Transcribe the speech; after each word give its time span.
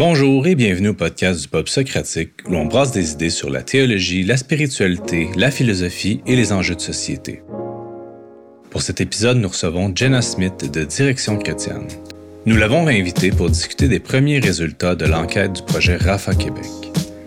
Bonjour 0.00 0.46
et 0.46 0.54
bienvenue 0.54 0.88
au 0.88 0.94
podcast 0.94 1.42
du 1.42 1.48
Pop 1.48 1.68
Socratique 1.68 2.30
où 2.46 2.52
l'on 2.52 2.64
brasse 2.64 2.90
des 2.90 3.12
idées 3.12 3.28
sur 3.28 3.50
la 3.50 3.60
théologie, 3.60 4.22
la 4.22 4.38
spiritualité, 4.38 5.28
la 5.36 5.50
philosophie 5.50 6.22
et 6.26 6.36
les 6.36 6.54
enjeux 6.54 6.74
de 6.74 6.80
société. 6.80 7.42
Pour 8.70 8.80
cet 8.80 9.02
épisode, 9.02 9.36
nous 9.36 9.48
recevons 9.48 9.92
Jenna 9.94 10.22
Smith 10.22 10.72
de 10.72 10.84
Direction 10.84 11.36
chrétienne. 11.36 11.86
Nous 12.46 12.56
l'avons 12.56 12.86
réinvitée 12.86 13.30
pour 13.30 13.50
discuter 13.50 13.88
des 13.88 13.98
premiers 13.98 14.38
résultats 14.38 14.94
de 14.94 15.04
l'enquête 15.04 15.52
du 15.52 15.62
projet 15.64 15.96
RAFA 15.98 16.34
Québec. 16.34 16.64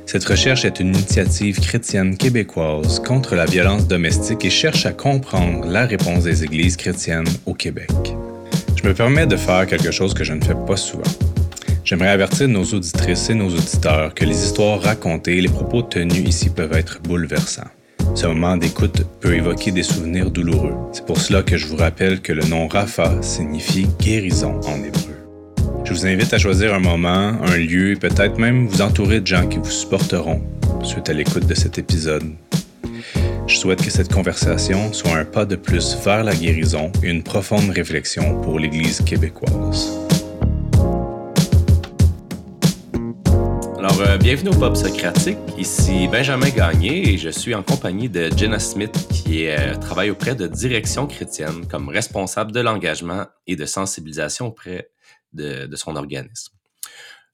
Cette 0.07 0.25
recherche 0.25 0.65
est 0.65 0.79
une 0.79 0.95
initiative 0.95 1.59
chrétienne 1.59 2.17
québécoise 2.17 2.99
contre 3.05 3.35
la 3.35 3.45
violence 3.45 3.87
domestique 3.87 4.45
et 4.45 4.49
cherche 4.49 4.87
à 4.87 4.93
comprendre 4.93 5.67
la 5.67 5.85
réponse 5.85 6.23
des 6.23 6.43
églises 6.43 6.77
chrétiennes 6.77 7.29
au 7.45 7.53
Québec. 7.53 7.91
Je 8.81 8.87
me 8.87 8.95
permets 8.95 9.27
de 9.27 9.37
faire 9.37 9.67
quelque 9.67 9.91
chose 9.91 10.15
que 10.15 10.23
je 10.23 10.33
ne 10.33 10.43
fais 10.43 10.57
pas 10.65 10.75
souvent. 10.75 11.03
J'aimerais 11.85 12.09
avertir 12.09 12.47
nos 12.47 12.63
auditrices 12.63 13.29
et 13.29 13.33
nos 13.33 13.49
auditeurs 13.49 14.13
que 14.13 14.23
les 14.23 14.45
histoires 14.45 14.81
racontées 14.81 15.37
et 15.37 15.41
les 15.41 15.49
propos 15.49 15.81
tenus 15.81 16.27
ici 16.27 16.49
peuvent 16.49 16.71
être 16.73 17.01
bouleversants. 17.01 17.67
Ce 18.15 18.25
moment 18.25 18.55
d'écoute 18.55 19.05
peut 19.19 19.35
évoquer 19.35 19.71
des 19.71 19.83
souvenirs 19.83 20.31
douloureux. 20.31 20.75
C'est 20.93 21.05
pour 21.05 21.19
cela 21.19 21.43
que 21.43 21.57
je 21.57 21.67
vous 21.67 21.75
rappelle 21.75 22.21
que 22.21 22.31
le 22.31 22.45
nom 22.45 22.69
Rafa 22.69 23.21
signifie 23.21 23.87
guérison 23.99 24.61
en 24.65 24.77
hébreu. 24.77 25.13
Je 25.83 25.93
vous 25.93 26.05
invite 26.05 26.33
à 26.33 26.37
choisir 26.37 26.73
un 26.73 26.79
moment, 26.79 27.33
un 27.43 27.57
lieu 27.57 27.91
et 27.91 27.95
peut-être 27.97 28.37
même 28.39 28.65
vous 28.67 28.81
entourer 28.81 29.19
de 29.19 29.27
gens 29.27 29.47
qui 29.47 29.57
vous 29.57 29.69
supporteront 29.69 30.41
suite 30.83 31.09
à 31.09 31.13
l'écoute 31.13 31.47
de 31.47 31.55
cet 31.55 31.77
épisode. 31.79 32.23
Je 33.45 33.57
souhaite 33.57 33.83
que 33.83 33.91
cette 33.91 34.11
conversation 34.11 34.93
soit 34.93 35.17
un 35.17 35.25
pas 35.25 35.45
de 35.45 35.57
plus 35.57 35.97
vers 36.05 36.23
la 36.23 36.33
guérison 36.33 36.91
et 37.03 37.09
une 37.09 37.23
profonde 37.23 37.69
réflexion 37.71 38.39
pour 38.41 38.57
l'Église 38.57 39.01
québécoise. 39.01 39.99
Euh, 43.99 44.17
bienvenue 44.17 44.49
au 44.49 44.59
Pop 44.59 44.75
Socratique. 44.75 45.37
Ici 45.57 46.07
Benjamin 46.07 46.49
Gagné 46.49 47.13
et 47.13 47.17
je 47.17 47.29
suis 47.29 47.53
en 47.53 47.61
compagnie 47.61 48.09
de 48.09 48.29
Jenna 48.35 48.57
Smith 48.57 48.91
qui 49.11 49.47
euh, 49.47 49.75
travaille 49.75 50.09
auprès 50.09 50.33
de 50.33 50.47
Direction 50.47 51.05
chrétienne 51.05 51.67
comme 51.67 51.89
responsable 51.89 52.51
de 52.51 52.59
l'engagement 52.59 53.27
et 53.45 53.55
de 53.55 53.65
sensibilisation 53.65 54.47
auprès 54.47 54.89
de, 55.33 55.69
son 55.75 55.95
organisme. 55.95 56.53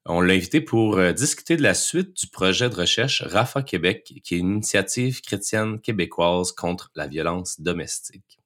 On 0.06 0.20
l'a 0.20 0.34
invité 0.34 0.60
pour 0.60 0.98
euh, 0.98 1.14
discuter 1.14 1.56
de 1.56 1.64
la 1.64 1.74
suite 1.74 2.18
du 2.18 2.28
projet 2.28 2.70
de 2.70 2.76
recherche 2.76 3.22
RAFA 3.22 3.62
Québec, 3.62 4.14
qui 4.24 4.36
est 4.36 4.40
une 4.40 4.56
initiative 4.56 5.22
chrétienne 5.22 5.80
québécoise 5.80 6.52
contre 6.52 6.92
la 6.96 7.08
violence 7.08 7.62
domestique. 7.62 8.40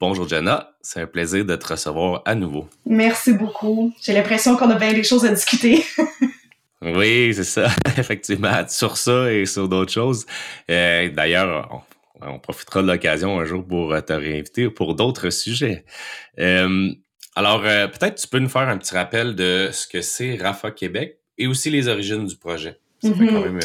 Bonjour 0.00 0.28
Jenna, 0.28 0.76
c'est 0.80 1.00
un 1.00 1.06
plaisir 1.06 1.44
de 1.44 1.54
te 1.54 1.68
recevoir 1.68 2.22
à 2.24 2.34
nouveau. 2.34 2.68
Merci 2.86 3.34
beaucoup. 3.34 3.92
J'ai 4.02 4.12
l'impression 4.12 4.56
qu'on 4.56 4.70
a 4.70 4.76
bien 4.76 4.92
des 4.92 5.04
choses 5.04 5.24
à 5.24 5.32
discuter. 5.32 5.84
Oui, 6.82 7.32
c'est 7.34 7.44
ça, 7.44 7.68
effectivement, 7.98 8.66
sur 8.68 8.96
ça 8.96 9.32
et 9.32 9.46
sur 9.46 9.68
d'autres 9.68 9.92
choses. 9.92 10.26
Euh, 10.70 11.08
d'ailleurs, 11.10 11.84
on, 12.20 12.38
profitera 12.38 12.82
de 12.82 12.86
l'occasion 12.86 13.38
un 13.38 13.44
jour 13.44 13.66
pour 13.66 13.94
te 14.04 14.12
réinviter 14.12 14.70
pour 14.70 14.94
d'autres 14.94 15.30
sujets. 15.30 15.84
Euh, 16.38 16.90
alors, 17.34 17.64
euh, 17.64 17.86
peut-être 17.88 18.16
tu 18.16 18.28
peux 18.28 18.38
nous 18.38 18.48
faire 18.48 18.68
un 18.68 18.78
petit 18.78 18.94
rappel 18.94 19.34
de 19.34 19.70
ce 19.72 19.86
que 19.86 20.02
c'est 20.02 20.36
RAFA 20.36 20.70
Québec 20.70 21.18
et 21.36 21.46
aussi 21.46 21.70
les 21.70 21.88
origines 21.88 22.26
du 22.26 22.36
projet. 22.36 22.78
Ça 23.02 23.12
fait 23.12 23.26
quand 23.26 23.40
mm-hmm. 23.40 23.50
même 23.52 23.60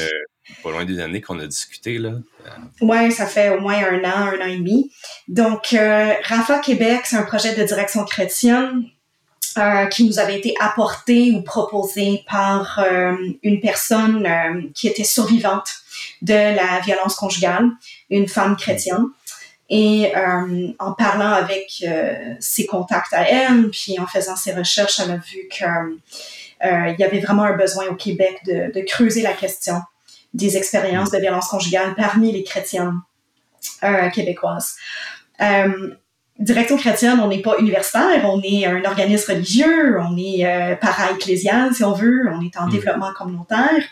pas 0.61 0.71
loin 0.71 0.85
des 0.85 0.99
années 0.99 1.21
qu'on 1.21 1.39
a 1.39 1.47
discuté, 1.47 1.97
là. 1.97 2.13
Oui, 2.81 3.11
ça 3.11 3.25
fait 3.25 3.49
au 3.49 3.61
moins 3.61 3.77
un 3.77 4.03
an, 4.03 4.33
un 4.33 4.41
an 4.41 4.47
et 4.47 4.57
demi. 4.57 4.91
Donc, 5.27 5.67
RAFA 5.69 6.59
Québec, 6.59 7.01
c'est 7.05 7.15
un 7.15 7.23
projet 7.23 7.55
de 7.55 7.63
direction 7.63 8.03
chrétienne 8.05 8.83
euh, 9.57 9.85
qui 9.85 10.05
nous 10.05 10.17
avait 10.17 10.37
été 10.37 10.55
apporté 10.59 11.31
ou 11.31 11.43
proposé 11.43 12.23
par 12.27 12.79
euh, 12.79 13.15
une 13.43 13.59
personne 13.59 14.25
euh, 14.25 14.61
qui 14.73 14.87
était 14.87 15.03
survivante 15.03 15.69
de 16.23 16.33
la 16.33 16.79
violence 16.79 17.13
conjugale, 17.13 17.69
une 18.09 18.27
femme 18.27 18.55
chrétienne. 18.57 19.05
Et 19.69 20.11
en 20.77 20.91
parlant 20.91 21.31
avec 21.31 21.83
ses 22.39 22.65
contacts 22.67 23.13
à 23.13 23.27
elle, 23.27 23.69
puis 23.71 23.97
en 23.97 24.05
faisant 24.05 24.35
ses 24.35 24.53
recherches, 24.53 24.99
elle 24.99 25.11
a 25.11 25.17
vu 25.17 25.47
qu'il 25.49 26.99
y 26.99 27.03
avait 27.03 27.19
vraiment 27.19 27.43
un 27.43 27.55
besoin 27.55 27.87
au 27.87 27.95
Québec 27.95 28.39
de, 28.45 28.71
de 28.71 28.85
creuser 28.85 29.23
la 29.23 29.33
question 29.33 29.81
des 30.33 30.57
expériences 30.57 31.09
de 31.09 31.17
violence 31.17 31.47
conjugale 31.47 31.95
parmi 31.95 32.31
les 32.31 32.43
chrétiennes 32.43 33.01
québécoises. 34.13 34.75
Direction 36.39 36.77
chrétienne, 36.77 37.19
on 37.19 37.27
n'est 37.27 37.41
pas 37.41 37.57
universitaire, 37.59 38.25
on 38.25 38.41
est 38.43 38.65
un 38.65 38.83
organisme 38.85 39.33
religieux, 39.33 39.99
on 39.99 40.17
est 40.17 40.45
euh, 40.45 40.75
para-ecclésial, 40.75 41.75
si 41.75 41.83
on 41.83 41.93
veut, 41.93 42.27
on 42.33 42.41
est 42.41 42.57
en 42.57 42.67
mm. 42.67 42.71
développement 42.71 43.13
communautaire, 43.13 43.83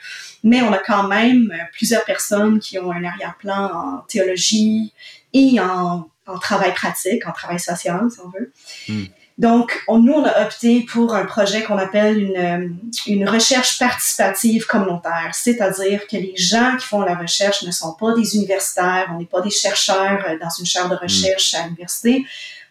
mais 0.44 0.62
on 0.63 0.74
a 0.74 0.80
quand 0.80 1.07
même 1.07 1.51
euh, 1.53 1.63
plusieurs 1.72 2.03
personnes 2.03 2.59
qui 2.59 2.80
ont 2.80 2.91
un 2.91 3.03
arrière-plan 3.03 3.72
en 3.74 3.97
théologie 4.07 4.91
et 5.34 5.59
en, 5.59 6.09
travail 6.41 6.74
pratique, 6.74 7.28
en 7.28 7.31
travail 7.31 7.59
social, 7.59 8.09
si 8.09 8.19
on 8.22 8.30
veut. 8.30 8.51
Mm. 8.90 9.06
Donc, 9.41 9.84
nous, 9.88 10.13
on 10.13 10.24
a 10.24 10.46
opté 10.46 10.81
pour 10.81 11.16
un 11.16 11.25
projet 11.25 11.63
qu'on 11.63 11.79
appelle 11.79 12.22
une, 12.22 12.38
euh, 12.38 12.69
une 13.07 13.28
recherche 13.28 13.79
participative 13.79 14.68
communautaire, 14.68 15.31
c'est-à-dire 15.34 16.06
que 16.06 16.16
les 16.16 16.35
gens 16.35 16.78
qui 16.78 16.85
font 16.85 17.02
la 17.02 17.16
recherche 17.16 17.63
ne 17.63 17.72
sont 17.72 17.96
pas 17.96 18.13
des 18.13 18.35
universitaires, 18.35 19.09
on 19.12 19.18
n'est 19.18 19.25
pas 19.25 19.41
des 19.41 19.50
chercheurs 19.50 20.24
euh, 20.30 20.38
dans 20.40 20.51
une 20.59 20.68
chaire 20.68 20.90
de 20.90 20.96
recherche 20.96 21.56
à 21.56 21.63
l'université, 21.63 22.24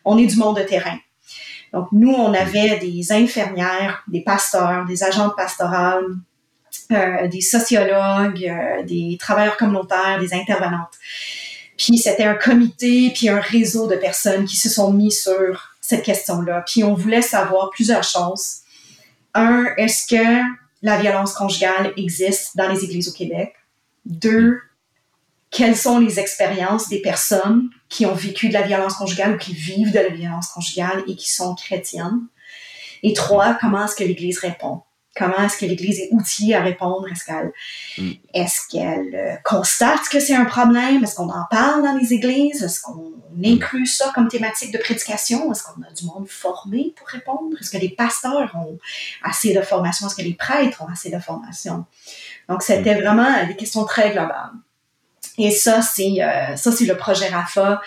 on 0.05 0.17
est 0.17 0.27
du 0.27 0.37
monde 0.37 0.59
de 0.59 0.63
terrain. 0.63 0.97
Donc, 1.73 1.89
nous, 1.91 2.13
on 2.13 2.33
avait 2.35 2.79
des 2.79 3.11
infirmières, 3.11 4.05
des 4.07 4.21
pasteurs, 4.21 4.85
des 4.87 5.03
agentes 5.03 5.35
pastorales, 5.37 6.07
euh, 6.93 7.27
des 7.27 7.41
sociologues, 7.41 8.49
des 8.87 9.17
travailleurs 9.19 9.57
communautaires, 9.57 10.21
des 10.21 10.33
intervenantes. 10.35 10.95
Puis 11.77 11.99
c'était 11.99 12.23
un 12.23 12.35
comité, 12.35 13.11
puis 13.13 13.29
un 13.29 13.41
réseau 13.41 13.89
de 13.89 13.97
personnes 13.97 14.45
qui 14.45 14.57
se 14.57 14.69
sont 14.69 14.93
mis 14.93 15.11
sur 15.11 15.70
cette 15.91 16.05
question-là. 16.05 16.65
Puis 16.67 16.85
on 16.85 16.95
voulait 16.95 17.23
savoir 17.23 17.71
plusieurs 17.71 18.05
choses. 18.05 18.61
Un, 19.35 19.67
est-ce 19.77 20.07
que 20.07 20.41
la 20.83 20.99
violence 20.99 21.35
conjugale 21.35 21.93
existe 21.97 22.57
dans 22.57 22.69
les 22.69 22.85
églises 22.85 23.09
au 23.09 23.13
Québec? 23.13 23.55
Deux, 24.05 24.61
quelles 25.51 25.77
sont 25.77 25.99
les 25.99 26.19
expériences 26.19 26.89
des 26.89 27.03
personnes 27.03 27.69
qui 27.89 28.07
ont 28.07 28.15
vécu 28.15 28.49
de 28.49 28.55
la 28.55 28.63
violence 28.63 28.95
conjugale 28.95 29.35
ou 29.35 29.39
qui 29.39 29.53
vivent 29.53 29.93
de 29.93 29.99
la 29.99 30.09
violence 30.09 30.49
conjugale 30.49 31.03
et 31.09 31.17
qui 31.17 31.29
sont 31.29 31.55
chrétiennes? 31.55 32.27
Et 33.03 33.13
trois, 33.13 33.59
comment 33.61 33.85
est-ce 33.85 33.97
que 33.97 34.05
l'Église 34.05 34.39
répond? 34.39 34.83
Comment 35.17 35.43
est-ce 35.45 35.59
que 35.59 35.67
l'Église 35.67 35.99
est 35.99 36.09
outillée 36.13 36.55
à 36.55 36.63
répondre? 36.63 37.07
Est-ce 37.11 37.25
qu'elle 37.25 37.53
mm. 37.99 38.13
est 38.35 39.15
euh, 39.15 39.37
constate 39.45 40.09
que 40.09 40.21
c'est 40.21 40.37
un 40.37 40.45
problème? 40.45 41.03
Est-ce 41.03 41.17
qu'on 41.17 41.31
en 41.31 41.47
parle 41.51 41.83
dans 41.83 41.97
les 41.97 42.13
églises? 42.13 42.63
Est-ce 42.63 42.81
qu'on 42.81 43.10
inclut 43.45 43.87
ça 43.87 44.13
comme 44.15 44.29
thématique 44.29 44.73
de 44.73 44.79
prédication? 44.79 45.51
Est-ce 45.53 45.63
qu'on 45.65 45.83
a 45.83 45.93
du 45.93 46.05
monde 46.07 46.29
formé 46.29 46.93
pour 46.97 47.07
répondre? 47.09 47.57
Est-ce 47.61 47.71
que 47.71 47.79
les 47.79 47.91
pasteurs 47.91 48.55
ont 48.55 48.79
assez 49.23 49.53
de 49.53 49.61
formation? 49.63 50.07
Est-ce 50.07 50.17
que 50.17 50.23
les 50.23 50.35
prêtres 50.35 50.83
ont 50.83 50.89
assez 50.89 51.11
de 51.11 51.19
formation? 51.19 51.85
Donc, 52.49 52.63
c'était 52.63 52.95
mm. 52.95 53.01
vraiment 53.01 53.47
des 53.47 53.57
questions 53.57 53.85
très 53.85 54.11
globales. 54.11 54.53
Et 55.39 55.51
ça, 55.51 55.81
c'est 55.81 56.23
euh, 56.23 56.57
ça, 56.57 56.73
c'est 56.73 56.85
le 56.85 56.97
projet 56.97 57.29
RAFA. 57.29 57.81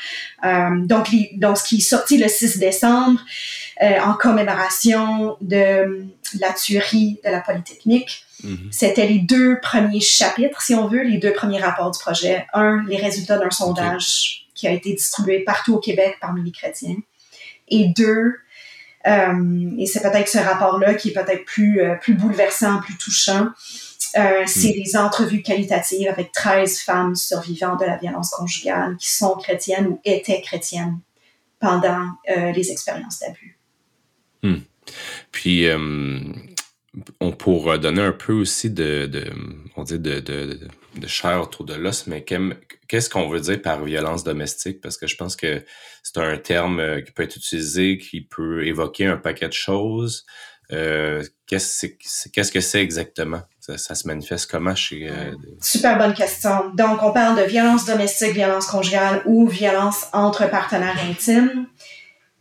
Euh, 0.44 0.86
donc, 0.86 1.09
donc, 1.36 1.58
ce 1.58 1.64
qui 1.64 1.78
est 1.78 1.81
sorti 1.81 2.18
le 2.18 2.28
6 2.28 2.58
décembre 2.58 3.20
en 3.81 4.14
commémoration 4.14 5.35
de 5.41 6.06
la 6.40 6.53
tuerie 6.53 7.20
de 7.25 7.30
la 7.30 7.41
Polytechnique. 7.41 8.25
Mhm. 8.44 8.70
C'était 8.72 9.08
les 9.08 9.20
deux 9.20 9.59
premiers 9.62 10.00
chapitres, 10.00 10.62
si 10.62 10.75
on 10.75 10.88
veut, 10.88 11.03
les 11.03 11.18
deux 11.18 11.34
premiers 11.34 11.59
rapports 11.59 11.91
du 11.91 12.00
projet. 12.00 12.46
Un, 12.53 12.84
les 12.88 12.97
résultats 12.97 13.38
d'un 13.38 13.52
sondage 13.52 14.42
qui 14.63 14.68
a 14.69 14.72
été 14.72 14.94
distribué 14.94 15.40
partout 15.40 15.74
au 15.74 15.79
Québec 15.79 16.16
parmi 16.22 16.41
les 16.41 16.53
chrétiens. 16.53 16.96
Et 17.68 17.90
deux, 17.97 18.35
euh, 19.06 19.72
et 19.78 19.85
c'est 19.85 20.01
peut-être 20.01 20.29
ce 20.29 20.38
rapport-là 20.38 20.94
qui 20.94 21.09
est 21.09 21.12
peut-être 21.13 21.44
plus, 21.44 21.81
euh, 21.81 21.96
plus 21.96 22.13
bouleversant, 22.13 22.79
plus 22.79 22.97
touchant, 22.97 23.49
euh, 24.17 24.43
c'est 24.46 24.70
mhm. 24.70 24.84
les 24.85 24.96
entrevues 24.96 25.41
qualitatives 25.41 26.08
avec 26.08 26.32
13 26.32 26.79
femmes 26.79 27.16
survivantes 27.16 27.82
de 27.82 27.85
la 27.85 27.97
violence 27.97 28.29
conjugale 28.29 28.96
qui 28.96 29.11
sont 29.11 29.35
chrétiennes 29.35 29.87
ou 29.87 29.99
étaient 30.05 30.41
chrétiennes 30.41 30.99
pendant 31.59 32.08
les 32.28 32.72
expériences 32.72 33.20
d'abus. 33.20 33.58
Hmm. 34.43 34.59
Puis, 35.32 35.66
on 37.22 37.32
pourra 37.32 37.78
donner 37.78 38.02
un 38.02 38.11
peu 38.11 38.34
aussi 38.34 38.70
de, 38.70 39.05
de 39.05 39.32
on 39.78 39.84
dit 39.84 39.97
de, 39.97 40.20
de, 40.20 40.46
de, 40.46 40.67
chair 41.07 41.41
autour 41.41 41.66
de 41.66 41.73
l'os, 41.73 42.07
mais 42.07 42.23
qu'est-ce 42.23 43.09
qu'on 43.09 43.28
veut 43.29 43.40
dire 43.40 43.61
par 43.61 43.84
violence 43.84 44.23
domestique? 44.23 44.81
Parce 44.81 44.97
que 44.97 45.07
je 45.07 45.16
pense 45.16 45.35
que 45.35 45.63
c'est 46.03 46.17
un 46.17 46.37
terme 46.37 46.79
euh, 46.79 47.01
qui 47.01 47.11
peut 47.11 47.23
être 47.23 47.35
utilisé, 47.35 47.97
qui 47.97 48.22
peut 48.22 48.66
évoquer 48.66 49.07
un 49.07 49.17
paquet 49.17 49.47
de 49.47 49.53
choses. 49.53 50.25
Euh, 50.72 51.23
qu'est-ce, 51.45 52.51
que 52.51 52.61
c'est 52.61 52.81
exactement? 52.81 53.41
Ça, 53.59 53.78
se 53.78 54.07
manifeste 54.07 54.49
comment 54.49 54.75
chez... 54.75 55.09
Super 55.61 55.97
bonne 55.97 56.13
question. 56.13 56.72
Donc, 56.73 57.03
on 57.03 57.11
parle 57.11 57.37
de 57.37 57.43
violence 57.43 57.85
domestique, 57.85 58.34
violence 58.34 58.66
conjugale 58.66 59.22
ou 59.25 59.47
violence 59.47 60.07
entre 60.13 60.49
partenaires 60.49 60.99
intimes. 61.09 61.67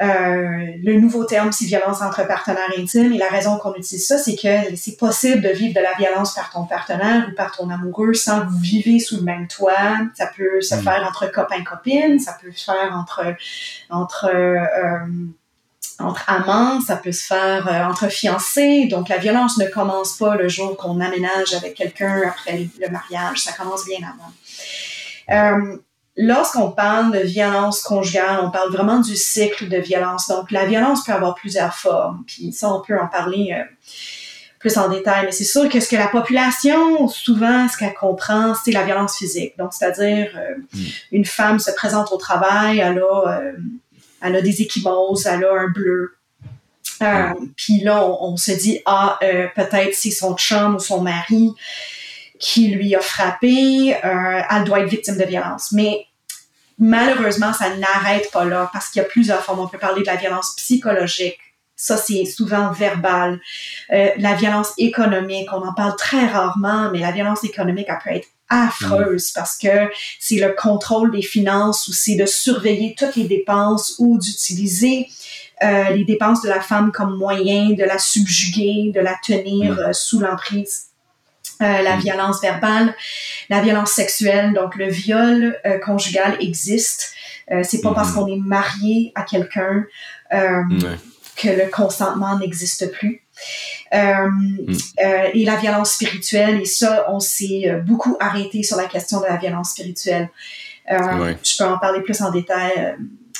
Euh, 0.03 0.73
le 0.83 0.99
nouveau 0.99 1.25
terme, 1.25 1.53
c'est 1.53 1.65
violence 1.65 2.03
entre 2.03 2.27
partenaires 2.27 2.71
intimes. 2.77 3.13
Et 3.13 3.19
la 3.19 3.29
raison 3.29 3.59
qu'on 3.59 3.75
utilise 3.75 4.07
ça, 4.07 4.19
c'est 4.19 4.35
que 4.35 4.75
c'est 4.77 4.97
possible 4.97 5.43
de 5.43 5.51
vivre 5.51 5.75
de 5.75 5.81
la 5.81 5.95
violence 5.95 6.35
par 6.35 6.51
ton 6.51 6.65
partenaire 6.65 7.29
ou 7.31 7.35
par 7.37 7.57
ton 7.57 7.71
amoureux 7.71 8.15
sans 8.15 8.41
que 8.41 8.47
vous 8.47 8.59
vivez 8.59 8.99
sous 8.99 9.19
le 9.19 9.23
même 9.23 9.47
toit. 9.47 9.99
Ça 10.15 10.27
peut 10.37 10.61
se 10.61 10.75
mm. 10.75 10.83
faire 10.83 11.07
entre 11.09 11.31
copains-copines, 11.31 12.19
ça 12.19 12.37
peut 12.43 12.51
se 12.53 12.65
faire 12.65 12.93
entre, 12.97 13.37
entre, 13.91 14.31
euh, 14.35 15.07
entre 16.01 16.25
amants, 16.29 16.81
ça 16.81 16.97
peut 16.97 17.13
se 17.13 17.25
faire 17.25 17.69
euh, 17.69 17.85
entre 17.85 18.09
fiancés. 18.09 18.87
Donc 18.87 19.09
la 19.09 19.19
violence 19.19 19.57
ne 19.59 19.67
commence 19.67 20.17
pas 20.17 20.37
le 20.37 20.49
jour 20.49 20.77
qu'on 20.77 21.01
aménage 21.01 21.55
avec 21.55 21.75
quelqu'un 21.75 22.23
après 22.27 22.69
le 22.81 22.91
mariage, 22.91 23.39
ça 23.39 23.53
commence 23.53 23.85
bien 23.85 23.99
avant. 23.99 24.33
Euh, 25.31 25.77
Lorsqu'on 26.17 26.71
parle 26.71 27.13
de 27.13 27.21
violence 27.21 27.81
conjugale, 27.81 28.41
on 28.43 28.51
parle 28.51 28.71
vraiment 28.71 29.01
du 29.01 29.17
cycle 29.17 29.69
de 29.69 29.79
violence. 29.79 30.29
Donc, 30.29 30.51
la 30.51 30.67
violence 30.67 31.05
peut 31.05 31.13
avoir 31.13 31.35
plusieurs 31.35 31.75
formes. 31.75 32.23
Puis 32.27 32.53
ça, 32.53 32.73
on 32.73 32.83
peut 32.83 32.99
en 32.99 33.07
parler 33.07 33.55
euh, 33.57 33.65
plus 34.59 34.77
en 34.77 34.91
détail. 34.91 35.25
Mais 35.25 35.33
c'est 35.33 35.45
sûr 35.45 35.71
que 35.71 35.81
ce 35.81 35.89
que 35.89 35.97
la 35.97 36.09
population, 36.09 37.09
souvent, 37.09 37.67
ce 37.67 37.79
qu'elle 37.79 37.95
comprend, 37.95 38.55
c'est 38.55 38.73
la 38.73 38.85
violence 38.85 39.17
physique. 39.17 39.57
Donc, 39.57 39.73
c'est-à-dire, 39.73 40.31
euh, 40.37 40.57
hmm. 40.75 40.85
une 41.13 41.25
femme 41.25 41.59
se 41.59 41.71
présente 41.71 42.13
au 42.13 42.19
travail, 42.19 42.81
elle 42.81 42.99
a, 42.99 43.41
euh, 43.41 43.53
elle 44.21 44.37
a 44.37 44.43
des 44.43 44.61
échymoses, 44.61 45.25
elle 45.25 45.45
a 45.45 45.55
un 45.55 45.69
bleu. 45.69 46.17
Puis 47.57 47.81
là, 47.81 48.05
on, 48.07 48.33
on, 48.33 48.37
se 48.37 48.53
dit, 48.53 48.81
ah, 48.87 49.19
peut-être 49.57 49.93
c'est 49.95 50.13
son 50.13 50.37
chum 50.37 50.77
ou 50.77 50.79
son 50.79 51.01
mari 51.01 51.53
qui 52.43 52.67
lui 52.67 52.95
a 52.97 53.01
frappé, 53.01 53.95
euh, 54.05 54.43
elle 54.51 54.65
doit 54.65 54.81
être 54.81 54.89
victime 54.89 55.17
de 55.17 55.25
violence. 55.25 55.71
Mais 55.71 56.07
malheureusement, 56.77 57.53
ça 57.53 57.75
n'arrête 57.77 58.31
pas 58.33 58.45
là 58.45 58.69
parce 58.73 58.89
qu'il 58.89 59.01
y 59.01 59.05
a 59.05 59.09
plusieurs 59.09 59.43
formes. 59.45 59.61
On 59.61 59.69
peut 59.69 59.79
parler 59.79 60.03
de 60.03 60.07
la 60.07 60.17
violence 60.17 60.55
psychologique. 60.57 61.39
Ça, 61.77 61.97
c'est 61.97 62.25
souvent 62.25 62.73
verbal. 62.73 63.41
Euh, 63.93 64.09
la 64.19 64.35
violence 64.35 64.73
économique, 64.77 65.53
on 65.53 65.65
en 65.65 65.73
parle 65.73 65.95
très 65.97 66.27
rarement, 66.27 66.91
mais 66.91 66.99
la 66.99 67.13
violence 67.13 67.45
économique, 67.45 67.87
elle 67.89 67.99
peut 68.05 68.17
être 68.19 68.29
affreuse 68.49 69.31
mm. 69.31 69.35
parce 69.37 69.57
que 69.57 69.89
c'est 70.19 70.41
le 70.41 70.53
contrôle 70.53 71.13
des 71.13 71.23
finances 71.23 71.87
ou 71.87 71.93
c'est 71.93 72.17
de 72.17 72.27
surveiller 72.27 72.97
toutes 72.99 73.15
les 73.15 73.25
dépenses 73.25 73.95
ou 74.01 74.19
d'utiliser 74.19 75.09
euh, 75.63 75.91
les 75.91 76.05
dépenses 76.05 76.43
de 76.43 76.49
la 76.49 76.61
femme 76.61 76.91
comme 76.91 77.17
moyen 77.17 77.71
de 77.71 77.85
la 77.85 78.01
subjuguer, 78.01 78.91
de 78.93 79.01
la 79.01 79.15
tenir 79.25 79.75
mm. 79.75 79.93
sous 79.93 80.19
l'emprise 80.19 80.92
euh, 81.63 81.83
la 81.83 81.97
violence 81.97 82.41
verbale, 82.41 82.95
la 83.49 83.61
violence 83.61 83.93
sexuelle, 83.93 84.53
donc 84.53 84.77
le 84.77 84.89
viol 84.89 85.59
euh, 85.65 85.79
conjugal 85.79 86.37
existe. 86.41 87.15
Euh, 87.51 87.63
c'est 87.63 87.81
pas 87.81 87.95
parce 87.95 88.11
mm-hmm. 88.11 88.15
qu'on 88.15 88.27
est 88.27 88.41
marié 88.41 89.13
à 89.15 89.23
quelqu'un 89.23 89.85
que 90.31 91.49
le 91.49 91.71
consentement 91.71 92.39
n'existe 92.39 92.91
plus. 92.93 93.23
Mm. 93.93 94.75
et 95.35 95.45
la 95.45 95.57
violence 95.57 95.93
spirituelle, 95.93 96.61
et 96.61 96.65
ça, 96.65 97.07
on 97.11 97.21
s'est 97.21 97.71
beaucoup 97.85 98.17
arrêté 98.19 98.63
sur 98.63 98.79
la 98.79 98.87
question 98.87 99.21
de 99.21 99.27
la 99.27 99.37
violence 99.37 99.73
spirituelle. 99.73 100.31
Je 100.89 101.59
peux 101.59 101.65
en 101.65 101.79
parler 101.79 102.01
plus 102.01 102.23
en 102.23 102.31
détail 102.31 102.97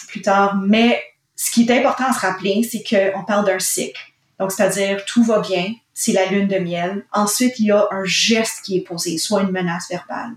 plus 0.09 0.21
tard, 0.21 0.57
mais 0.57 1.03
ce 1.35 1.51
qui 1.51 1.67
est 1.67 1.79
important 1.79 2.05
à 2.11 2.13
se 2.13 2.21
rappeler, 2.21 2.63
c'est 2.63 2.83
qu'on 2.83 3.25
parle 3.25 3.47
d'un 3.47 3.59
cycle. 3.59 4.01
Donc, 4.39 4.53
c'est-à-dire, 4.53 5.05
tout 5.07 5.25
va 5.25 5.41
bien, 5.41 5.73
c'est 5.95 6.13
la 6.13 6.27
lune 6.27 6.49
de 6.49 6.59
miel. 6.59 7.05
Ensuite, 7.13 7.59
il 7.59 7.67
y 7.67 7.71
a 7.71 7.87
un 7.91 8.05
geste 8.05 8.63
qui 8.65 8.79
est 8.79 8.81
posé, 8.81 9.19
soit 9.19 9.43
une 9.43 9.51
menace 9.51 9.91
verbale, 9.91 10.33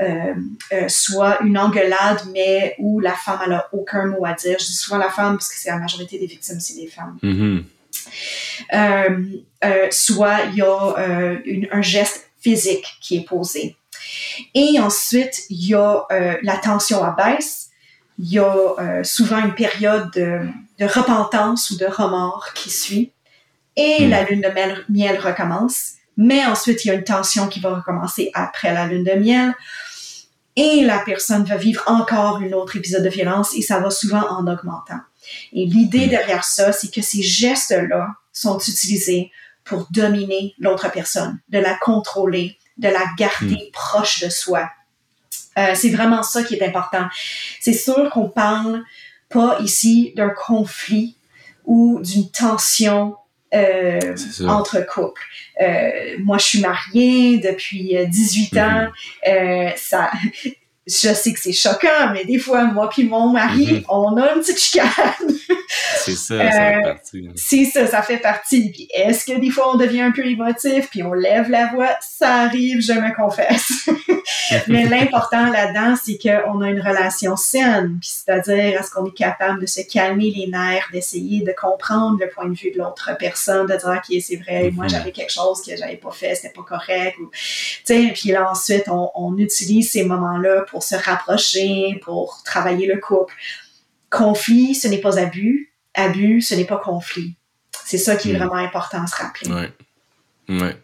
euh, 0.00 0.34
euh, 0.72 0.88
soit 0.88 1.40
une 1.42 1.56
engueulade, 1.56 2.20
mais 2.32 2.74
où 2.78 3.00
la 3.00 3.14
femme 3.14 3.48
n'a 3.48 3.68
aucun 3.72 4.06
mot 4.06 4.24
à 4.24 4.32
dire. 4.34 4.58
Je 4.58 4.66
dis 4.66 4.74
souvent 4.74 4.98
la 4.98 5.10
femme 5.10 5.34
parce 5.34 5.48
que 5.50 5.56
c'est 5.56 5.70
la 5.70 5.78
majorité 5.78 6.18
des 6.18 6.26
victimes, 6.26 6.58
c'est 6.60 6.74
des 6.74 6.88
femmes. 6.88 7.16
Mm-hmm. 7.22 7.64
Euh, 8.74 9.86
soit 9.90 10.44
il 10.50 10.56
y 10.56 10.62
a 10.62 10.96
un 11.72 11.82
geste 11.82 12.30
physique 12.40 12.86
qui 13.00 13.18
est 13.18 13.24
posé. 13.24 13.76
Et 14.54 14.78
ensuite, 14.80 15.44
il 15.50 15.68
y 15.68 15.74
a 15.74 16.06
la 16.42 16.56
tension 16.56 17.04
à 17.04 17.10
baisse. 17.10 17.70
Il 18.18 18.32
y 18.32 18.38
a 18.38 19.04
souvent 19.04 19.38
une 19.38 19.54
période 19.54 20.10
de, 20.12 20.40
de 20.78 20.86
repentance 20.86 21.70
ou 21.70 21.76
de 21.76 21.86
remords 21.86 22.52
qui 22.54 22.70
suit 22.70 23.12
et 23.78 24.04
hmm. 24.04 24.10
la 24.10 24.24
lune 24.24 24.40
de 24.42 24.92
miel, 24.92 25.18
recommence. 25.18 25.92
Mais 26.16 26.44
ensuite, 26.44 26.84
il 26.84 26.88
y 26.88 26.90
a 26.90 26.94
une 26.94 27.04
tension 27.04 27.46
qui 27.46 27.60
va 27.60 27.76
recommencer 27.76 28.30
après 28.34 28.74
la 28.74 28.86
lune 28.86 29.04
de 29.04 29.12
miel. 29.12 29.54
Et 30.56 30.82
la 30.82 30.98
personne 30.98 31.44
va 31.44 31.56
vivre 31.56 31.84
encore 31.86 32.40
une 32.40 32.52
autre 32.52 32.76
épisode 32.76 33.04
de 33.04 33.08
violence 33.08 33.54
et 33.54 33.62
ça 33.62 33.78
va 33.78 33.90
souvent 33.90 34.28
en 34.28 34.46
augmentant. 34.48 34.98
Et 35.52 35.64
l'idée 35.64 36.06
hmm. 36.06 36.10
derrière 36.10 36.44
ça, 36.44 36.72
c'est 36.72 36.92
que 36.92 37.00
ces 37.00 37.22
gestes-là 37.22 38.08
sont 38.32 38.58
utilisés 38.58 39.30
pour 39.64 39.86
dominer 39.90 40.54
l'autre 40.58 40.90
personne, 40.90 41.38
de 41.48 41.58
la 41.58 41.76
contrôler, 41.76 42.58
de 42.78 42.88
la 42.88 43.04
garder 43.16 43.68
hmm. 43.68 43.72
proche 43.72 44.20
de 44.20 44.28
soi. 44.28 44.68
Euh, 45.56 45.74
c'est 45.74 45.90
vraiment 45.90 46.22
ça 46.22 46.42
qui 46.42 46.54
est 46.56 46.66
important. 46.66 47.06
C'est 47.60 47.72
sûr 47.72 48.10
qu'on 48.10 48.28
parle 48.28 48.82
pas 49.28 49.58
ici 49.60 50.12
d'un 50.16 50.30
conflit 50.30 51.16
ou 51.64 52.00
d'une 52.02 52.30
tension 52.30 53.16
euh, 53.54 54.14
entre 54.46 54.80
couples. 54.86 55.22
Euh, 55.60 56.16
moi, 56.22 56.38
je 56.38 56.44
suis 56.44 56.60
mariée 56.60 57.38
depuis 57.38 57.96
18 58.06 58.56
euh, 58.56 58.60
ans. 58.60 58.86
Mm-hmm. 59.26 59.76
ça, 59.76 60.10
je 60.88 61.14
sais 61.14 61.32
que 61.32 61.40
c'est 61.40 61.52
choquant, 61.52 62.12
mais 62.12 62.24
des 62.24 62.38
fois, 62.38 62.64
moi 62.64 62.88
puis 62.88 63.04
mon 63.04 63.30
mari, 63.30 63.66
mm-hmm. 63.66 63.84
on 63.88 64.16
a 64.16 64.34
une 64.34 64.40
petite 64.40 64.58
chicane. 64.58 64.88
c'est 65.96 66.14
ça, 66.14 66.50
ça 66.50 66.72
fait 66.72 66.82
partie. 66.82 67.28
C'est 67.36 67.64
ça, 67.66 67.86
ça 67.86 68.02
fait 68.02 68.18
partie. 68.18 68.70
Puis 68.70 68.88
est-ce 68.94 69.26
que 69.26 69.38
des 69.38 69.50
fois, 69.50 69.74
on 69.74 69.76
devient 69.76 70.00
un 70.00 70.12
peu 70.12 70.26
émotif, 70.26 70.88
puis 70.90 71.02
on 71.02 71.12
lève 71.12 71.50
la 71.50 71.66
voix? 71.66 71.90
Ça 72.00 72.42
arrive, 72.42 72.80
je 72.80 72.92
me 72.92 73.14
confesse. 73.14 73.88
mais 74.68 74.86
l'important 74.86 75.50
là-dedans, 75.50 75.94
c'est 76.02 76.18
qu'on 76.18 76.62
a 76.62 76.70
une 76.70 76.80
relation 76.80 77.36
saine. 77.36 77.98
Puis 78.00 78.10
c'est-à-dire, 78.10 78.80
est-ce 78.80 78.90
qu'on 78.90 79.06
est 79.06 79.16
capable 79.16 79.60
de 79.60 79.66
se 79.66 79.82
calmer 79.82 80.32
les 80.34 80.46
nerfs, 80.46 80.88
d'essayer 80.92 81.42
de 81.42 81.52
comprendre 81.52 82.18
le 82.20 82.28
point 82.30 82.48
de 82.48 82.56
vue 82.56 82.70
de 82.70 82.78
l'autre 82.78 83.10
personne, 83.18 83.66
de 83.66 83.76
dire, 83.76 83.94
OK, 83.96 84.22
c'est 84.22 84.36
vrai, 84.36 84.70
moi, 84.72 84.86
mm-hmm. 84.86 84.90
j'avais 84.90 85.12
quelque 85.12 85.32
chose 85.32 85.60
que 85.60 85.76
j'avais 85.76 85.96
pas 85.96 86.12
fait, 86.12 86.34
c'était 86.34 86.54
pas 86.54 86.62
correct. 86.62 87.16
Ou, 87.20 87.30
puis 87.84 88.30
là, 88.30 88.50
ensuite, 88.50 88.88
on, 88.88 89.10
on 89.14 89.36
utilise 89.36 89.90
ces 89.90 90.04
moments-là 90.04 90.62
pour 90.70 90.77
se 90.82 90.94
rapprocher, 90.94 92.00
pour 92.04 92.42
travailler 92.44 92.86
le 92.86 92.98
couple. 93.00 93.34
Conflit, 94.10 94.74
ce 94.74 94.88
n'est 94.88 95.00
pas 95.00 95.18
abus. 95.18 95.74
Abus, 95.94 96.42
ce 96.42 96.54
n'est 96.54 96.64
pas 96.64 96.78
conflit. 96.78 97.36
C'est 97.84 97.98
ça 97.98 98.16
qui 98.16 98.30
est 98.30 98.34
hmm. 98.34 98.38
vraiment 98.38 98.54
important 98.54 99.02
à 99.02 99.06
se 99.06 99.16
rappeler. 99.16 99.50
Oui. 100.48 100.60
Ouais. 100.60 100.76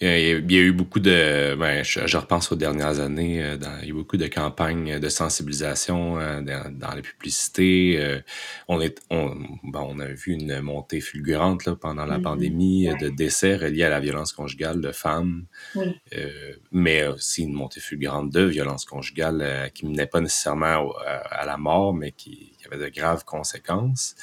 Il 0.00 0.52
y 0.52 0.58
a 0.58 0.60
eu 0.60 0.72
beaucoup 0.72 1.00
de. 1.00 1.54
Ben, 1.54 1.82
je, 1.82 2.16
repense 2.18 2.52
aux 2.52 2.56
dernières 2.56 3.00
années. 3.00 3.42
Euh, 3.42 3.56
dans, 3.56 3.78
il 3.78 3.84
y 3.84 3.86
a 3.86 3.90
eu 3.90 3.94
beaucoup 3.94 4.18
de 4.18 4.26
campagnes 4.26 4.98
de 4.98 5.08
sensibilisation 5.08 6.20
euh, 6.20 6.42
dans, 6.42 6.94
les 6.94 7.00
publicités. 7.00 7.96
Euh, 7.98 8.20
on, 8.68 8.80
est, 8.82 9.00
on, 9.10 9.34
on 9.72 9.98
a 10.00 10.06
vu 10.06 10.32
une 10.32 10.60
montée 10.60 11.00
fulgurante 11.00 11.64
là, 11.64 11.76
pendant 11.76 12.04
la 12.04 12.18
mm-hmm. 12.18 12.22
pandémie 12.22 12.88
de 13.00 13.08
décès 13.08 13.56
reliés 13.56 13.84
à 13.84 13.88
la 13.88 14.00
violence 14.00 14.32
conjugale 14.32 14.82
de 14.82 14.92
femmes. 14.92 15.46
mais 16.72 17.06
aussi 17.06 17.44
une 17.44 17.54
montée 17.54 17.80
fulgurante 17.80 18.30
de 18.30 18.42
violence 18.42 18.84
conjugale 18.84 19.70
qui 19.74 19.86
menait 19.86 20.06
pas 20.06 20.20
nécessairement 20.20 20.92
à, 21.30 21.46
la 21.46 21.56
mort, 21.56 21.94
mais 21.94 22.12
qui, 22.12 22.52
qui 22.58 22.66
avait 22.66 22.78
de 22.78 22.88
graves 22.94 23.24
conséquences 23.24 24.14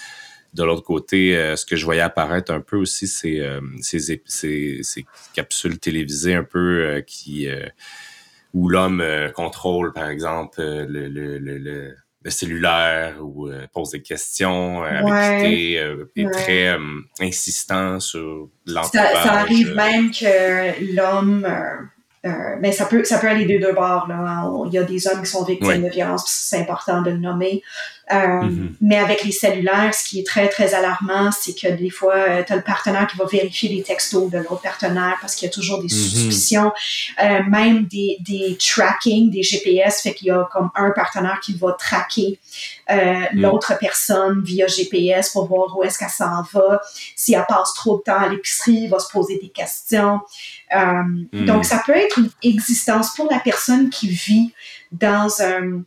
de 0.53 0.63
l'autre 0.63 0.83
côté, 0.83 1.35
euh, 1.35 1.55
ce 1.55 1.65
que 1.65 1.75
je 1.75 1.85
voyais 1.85 2.01
apparaître 2.01 2.51
un 2.51 2.61
peu 2.61 2.77
aussi, 2.77 3.07
c'est 3.07 3.39
euh, 3.39 3.59
ces, 3.81 4.21
ces, 4.25 5.05
capsules 5.33 5.79
télévisées 5.79 6.35
un 6.35 6.43
peu 6.43 6.85
euh, 6.85 7.01
qui 7.01 7.47
où 8.53 8.69
l'homme 8.69 9.03
contrôle, 9.33 9.93
par 9.93 10.09
exemple, 10.09 10.61
le, 10.61 11.07
le, 11.07 11.39
le, 11.39 11.57
le 11.57 12.29
cellulaire 12.29 13.15
ou 13.19 13.49
pose 13.73 13.91
des 13.91 14.03
questions 14.03 14.83
avec 14.83 15.43
est 16.15 16.31
très 16.31 16.77
insistant 17.19 17.99
sur 17.99 18.49
l'entourage. 18.67 19.13
Ça, 19.15 19.23
ça, 19.23 19.33
arrive 19.39 19.73
même 19.73 20.11
que 20.11 20.95
l'homme 20.95 21.47
mais 22.23 22.57
ben, 22.61 22.71
ça 22.71 22.85
peut 22.85 23.03
ça 23.03 23.17
peut 23.19 23.27
aller 23.27 23.45
des 23.45 23.59
deux 23.59 23.73
bords 23.73 24.07
là. 24.07 24.49
Il 24.67 24.73
y 24.73 24.77
a 24.77 24.83
des 24.83 25.07
hommes 25.07 25.21
qui 25.21 25.29
sont 25.29 25.43
victimes 25.43 25.83
de 25.83 25.89
violence, 25.89 26.23
c'est 26.25 26.59
important 26.59 27.01
de 27.01 27.09
le 27.09 27.17
nommer. 27.17 27.61
Euh, 28.11 28.15
mm-hmm. 28.17 28.73
Mais 28.81 28.97
avec 28.97 29.23
les 29.23 29.31
cellulaires, 29.31 29.93
ce 29.93 30.03
qui 30.03 30.19
est 30.19 30.27
très, 30.27 30.49
très 30.49 30.73
alarmant, 30.73 31.31
c'est 31.31 31.57
que 31.57 31.71
des 31.71 31.89
fois, 31.89 32.15
euh, 32.15 32.43
tu 32.45 32.51
as 32.51 32.57
le 32.57 32.61
partenaire 32.61 33.07
qui 33.07 33.15
va 33.15 33.25
vérifier 33.25 33.69
les 33.69 33.81
textos 33.81 34.29
de 34.29 34.39
l'autre 34.39 34.61
partenaire 34.61 35.17
parce 35.21 35.35
qu'il 35.35 35.47
y 35.47 35.49
a 35.49 35.53
toujours 35.53 35.81
des 35.81 35.87
mm-hmm. 35.87 36.09
suspicions, 36.09 36.73
euh, 37.23 37.39
même 37.47 37.85
des, 37.85 38.17
des 38.19 38.57
tracking, 38.57 39.31
des 39.31 39.41
GPS, 39.41 40.01
fait 40.01 40.13
qu'il 40.13 40.27
y 40.27 40.31
a 40.31 40.47
comme 40.51 40.69
un 40.75 40.91
partenaire 40.91 41.39
qui 41.41 41.53
va 41.53 41.71
traquer 41.79 42.39
mm. 42.89 43.39
l'autre 43.39 43.77
personne 43.79 44.43
via 44.43 44.67
GPS 44.67 45.29
pour 45.29 45.47
voir 45.47 45.77
où 45.77 45.83
est-ce 45.83 45.97
qu'elle 45.97 46.09
s'en 46.09 46.43
va. 46.51 46.81
Si 47.15 47.33
elle 47.33 47.45
passe 47.47 47.73
trop 47.73 47.99
de 47.99 48.03
temps 48.03 48.19
à 48.19 48.27
l'épicerie, 48.27 48.81
il 48.83 48.89
va 48.89 48.99
se 48.99 49.09
poser 49.09 49.39
des 49.39 49.49
questions. 49.49 50.19
Mm. 50.75 51.45
Donc, 51.45 51.63
ça 51.63 51.81
peut 51.85 51.95
être 51.95 52.17
une 52.17 52.29
existence 52.43 53.15
pour 53.15 53.31
la 53.31 53.39
personne 53.39 53.89
qui 53.89 54.09
vit 54.09 54.51
dans 54.91 55.41
un 55.41 55.83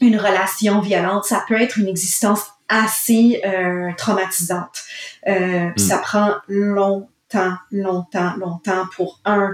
une 0.00 0.18
relation 0.18 0.80
violente, 0.80 1.24
ça 1.24 1.44
peut 1.46 1.60
être 1.60 1.78
une 1.78 1.88
existence 1.88 2.40
assez 2.68 3.40
euh, 3.44 3.90
traumatisante. 3.96 4.82
Euh, 5.26 5.70
Hmm. 5.76 5.78
Ça 5.78 5.98
prend 5.98 6.34
longtemps, 6.48 7.56
longtemps, 7.70 8.36
longtemps 8.36 8.86
pour 8.94 9.20
un 9.24 9.52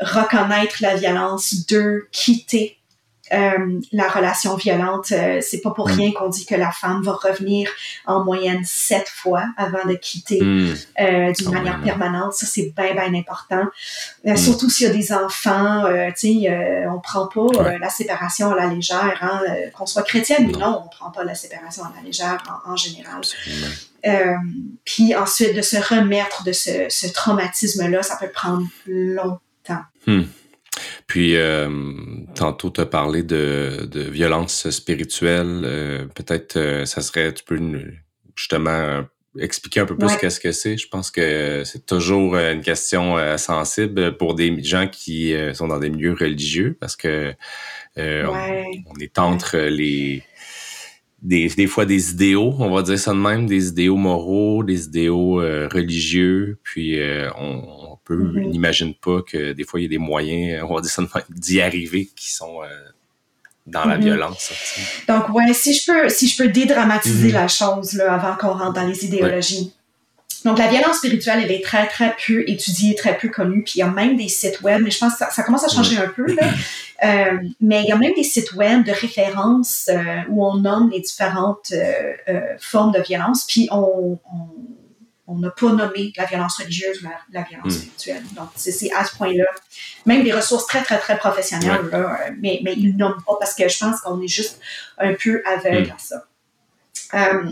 reconnaître 0.00 0.76
la 0.80 0.96
violence, 0.96 1.66
deux 1.66 2.08
quitter 2.12 2.79
euh, 3.32 3.80
la 3.92 4.08
relation 4.08 4.56
violente. 4.56 5.12
Euh, 5.12 5.40
c'est 5.40 5.60
pas 5.60 5.70
pour 5.70 5.88
Hmm. 5.88 5.92
rien 5.92 6.12
qu'on 6.12 6.28
dit 6.28 6.46
que 6.46 6.54
la 6.54 6.70
femme 6.72 7.02
va 7.02 7.12
revenir 7.12 7.68
en 8.06 8.24
moyenne 8.24 8.62
sept 8.64 9.08
fois 9.08 9.44
avant 9.56 9.84
de 9.86 9.94
quitter 9.94 10.40
Hmm. 10.42 10.74
euh, 11.00 11.32
d'une 11.32 11.46
Quand 11.46 11.52
manière 11.52 11.80
permanente. 11.82 12.32
Ça, 12.34 12.46
c'est 12.46 12.72
bien, 12.76 12.92
bien 12.94 13.14
important. 13.14 13.64
Euh, 14.26 14.32
Mm. 14.32 14.36
Surtout 14.36 14.68
s'il 14.70 14.86
y 14.86 14.90
a 14.90 14.92
des 14.92 15.12
enfants, 15.12 15.84
tu 16.18 16.42
sais, 16.44 16.86
on 16.90 16.98
prend 17.00 17.26
pas 17.28 17.40
Ouais. 17.40 17.78
la 17.78 17.88
séparation 17.90 18.50
à 18.52 18.56
la 18.56 18.66
légère, 18.66 19.18
hein, 19.22 19.40
qu'on 19.76 19.86
soit 19.86 20.02
chrétienne 20.02 20.46
ou 20.48 20.52
Non. 20.52 20.58
non, 20.58 20.82
on 20.84 20.88
prend 20.88 21.10
pas 21.10 21.24
la 21.24 21.34
séparation 21.34 21.84
à 21.84 21.92
la 21.96 22.02
légère 22.02 22.42
en, 22.66 22.72
en 22.72 22.76
général. 22.76 23.20
Puis 24.84 25.14
ensuite, 25.14 25.54
de 25.54 25.62
se 25.62 25.76
remettre 25.76 26.42
de 26.44 26.52
ce, 26.52 26.86
ce 26.88 27.06
traumatisme-là, 27.06 28.02
ça 28.02 28.16
peut 28.16 28.30
prendre 28.32 28.66
longtemps. 28.86 29.40
Puis, 31.06 31.36
euh, 31.36 31.68
tantôt, 32.34 32.70
tu 32.70 32.80
as 32.80 32.86
parlé 32.86 33.22
de, 33.22 33.88
de 33.90 34.00
violence 34.02 34.70
spirituelle. 34.70 35.62
euh, 35.64 36.06
Peut-être, 36.14 36.56
euh, 36.56 36.84
ça 36.86 37.00
serait, 37.02 37.34
tu 37.34 37.44
peux 37.44 37.58
justement 38.36 39.02
expliquer 39.38 39.80
un 39.80 39.86
peu 39.86 39.96
plus 39.96 40.06
Ouais. 40.08 40.16
qu'est-ce 40.20 40.40
que 40.40 40.52
c'est? 40.52 40.76
Je 40.76 40.88
pense 40.88 41.10
que 41.10 41.62
c'est 41.64 41.86
toujours 41.86 42.36
une 42.36 42.62
question 42.62 43.16
euh, 43.18 43.36
sensible 43.36 44.16
pour 44.16 44.34
des 44.34 44.62
gens 44.62 44.88
qui 44.88 45.34
sont 45.54 45.68
dans 45.68 45.78
des 45.78 45.90
milieux 45.90 46.14
religieux 46.18 46.76
parce 46.80 46.96
que 46.96 47.32
on- 47.96 48.64
on, 48.86 48.98
est 49.00 49.18
entre 49.18 49.58
les 49.58 50.22
des, 51.22 51.48
des 51.48 51.66
fois 51.66 51.84
des 51.84 52.12
idéaux, 52.12 52.54
on 52.58 52.70
va 52.74 52.82
dire 52.82 52.98
ça 52.98 53.12
de 53.12 53.18
même, 53.18 53.46
des 53.46 53.68
idéaux 53.68 53.96
moraux, 53.96 54.64
des 54.64 54.84
idéaux 54.86 55.34
religieux, 55.34 56.58
puis 56.62 56.98
on, 57.38 57.89
Mhm. 58.14 58.44
on 58.46 58.48
n'imagine 58.48 58.94
pas 58.94 59.22
que 59.22 59.52
des 59.52 59.64
fois 59.64 59.80
il 59.80 59.84
y 59.84 59.86
a 59.86 59.88
des 59.90 59.98
moyens, 59.98 60.64
on 60.68 60.74
va 60.74 60.80
dire 60.80 60.90
ça 60.90 61.02
d'y 61.30 61.60
arriver 61.60 62.10
qui 62.16 62.30
sont 62.30 62.62
euh, 62.62 62.66
dans 63.66 63.84
la 63.84 63.96
Mhm. 63.96 64.04
violence. 64.04 64.48
tu 64.48 64.54
sais. 64.54 64.80
Donc, 65.06 65.28
ouais, 65.30 65.52
si 65.52 65.74
je 65.74 65.90
peux, 65.92 66.08
si 66.08 66.26
je 66.28 66.36
peux 66.42 66.48
dédramatiser 66.48 67.28
Mhm. 67.28 67.34
la 67.34 67.48
chose 67.48 67.92
là, 67.92 68.14
avant 68.14 68.36
qu'on 68.36 68.58
rentre 68.58 68.72
dans 68.74 68.86
les 68.86 69.04
idéologies. 69.04 69.72
Donc, 70.46 70.58
la 70.58 70.68
violence 70.68 70.96
spirituelle, 70.96 71.40
elle 71.44 71.52
est 71.52 71.62
très, 71.62 71.86
très 71.86 72.16
peu 72.26 72.48
étudiée, 72.48 72.94
très 72.94 73.18
peu 73.18 73.28
connue. 73.28 73.62
Puis, 73.62 73.74
il 73.76 73.78
y 73.80 73.82
a 73.82 73.88
même 73.90 74.16
des 74.16 74.28
sites 74.28 74.62
web, 74.62 74.80
mais 74.82 74.90
je 74.90 74.98
pense 74.98 75.12
que 75.12 75.18
ça, 75.18 75.30
ça 75.30 75.42
commence 75.42 75.64
à 75.64 75.68
changer 75.68 75.98
un 75.98 76.08
peu. 76.08 76.26
Là. 76.34 76.42
Euh, 77.02 77.38
mais 77.62 77.82
il 77.82 77.88
y 77.88 77.92
a 77.92 77.96
même 77.96 78.12
des 78.14 78.22
sites 78.22 78.52
web 78.52 78.84
de 78.84 78.92
référence 78.92 79.88
euh, 79.90 80.20
où 80.28 80.44
on 80.44 80.56
nomme 80.58 80.90
les 80.90 81.00
différentes 81.00 81.72
euh, 81.72 82.12
euh, 82.28 82.40
formes 82.58 82.92
de 82.92 83.00
violence. 83.00 83.46
Puis, 83.48 83.68
on 83.70 84.18
on- 84.30 84.48
on 85.32 85.38
n'a 85.38 85.50
pas 85.50 85.72
nommé 85.72 86.12
la 86.16 86.24
violence 86.24 86.56
religieuse 86.58 87.00
ou 87.00 87.04
la, 87.04 87.18
la 87.40 87.46
violence 87.48 87.68
Mm. 87.74 87.78
spirituelle. 87.78 88.22
Donc, 88.32 88.48
c'est 88.56 88.92
à 88.92 89.04
ce 89.04 89.16
point-là. 89.16 89.44
Même 90.06 90.24
des 90.24 90.32
ressources 90.32 90.66
très, 90.66 90.82
très, 90.82 90.98
très 90.98 91.16
professionnelles, 91.16 91.88
là, 91.92 91.98
euh, 91.98 92.30
mais, 92.40 92.60
mais 92.64 92.74
ils 92.76 92.92
ne 92.94 92.98
nomment 92.98 93.22
pas 93.26 93.34
parce 93.38 93.54
que 93.54 93.68
je 93.68 93.78
pense 93.78 94.00
qu'on 94.00 94.20
est 94.20 94.28
juste 94.28 94.60
un 94.98 95.14
peu 95.14 95.42
aveugle 95.46 95.88
Mm. 95.88 95.92
à 95.92 95.98
ça. 95.98 96.24
Euh, 97.14 97.50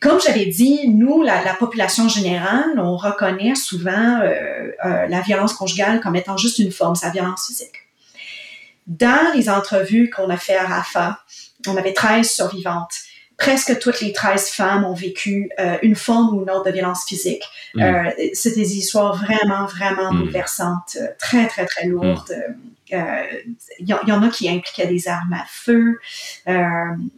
comme 0.00 0.20
j'avais 0.20 0.46
dit, 0.46 0.88
nous, 0.88 1.22
la, 1.22 1.42
la 1.42 1.54
population 1.54 2.08
générale, 2.08 2.78
on 2.78 2.96
reconnaît 2.96 3.54
souvent 3.54 4.20
euh, 4.20 4.70
euh, 4.84 5.06
la 5.08 5.20
violence 5.22 5.54
conjugale 5.54 6.00
comme 6.00 6.16
étant 6.16 6.36
juste 6.36 6.58
une 6.58 6.70
forme, 6.72 6.94
sa 6.96 7.10
violence 7.10 7.46
physique. 7.46 7.72
Dans 8.86 9.32
les 9.34 9.48
entrevues 9.48 10.10
qu'on 10.10 10.30
a 10.30 10.36
fait 10.36 10.56
à 10.56 10.66
RAFA, 10.66 11.20
on 11.66 11.76
avait 11.76 11.92
13 11.92 12.30
survivantes. 12.30 12.94
Presque 13.36 13.78
toutes 13.80 14.00
les 14.00 14.12
13 14.12 14.48
femmes 14.48 14.84
ont 14.84 14.94
vécu 14.94 15.50
euh, 15.60 15.76
une 15.82 15.94
forme 15.94 16.34
ou 16.36 16.42
une 16.42 16.50
autre 16.50 16.64
de 16.64 16.70
violence 16.72 17.04
physique. 17.06 17.42
Mm. 17.74 17.82
Euh, 17.82 18.10
c'est 18.32 18.54
des 18.54 18.76
histoires 18.78 19.14
vraiment, 19.16 19.66
vraiment 19.66 20.12
Mm. 20.12 20.18
bouleversantes, 20.20 20.96
euh, 21.00 21.08
très, 21.18 21.46
très, 21.46 21.66
très 21.66 21.86
lourdes. 21.86 22.32
Euh, 22.92 23.22
Il 23.80 23.88
y, 23.88 23.92
en- 23.92 23.98
il 24.04 24.08
y 24.08 24.12
en 24.12 24.22
a 24.22 24.28
qui 24.28 24.48
impliquaient 24.48 24.86
des 24.86 25.08
armes 25.08 25.32
à 25.32 25.44
feu. 25.48 25.98
Euh, 26.48 26.54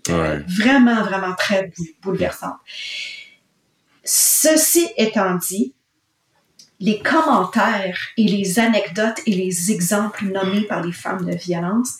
Ouais. 0.08 0.38
vraiment, 0.48 1.02
vraiment 1.04 1.34
très 1.34 1.66
bou- 1.76 1.87
bouleversante. 2.02 2.56
Ceci 4.04 4.88
étant 4.96 5.34
dit, 5.34 5.75
les 6.80 7.00
commentaires 7.00 7.98
et 8.16 8.25
les 8.25 8.58
anecdotes 8.58 9.20
et 9.26 9.32
les 9.32 9.70
exemples 9.72 10.25
nommés 10.26 10.62
par 10.62 10.82
les 10.82 10.92
femmes 10.92 11.25
de 11.26 11.37
violence 11.37 11.94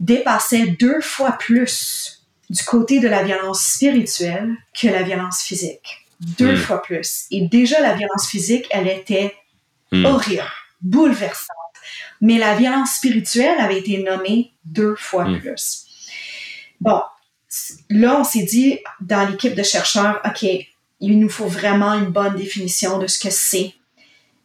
dépassaient 0.00 0.66
deux 0.78 1.00
fois 1.00 1.32
plus 1.32 2.15
du 2.50 2.62
côté 2.64 3.00
de 3.00 3.08
la 3.08 3.22
violence 3.22 3.60
spirituelle 3.62 4.54
que 4.78 4.88
la 4.88 5.02
violence 5.02 5.42
physique. 5.42 6.06
Deux 6.20 6.54
Mm. 6.54 6.58
fois 6.58 6.82
plus. 6.82 7.26
Et 7.30 7.46
déjà, 7.48 7.80
la 7.80 7.94
violence 7.94 8.28
physique, 8.28 8.66
elle 8.70 8.88
était 8.88 9.34
Mm. 9.92 10.04
horrible, 10.06 10.44
bouleversante. 10.80 11.48
Mais 12.20 12.38
la 12.38 12.56
violence 12.56 12.94
spirituelle 12.96 13.58
avait 13.60 13.78
été 13.78 14.02
nommée 14.02 14.52
deux 14.64 14.94
fois 14.96 15.24
Mm. 15.24 15.40
plus. 15.40 15.84
Bon, 16.80 17.00
là, 17.90 18.18
on 18.20 18.24
s'est 18.24 18.44
dit 18.44 18.78
dans 19.00 19.28
l'équipe 19.28 19.54
de 19.54 19.62
chercheurs, 19.62 20.20
OK, 20.24 20.42
il 21.00 21.18
nous 21.20 21.28
faut 21.28 21.46
vraiment 21.46 21.92
une 21.94 22.06
bonne 22.10 22.36
définition 22.36 22.98
de 22.98 23.06
ce 23.06 23.18
que 23.18 23.30
c'est 23.30 23.74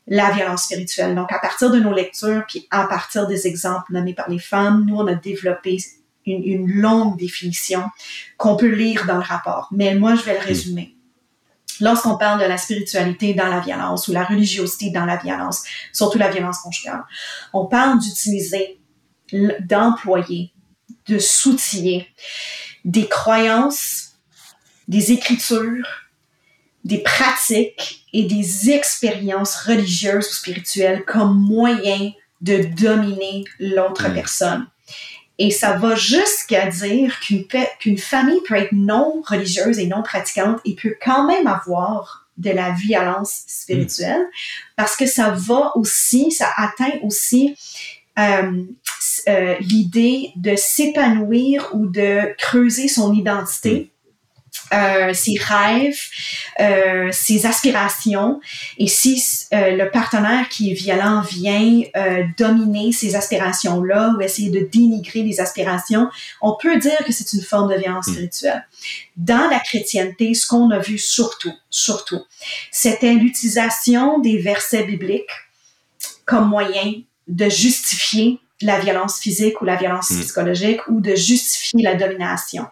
la 0.08 0.31
violence 0.31 0.63
spirituelle. 0.65 1.15
Donc, 1.15 1.31
à 1.31 1.39
partir 1.39 1.72
de 1.72 1.79
nos 1.79 1.93
lectures, 1.93 2.43
puis 2.48 2.67
à 2.72 2.86
partir 2.88 3.27
des 3.27 3.48
exemples 3.48 3.93
nommés 3.93 4.13
par 4.13 4.29
les 4.29 4.39
femmes, 4.39 4.86
nous, 4.86 4.96
on 4.98 5.08
a 5.08 5.13
développé 5.15 5.77
une, 6.25 6.44
une 6.44 6.72
longue 6.72 7.18
définition 7.18 7.84
qu'on 8.38 8.56
peut 8.56 8.68
lire 8.70 9.06
dans 9.06 9.18
le 9.18 9.24
rapport. 9.24 9.68
Mais 9.72 9.96
moi, 9.96 10.16
je 10.16 10.22
vais 10.24 10.34
le 10.34 10.46
résumer. 10.46 10.96
Lorsqu'on 11.80 12.18
parle 12.18 12.42
de 12.42 12.46
la 12.46 12.58
spiritualité 12.58 13.34
dans 13.34 13.48
la 13.48 13.60
violence 13.60 14.08
ou 14.08 14.12
la 14.12 14.24
religiosité 14.24 14.92
dans 14.92 15.06
la 15.06 15.18
violence, 15.18 15.63
surtout 15.92 16.20
la 16.20 16.30
violence 16.30 16.60
conjugale, 16.60 17.04
on 17.54 17.66
parle 17.66 18.00
d'utiliser, 18.00 18.80
d'employer, 19.62 20.54
de 21.08 21.18
s'outiller 21.18 22.08
des 22.86 23.08
croyances, 23.08 24.13
des 24.88 25.12
écritures, 25.12 25.88
des 26.84 27.00
pratiques 27.00 28.06
et 28.13 28.24
des 28.24 28.72
expériences 28.72 29.56
religieuses 29.56 30.30
ou 30.30 30.34
spirituelles 30.34 31.04
comme 31.06 31.40
moyen 31.40 32.12
de 32.42 32.63
dominer 32.63 33.46
l'autre 33.60 34.10
Mm. 34.10 34.13
personne. 34.13 34.68
Et 35.38 35.50
ça 35.50 35.78
va 35.78 35.96
jusqu'à 35.96 36.68
dire 36.68 37.20
qu'une 37.20 37.98
famille 37.98 38.40
peut 38.48 38.56
être 38.56 38.74
non 38.74 39.24
religieuse 39.26 39.80
et 39.80 39.88
non 39.88 40.04
pratiquante 40.04 40.60
et 40.66 40.76
peut 40.76 40.96
quand 41.04 41.26
même 41.26 41.48
avoir 41.48 42.28
de 42.38 42.52
la 42.52 42.72
violence 42.72 43.44
spirituelle 43.48 44.26
parce 44.76 44.96
que 44.96 45.06
ça 45.06 45.32
va 45.32 45.72
aussi, 45.76 46.32
ça 46.32 46.50
atteint 46.58 47.00
aussi 47.04 47.56
euh, 48.20 48.64
euh, 49.30 49.56
l'idée 49.62 50.32
de 50.36 50.56
s'épanouir 50.56 51.70
ou 51.74 51.88
de 51.88 52.36
creuser 52.38 52.88
son 52.88 53.14
identité. 53.14 53.91
Euh, 54.74 55.13
ses 55.13 55.38
rêves, 55.40 56.00
euh, 56.60 57.10
ses 57.12 57.46
aspirations. 57.46 58.40
Et 58.78 58.88
si 58.88 59.24
euh, 59.54 59.75
le 59.75 59.90
partenaire 59.90 60.50
qui 60.50 60.72
est 60.72 60.75
violent 60.75 61.22
vient 61.22 61.82
euh, 61.96 62.24
dominer 62.38 62.92
ces 62.92 63.16
aspirations-là 63.16 64.13
ou 64.18 64.22
essayer 64.22 64.50
de 64.50 64.68
dénigrer 64.72 65.24
les 65.24 65.40
aspirations, 65.40 66.10
on 66.42 66.56
peut 66.62 66.78
dire 66.78 66.98
que 67.06 67.12
c'est 67.12 67.34
une 67.34 67.44
forme 67.44 67.74
de 67.74 67.80
violence 67.80 68.01
Mm. 68.08 68.13
spirituelle. 68.13 68.68
Dans 69.18 69.50
la 69.50 69.60
chrétienté, 69.60 70.34
ce 70.34 70.48
qu'on 70.48 70.70
a 70.72 70.80
vu 70.80 70.98
surtout, 70.98 71.54
surtout, 71.70 72.24
c'était 72.72 73.13
l'utilisation 73.13 74.20
des 74.20 74.38
versets 74.38 74.84
bibliques 74.84 75.30
comme 76.25 76.48
moyen 76.50 76.94
de 77.28 77.50
justifier 77.50 78.40
la 78.62 78.80
violence 78.80 79.20
physique 79.20 79.62
ou 79.62 79.65
la 79.65 79.75
violence 79.75 80.12
Mm. 80.12 80.22
psychologique 80.22 80.82
ou 80.88 81.01
de 81.01 81.15
justifier 81.15 81.84
la 81.84 81.96
domination. 81.96 82.68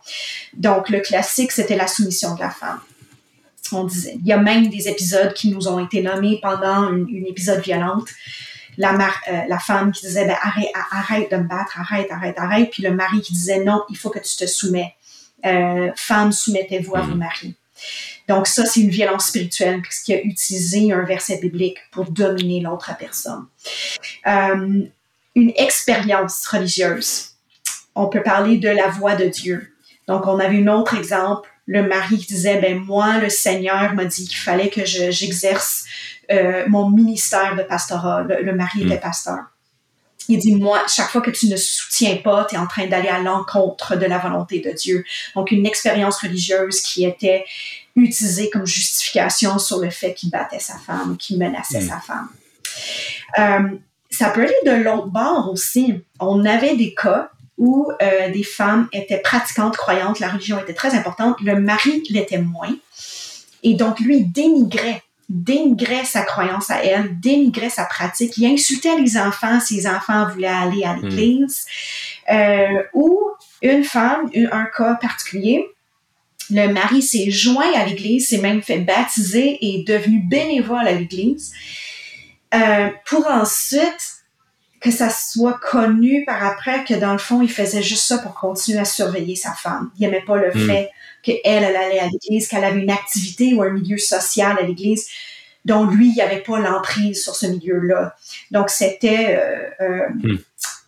Donc, 0.54 0.90
le 0.90 1.00
classique, 1.00 1.52
c'était 1.52 1.76
la 1.76 1.88
soumission 1.88 2.36
de 2.36 2.40
la 2.40 2.50
femme. 2.50 2.80
On 3.72 3.84
disait. 3.84 4.16
Il 4.20 4.26
y 4.26 4.34
a 4.34 4.38
même 4.38 4.70
des 4.70 4.88
épisodes 4.88 5.34
qui 5.34 5.50
nous 5.50 5.68
ont 5.68 5.84
été 5.84 6.02
nommés 6.02 6.40
pendant 6.42 6.92
une, 6.92 7.08
une 7.10 7.28
épisode 7.28 7.62
violente. 7.62 8.08
La, 8.78 8.94
euh, 8.94 9.42
la 9.48 9.60
femme 9.60 9.92
qui 9.92 10.06
disait 10.06 10.26
ben, 10.26 10.38
arrête, 10.42 10.70
arrête 10.92 11.32
de 11.32 11.38
me 11.38 11.44
battre, 11.44 11.80
arrête, 11.80 12.08
arrête, 12.12 12.40
arrête. 12.40 12.70
Puis 12.72 12.82
le 12.82 12.94
mari 12.94 13.22
qui 13.22 13.34
disait 13.34 13.64
non, 13.64 13.84
il 13.90 13.98
faut 13.98 14.10
que 14.10 14.20
tu 14.20 14.36
te 14.38 14.48
soumets. 14.48 14.96
Euh, 15.46 15.92
femme, 15.96 16.32
soumettez-vous 16.32 16.96
à 16.96 17.02
vos 17.02 17.16
maris. 17.16 17.56
Donc, 18.28 18.48
ça, 18.48 18.66
c'est 18.66 18.82
une 18.82 18.90
violence 18.90 19.28
spirituelle, 19.28 19.82
puisqu'il 19.82 20.14
a 20.14 20.22
utilisé 20.22 20.92
un 20.92 21.04
verset 21.04 21.40
biblique 21.40 21.78
pour 21.92 22.12
dominer 22.12 22.62
l'autre 22.62 22.96
personne. 22.98 23.48
Euh, 24.28 24.84
une 25.40 25.54
expérience 25.56 26.46
religieuse. 26.48 27.30
On 27.96 28.08
peut 28.08 28.24
parler 28.24 28.58
de 28.58 28.70
la 28.70 28.88
voix 28.88 29.16
de 29.16 29.26
Dieu. 29.26 29.74
Donc, 30.08 30.28
on 30.28 30.40
avait 30.40 30.62
un 30.64 30.68
autre 30.68 30.96
exemple, 30.96 31.50
le 31.66 31.84
mari 31.84 32.18
qui 32.18 32.28
disait, 32.28 32.60
ben 32.60 32.80
moi, 32.80 33.20
le 33.20 33.30
Seigneur 33.30 33.94
m'a 33.94 34.06
dit 34.06 34.28
qu'il 34.28 34.38
fallait 34.38 34.70
que 34.70 34.86
je- 34.86 35.12
j'exerce 35.12 35.86
euh, 36.32 36.64
mon 36.68 36.90
ministère 36.92 37.56
de 37.56 37.64
pastorat. 37.64 38.22
Le, 38.24 38.44
le 38.44 38.54
mari 38.54 38.84
Mm. 38.84 38.88
était 38.92 39.00
pasteur. 39.00 39.40
Il 40.28 40.38
dit, 40.38 40.54
moi, 40.56 40.84
chaque 40.88 41.10
fois 41.10 41.22
que 41.22 41.32
tu 41.32 41.48
ne 41.48 41.56
soutiens 41.58 42.18
pas, 42.18 42.46
tu 42.48 42.54
es 42.56 42.58
en 42.60 42.68
train 42.68 42.86
d'aller 42.86 43.08
à 43.10 43.20
l'encontre 43.20 43.96
de 43.96 44.06
la 44.06 44.20
volonté 44.20 44.60
de 44.60 44.72
Dieu. 44.72 45.04
Donc, 45.36 45.50
une 45.52 45.66
expérience 45.66 46.18
religieuse 46.22 46.82
qui 46.82 47.04
était 47.06 47.46
utilisée 47.96 48.50
comme 48.52 48.66
justification 48.68 49.58
sur 49.58 49.80
le 49.80 49.90
fait 49.90 50.14
qu'il 50.14 50.30
battait 50.30 50.60
sa 50.60 50.78
femme, 50.78 51.18
qu'il 51.18 51.40
menaçait 51.40 51.82
sa 51.82 52.00
femme. 52.00 52.30
Euh, 53.40 53.78
ça 54.20 54.32
peut 54.32 54.42
aller 54.42 54.54
de 54.66 54.84
l'autre 54.84 55.08
bord 55.08 55.50
aussi. 55.50 55.94
On 56.20 56.44
avait 56.44 56.76
des 56.76 56.94
cas 56.94 57.30
où 57.58 57.90
euh, 58.02 58.30
des 58.32 58.44
femmes 58.44 58.90
étaient 58.92 59.20
pratiquantes, 59.20 59.78
croyantes, 59.78 60.20
la 60.20 60.28
religion 60.30 60.60
était 60.60 60.74
très 60.74 60.94
importante, 60.94 61.38
le 61.42 61.58
mari 61.60 62.04
l'était 62.10 62.38
moins. 62.38 62.76
Et 63.64 63.76
donc, 63.76 64.00
lui, 64.02 64.26
dénigrait 64.26 65.04
dénigrait 65.30 66.06
sa 66.06 66.24
croyance 66.24 66.72
à 66.72 66.84
elle, 66.84 67.20
dénigrait 67.20 67.70
sa 67.70 67.86
pratique, 67.86 68.36
il 68.38 68.48
insultait 68.48 69.00
les 69.00 69.16
enfants 69.16 69.60
si 69.60 69.76
les 69.76 69.88
enfants 69.88 70.28
voulaient 70.28 70.48
aller 70.48 70.84
à 70.84 70.96
l'église. 70.96 71.66
Euh, 72.32 72.82
ou 72.96 73.20
une 73.62 73.84
femme, 73.84 74.32
un 74.52 74.66
cas 74.76 74.96
particulier, 74.96 75.68
le 76.50 76.74
mari 76.74 77.04
s'est 77.04 77.30
joint 77.30 77.72
à 77.76 77.86
l'église, 77.86 78.30
s'est 78.30 78.40
même 78.40 78.64
fait 78.64 78.80
baptiser 78.80 79.60
et 79.62 79.82
est 79.82 79.88
devenu 79.88 80.20
bénévole 80.20 80.88
à 80.88 80.94
l'église, 80.94 81.54
euh, 82.54 82.90
pour 83.06 83.28
ensuite 83.28 84.20
que 84.80 84.92
ça 84.92 85.10
soit 85.10 85.60
connu 85.60 86.24
par 86.26 86.44
après 86.44 86.84
que 86.86 86.94
dans 86.94 87.12
le 87.12 87.18
fond, 87.18 87.42
il 87.42 87.52
faisait 87.52 87.84
juste 87.84 88.06
ça 88.06 88.18
pour 88.20 88.34
continuer 88.34 88.80
à 88.80 88.86
surveiller 88.86 89.36
sa 89.36 89.54
femme. 89.54 89.92
Il 89.98 90.02
n'aimait 90.02 90.24
pas 90.26 90.38
le 90.38 90.50
hmm. 90.54 90.68
fait 90.68 90.90
qu'elle, 91.22 91.42
elle 91.44 91.76
allait 91.76 92.00
à 92.00 92.08
l'église, 92.08 92.48
qu'elle 92.48 92.64
avait 92.64 92.80
une 92.80 92.90
activité 92.90 93.54
ou 93.54 93.62
un 93.62 93.72
milieu 93.72 93.98
social 93.98 94.58
à 94.58 94.62
l'église 94.62 95.08
dont 95.66 95.86
lui, 95.86 96.08
il 96.08 96.14
n'y 96.14 96.22
avait 96.22 96.42
pas 96.42 96.58
l'emprise 96.60 97.22
sur 97.22 97.36
ce 97.36 97.46
milieu-là. 97.46 98.16
Donc, 98.52 98.70
c'était 98.70 99.38
euh, 99.38 99.84
euh, 99.84 100.10
hmm. 100.10 100.38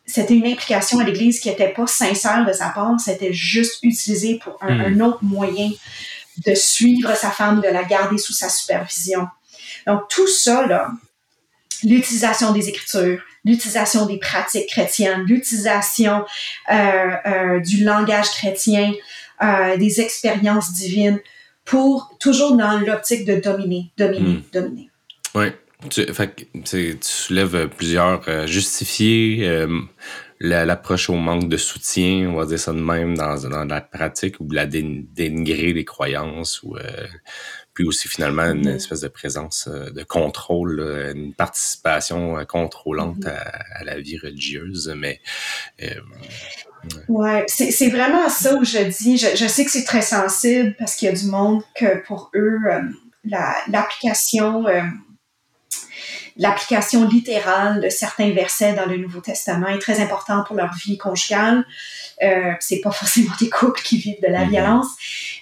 c'était 0.06 0.34
une 0.34 0.48
implication 0.48 1.00
à 1.00 1.04
l'église 1.04 1.42
qui 1.42 1.50
n'était 1.50 1.74
pas 1.74 1.86
sincère 1.86 2.46
de 2.46 2.54
sa 2.54 2.70
part, 2.70 2.98
c'était 3.00 3.34
juste 3.34 3.80
utilisé 3.84 4.40
pour 4.42 4.58
un, 4.62 4.74
hmm. 4.74 5.02
un, 5.02 5.06
autre 5.06 5.20
moyen 5.22 5.70
de 6.46 6.56
suivre 6.56 7.14
sa 7.16 7.30
femme, 7.30 7.60
de 7.60 7.68
la 7.68 7.84
garder 7.84 8.18
sous 8.18 8.34
sa 8.34 8.48
supervision. 8.48 9.28
Donc, 9.86 10.08
tout 10.10 10.28
ça, 10.28 10.66
là, 10.66 10.92
l'utilisation 11.84 12.54
des 12.54 12.70
Écritures, 12.70 13.22
l'utilisation 13.46 14.06
des 14.06 14.18
pratiques 14.18 14.68
chrétiennes, 14.68 15.24
l'utilisation 15.28 16.26
euh, 16.72 16.76
euh, 17.26 17.60
du 17.60 17.84
langage 17.84 18.30
chrétien, 18.32 18.94
euh, 19.42 19.78
des 19.78 20.02
expériences 20.02 20.74
divines, 20.74 21.20
pour 21.66 22.16
toujours 22.20 22.56
dans 22.56 22.80
l'optique 22.80 23.26
de 23.26 23.40
dominer, 23.40 23.92
dominer, 23.98 24.38
hmm. 24.38 24.44
dominer. 24.54 24.90
Oui. 25.36 25.46
Tu, 25.90 26.06
tu 26.64 26.98
soulèves 27.02 27.68
plusieurs 27.70 28.48
justifiés 28.48 29.66
l'approche 30.40 31.10
au 31.10 31.16
manque 31.16 31.50
de 31.50 31.58
soutien, 31.58 32.30
on 32.30 32.36
va 32.36 32.46
dire 32.46 32.60
ça 32.60 32.72
de 32.72 32.80
même, 32.80 33.18
dans, 33.18 33.50
dans 33.50 33.66
la 33.66 33.82
pratique, 33.82 34.40
ou 34.40 34.48
la 34.52 34.68
dénigrer 34.68 35.74
les 35.74 35.86
croyances, 35.86 36.62
ou 36.62 36.78
puis 37.74 37.86
aussi 37.86 38.08
finalement 38.08 38.44
une 38.44 38.68
espèce 38.68 39.02
de 39.02 39.08
présence 39.08 39.68
euh, 39.68 39.90
de 39.92 40.04
contrôle, 40.04 40.82
une 41.16 41.34
participation 41.34 42.38
euh, 42.38 42.44
contrôlante 42.44 43.20
mm-hmm. 43.20 43.80
à, 43.80 43.84
la 43.84 44.00
vie 44.00 44.18
religieuse. 44.18 44.94
Mais 44.98 45.22
euh, 45.82 45.96
ouais, 47.08 47.46
c'est 47.48 47.90
vraiment 47.90 48.30
ça 48.30 48.56
où 48.56 48.66
je 48.66 48.80
dis. 48.80 49.18
Je, 49.18 49.48
sais 49.48 49.66
que 49.66 49.72
c'est 49.72 49.86
très 49.86 50.02
sensible 50.02 50.76
parce 50.78 50.96
qu'il 50.96 51.08
y 51.08 51.12
a 51.12 51.16
du 51.16 51.26
monde 51.26 51.62
que 51.76 52.04
pour 52.06 52.32
eux 52.36 52.60
l'application 53.68 54.66
l'application 56.38 57.08
littérale 57.08 57.82
de 57.82 57.90
certains 57.90 58.32
versets 58.32 58.74
dans 58.74 58.86
le 58.86 58.98
Nouveau 58.98 59.20
Testament 59.20 59.68
est 59.68 59.80
très 59.80 60.00
importante 60.02 60.48
pour 60.48 60.56
leur 60.56 60.74
vie 60.74 60.98
conjugale. 60.98 61.66
Euh, 62.24 62.54
c'est 62.60 62.80
pas 62.82 62.92
forcément 62.92 63.34
des 63.40 63.50
couples 63.50 63.82
qui 63.82 63.98
vivent 63.98 64.22
de 64.22 64.28
la 64.28 64.46
mm-hmm. 64.46 64.50
violence. 64.50 64.88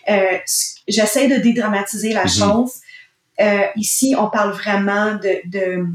Euh, 0.09 0.38
J'essaie 0.88 1.27
de 1.27 1.38
dédramatiser 1.38 2.13
la 2.13 2.25
mm-hmm. 2.25 2.39
chose. 2.39 2.71
Euh, 3.39 3.65
ici, 3.75 4.15
on 4.17 4.29
parle 4.29 4.51
vraiment 4.51 5.15
de 5.15 5.86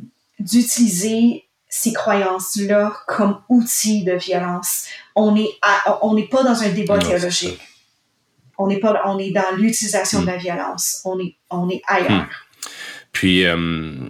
d'utiliser 0.41 1.45
ces 1.69 1.93
croyances-là 1.93 2.93
comme 3.07 3.41
outil 3.49 4.05
de 4.05 4.13
violence. 4.13 4.87
On 5.17 5.37
est 5.37 5.51
on 6.03 6.15
n'est 6.15 6.29
pas 6.29 6.43
dans 6.43 6.63
un 6.63 6.69
débat 6.69 6.99
théologique. 6.99 7.61
On 8.59 8.69
n'est 8.69 8.79
pas 8.79 9.03
on 9.07 9.19
est 9.19 9.31
dans 9.31 9.57
l'utilisation 9.57 10.23
de 10.23 10.27
la 10.27 10.37
mm. 10.37 10.41
violence. 10.41 11.01
On 11.05 11.19
est 11.19 11.35
on 11.51 11.69
est 11.69 11.83
ailleurs. 11.87 12.29
Puis 13.13 13.45
euh, 13.45 14.09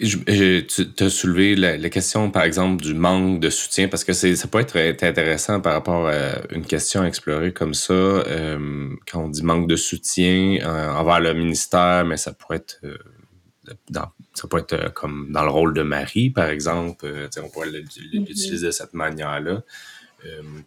je, 0.00 0.60
tu 0.60 1.04
as 1.04 1.10
soulevé 1.10 1.54
la, 1.54 1.90
question, 1.90 2.30
par 2.30 2.44
exemple, 2.44 2.82
du 2.82 2.94
manque 2.94 3.38
de 3.40 3.50
soutien, 3.50 3.88
parce 3.88 4.02
que 4.02 4.12
ça 4.14 4.48
peut 4.48 4.60
être 4.60 4.76
intéressant 5.04 5.60
par 5.60 5.74
rapport 5.74 6.08
à 6.08 6.40
une 6.50 6.64
question 6.64 7.02
à 7.02 7.06
explorer 7.06 7.52
comme 7.52 7.74
ça. 7.74 7.92
Euh, 7.92 8.88
quand 9.10 9.24
on 9.24 9.28
dit 9.28 9.42
manque 9.42 9.68
de 9.68 9.76
soutien 9.76 10.58
euh, 10.62 10.90
envers 10.90 11.20
le 11.20 11.34
ministère, 11.34 12.04
mais 12.06 12.16
ça 12.16 12.32
pourrait 12.32 12.58
être 12.58 12.80
euh, 12.84 12.96
dans, 13.90 14.10
ça 14.32 14.48
peut 14.48 14.58
être 14.58 14.92
comme 14.94 15.30
dans 15.32 15.44
le 15.44 15.50
rôle 15.50 15.74
de 15.74 15.82
mari, 15.82 16.30
par 16.30 16.48
exemple. 16.48 17.28
on 17.36 17.48
pourrait 17.50 17.68
mm-hmm. 17.68 18.26
l'utiliser 18.26 18.66
de 18.66 18.72
cette 18.72 18.94
manière-là. 18.94 19.62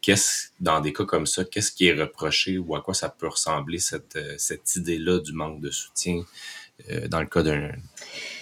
qu'est-ce, 0.01 0.49
dans 0.59 0.79
des 0.79 0.93
cas 0.93 1.05
comme 1.05 1.25
ça, 1.25 1.43
qu'est-ce 1.43 1.71
qui 1.71 1.87
est 1.87 1.99
reproché 1.99 2.59
ou 2.59 2.75
à 2.75 2.81
quoi 2.81 2.93
ça 2.93 3.09
peut 3.09 3.27
ressembler 3.27 3.79
cette, 3.79 4.19
cette 4.37 4.75
idée-là 4.75 5.19
du 5.19 5.33
manque 5.33 5.59
de 5.59 5.71
soutien 5.71 6.23
dans 7.07 7.19
le 7.19 7.27
cas 7.27 7.43
d'un 7.43 7.71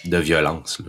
de 0.04 0.16
violence. 0.18 0.82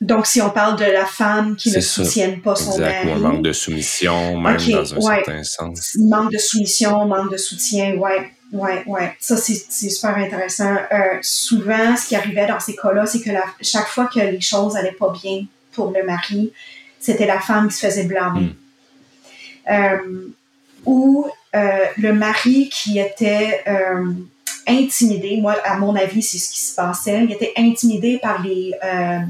Donc, 0.00 0.26
si 0.26 0.42
on 0.42 0.50
parle 0.50 0.78
de 0.78 0.84
la 0.84 1.06
femme 1.06 1.56
qui 1.56 1.70
ne 1.70 1.80
soutienne 1.80 2.42
pas 2.42 2.54
son 2.56 2.78
mari. 2.78 3.14
manque 3.14 3.42
de 3.42 3.52
soumission, 3.52 4.38
même 4.38 4.56
dans 4.56 4.94
un 4.94 5.00
certain 5.00 5.42
sens. 5.44 5.96
Manque 5.98 6.32
de 6.32 6.38
soumission, 6.38 7.06
manque 7.06 7.32
de 7.32 7.38
soutien, 7.38 7.94
ouais, 7.94 8.30
ouais, 8.52 8.82
ouais. 8.86 9.16
Ça, 9.18 9.36
c'est 9.36 9.90
super 9.90 10.16
intéressant. 10.16 10.76
Euh, 10.92 11.18
souvent, 11.22 11.96
ce 11.96 12.08
qui 12.08 12.16
arrivait 12.16 12.46
dans 12.46 12.60
ces 12.60 12.76
cas-là, 12.76 13.06
c'est 13.06 13.20
que 13.20 13.30
chaque 13.62 13.86
fois 13.86 14.06
que 14.06 14.20
les 14.20 14.40
choses 14.40 14.74
n'allaient 14.74 14.92
pas 14.92 15.10
bien 15.10 15.46
pour 15.72 15.90
le 15.90 16.04
mari, 16.04 16.52
c'était 17.00 17.26
la 17.26 17.40
femme 17.40 17.68
qui 17.68 17.74
se 17.76 17.86
faisait 17.86 18.04
blâmer. 18.04 18.40
Hmm. 18.40 18.54
Euh, 19.70 20.28
ou 20.84 21.26
euh, 21.54 21.86
le 21.96 22.12
mari 22.12 22.68
qui 22.70 22.98
était 22.98 23.62
intimidé. 24.66 25.38
Moi, 25.40 25.56
à 25.64 25.76
mon 25.78 25.94
avis, 25.94 26.22
c'est 26.22 26.38
ce 26.38 26.50
qui 26.50 26.60
se 26.60 26.74
passait. 26.74 27.24
Il 27.24 27.32
était 27.32 27.52
intimidé 27.56 28.18
par 28.18 28.42
les, 28.42 28.72
euh, 28.84 29.20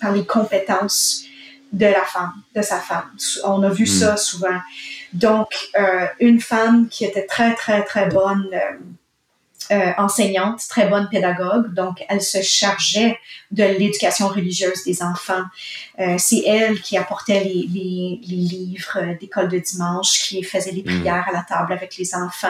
par 0.00 0.12
les 0.12 0.24
compétences 0.24 1.24
de 1.72 1.86
la 1.86 2.04
femme, 2.04 2.32
de 2.54 2.62
sa 2.62 2.78
femme. 2.78 3.10
On 3.44 3.62
a 3.62 3.70
vu 3.70 3.84
hmm. 3.84 3.86
ça 3.86 4.16
souvent. 4.16 4.60
Donc, 5.12 5.48
euh, 5.78 6.06
une 6.20 6.40
femme 6.40 6.88
qui 6.88 7.04
était 7.04 7.26
très, 7.26 7.54
très, 7.54 7.82
très 7.84 8.08
bonne 8.08 8.48
euh, 9.72 9.92
enseignante, 9.96 10.60
très 10.68 10.86
bonne 10.86 11.08
pédagogue, 11.08 11.72
donc 11.72 12.04
elle 12.10 12.20
se 12.20 12.42
chargeait 12.42 13.18
de 13.52 13.64
l'éducation 13.64 14.28
religieuse 14.28 14.84
des 14.84 15.02
enfants. 15.02 15.44
Euh, 15.98 16.16
c'est 16.18 16.42
elle 16.46 16.80
qui 16.82 16.98
apportait 16.98 17.42
les, 17.42 17.66
les, 17.72 18.20
les 18.22 18.36
livres 18.36 19.16
d'école 19.18 19.48
de 19.48 19.58
dimanche, 19.58 20.18
qui 20.18 20.42
faisait 20.42 20.72
les 20.72 20.82
hmm. 20.82 21.00
prières 21.00 21.24
à 21.26 21.32
la 21.32 21.42
table 21.48 21.72
avec 21.72 21.96
les 21.96 22.14
enfants, 22.14 22.48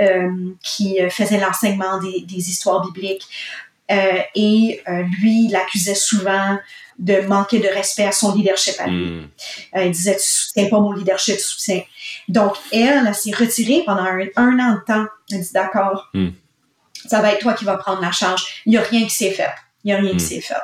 euh, 0.00 0.30
qui 0.62 0.98
faisait 1.10 1.40
l'enseignement 1.40 1.98
des, 1.98 2.20
des, 2.20 2.50
histoires 2.50 2.84
bibliques. 2.86 3.26
et 3.88 4.82
lui, 5.20 5.46
il 5.46 5.56
accusait 5.56 5.96
souvent 5.96 6.58
de 6.98 7.22
manquer 7.22 7.58
de 7.58 7.68
respect 7.68 8.04
à 8.04 8.12
son 8.12 8.36
leadership 8.36 8.74
à 8.78 8.86
lui. 8.86 9.06
Hmm. 9.06 9.28
il 9.76 9.90
disait, 9.90 10.16
tu 10.16 10.26
soutiens 10.26 10.68
pas 10.68 10.78
mon 10.78 10.92
leadership, 10.92 11.36
tu 11.36 11.42
soutiens. 11.42 11.82
Donc, 12.28 12.54
elle, 12.70 13.04
elle 13.08 13.14
s'est 13.14 13.34
retirée 13.34 13.82
pendant 13.84 14.04
un, 14.04 14.58
an 14.60 14.74
de 14.74 14.84
temps. 14.86 15.06
Elle 15.32 15.40
dit, 15.40 15.52
d'accord, 15.52 16.08
hmm 16.14 16.28
ça 17.12 17.20
va 17.20 17.30
être 17.34 17.40
toi 17.40 17.52
qui 17.52 17.66
vas 17.66 17.76
prendre 17.76 18.00
la 18.00 18.10
charge. 18.10 18.62
Il 18.64 18.70
n'y 18.70 18.78
a 18.78 18.80
rien 18.80 19.04
qui 19.04 19.10
s'est 19.10 19.32
fait. 19.32 19.50
Il 19.84 19.88
n'y 19.88 19.92
a 19.92 19.98
rien 19.98 20.12
qui 20.12 20.16
hmm. 20.16 20.18
s'est 20.18 20.40
fait. 20.40 20.54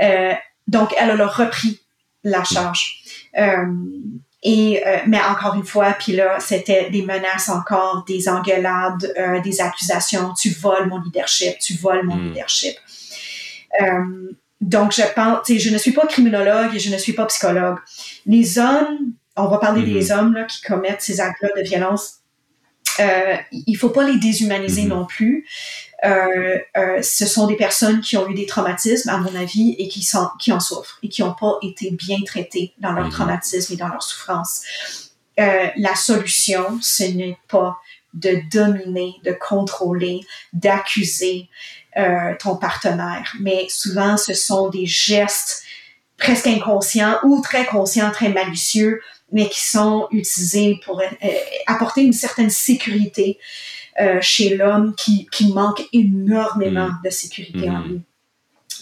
Euh, 0.00 0.34
donc, 0.68 0.94
elle 0.96 1.20
a 1.20 1.26
repris 1.26 1.80
la 2.22 2.44
charge. 2.44 3.02
Euh, 3.36 3.66
et 4.44 4.86
euh, 4.86 4.98
mais 5.08 5.20
encore 5.20 5.56
une 5.56 5.64
fois, 5.64 5.92
puis 5.98 6.12
là, 6.12 6.38
c'était 6.38 6.90
des 6.90 7.02
menaces 7.02 7.48
encore, 7.48 8.04
des 8.06 8.28
engueulades, 8.28 9.12
des 9.42 9.60
accusations. 9.60 10.32
Tu 10.34 10.50
voles 10.50 10.86
mon 10.86 11.00
leadership, 11.00 11.58
tu 11.58 11.74
voles 11.74 12.06
mon 12.06 12.14
hmm. 12.14 12.28
leadership. 12.28 12.76
donc, 14.60 14.92
je 14.92 15.02
pense, 15.12 15.38
je 15.48 15.70
ne 15.70 15.78
suis 15.78 15.92
pas 15.92 16.06
criminologue 16.06 16.72
et 16.72 16.78
je 16.78 16.92
ne 16.92 16.98
suis 16.98 17.14
pas 17.14 17.26
psychologue. 17.26 17.78
Les 18.26 18.60
hommes, 18.60 19.12
on 19.34 19.48
va 19.48 19.58
parler 19.58 19.82
des 19.82 20.10
hmm. 20.10 20.18
hommes 20.18 20.34
là, 20.34 20.44
qui 20.44 20.62
commettent 20.62 21.02
ces 21.02 21.20
actes-là 21.20 21.48
de 21.56 21.62
violence 21.62 22.19
euh, 23.00 23.36
il 23.52 23.76
faut 23.76 23.90
pas 23.90 24.04
les 24.04 24.18
déshumaniser 24.18 24.82
mhm. 24.82 24.88
non 24.88 25.06
plus. 25.06 25.46
Euh, 26.04 26.58
euh, 26.76 27.02
ce 27.02 27.26
sont 27.26 27.46
des 27.46 27.56
personnes 27.56 28.00
qui 28.00 28.16
ont 28.16 28.28
eu 28.28 28.34
des 28.34 28.46
traumatismes, 28.46 29.08
à 29.10 29.18
mon 29.18 29.34
avis, 29.34 29.74
et 29.78 29.88
qui, 29.88 30.02
sont, 30.02 30.28
qui 30.38 30.52
en 30.52 30.60
souffrent 30.60 30.98
et 31.02 31.08
qui 31.08 31.22
n'ont 31.22 31.34
pas 31.34 31.58
été 31.62 31.90
bien 31.90 32.18
traitées 32.24 32.72
dans 32.78 32.92
leur 32.92 33.06
mhm. 33.06 33.12
traumatisme 33.12 33.72
et 33.72 33.76
dans 33.76 33.88
leur 33.88 34.02
souffrance. 34.02 34.62
la 35.36 35.94
solution, 35.94 36.78
ce 36.82 37.04
n'est 37.04 37.38
pas 37.48 37.78
de 38.12 38.40
dominer, 38.52 39.14
de 39.24 39.32
contrôler, 39.32 40.20
d'accuser 40.52 41.48
ton 42.38 42.56
partenaire, 42.56 43.34
mais 43.40 43.66
souvent 43.68 44.16
ce 44.16 44.34
sont 44.34 44.68
des 44.68 44.86
gestes 44.86 45.64
presque 46.20 46.46
inconscients 46.46 47.18
ou 47.24 47.40
très 47.40 47.66
conscients, 47.66 48.10
très 48.10 48.28
malicieux, 48.28 49.00
mais 49.32 49.48
qui 49.48 49.64
sont 49.64 50.08
utilisés 50.10 50.80
pour 50.84 51.02
apporter 51.66 52.02
une 52.02 52.12
certaine 52.12 52.50
sécurité 52.50 53.38
chez 54.20 54.56
l'homme 54.56 54.94
qui, 54.96 55.26
qui 55.30 55.52
manque 55.52 55.82
énormément 55.92 56.88
mm. 56.88 57.00
de 57.04 57.10
sécurité 57.10 57.68
en 57.68 57.80
mm. 57.80 57.88
lui. 57.88 58.00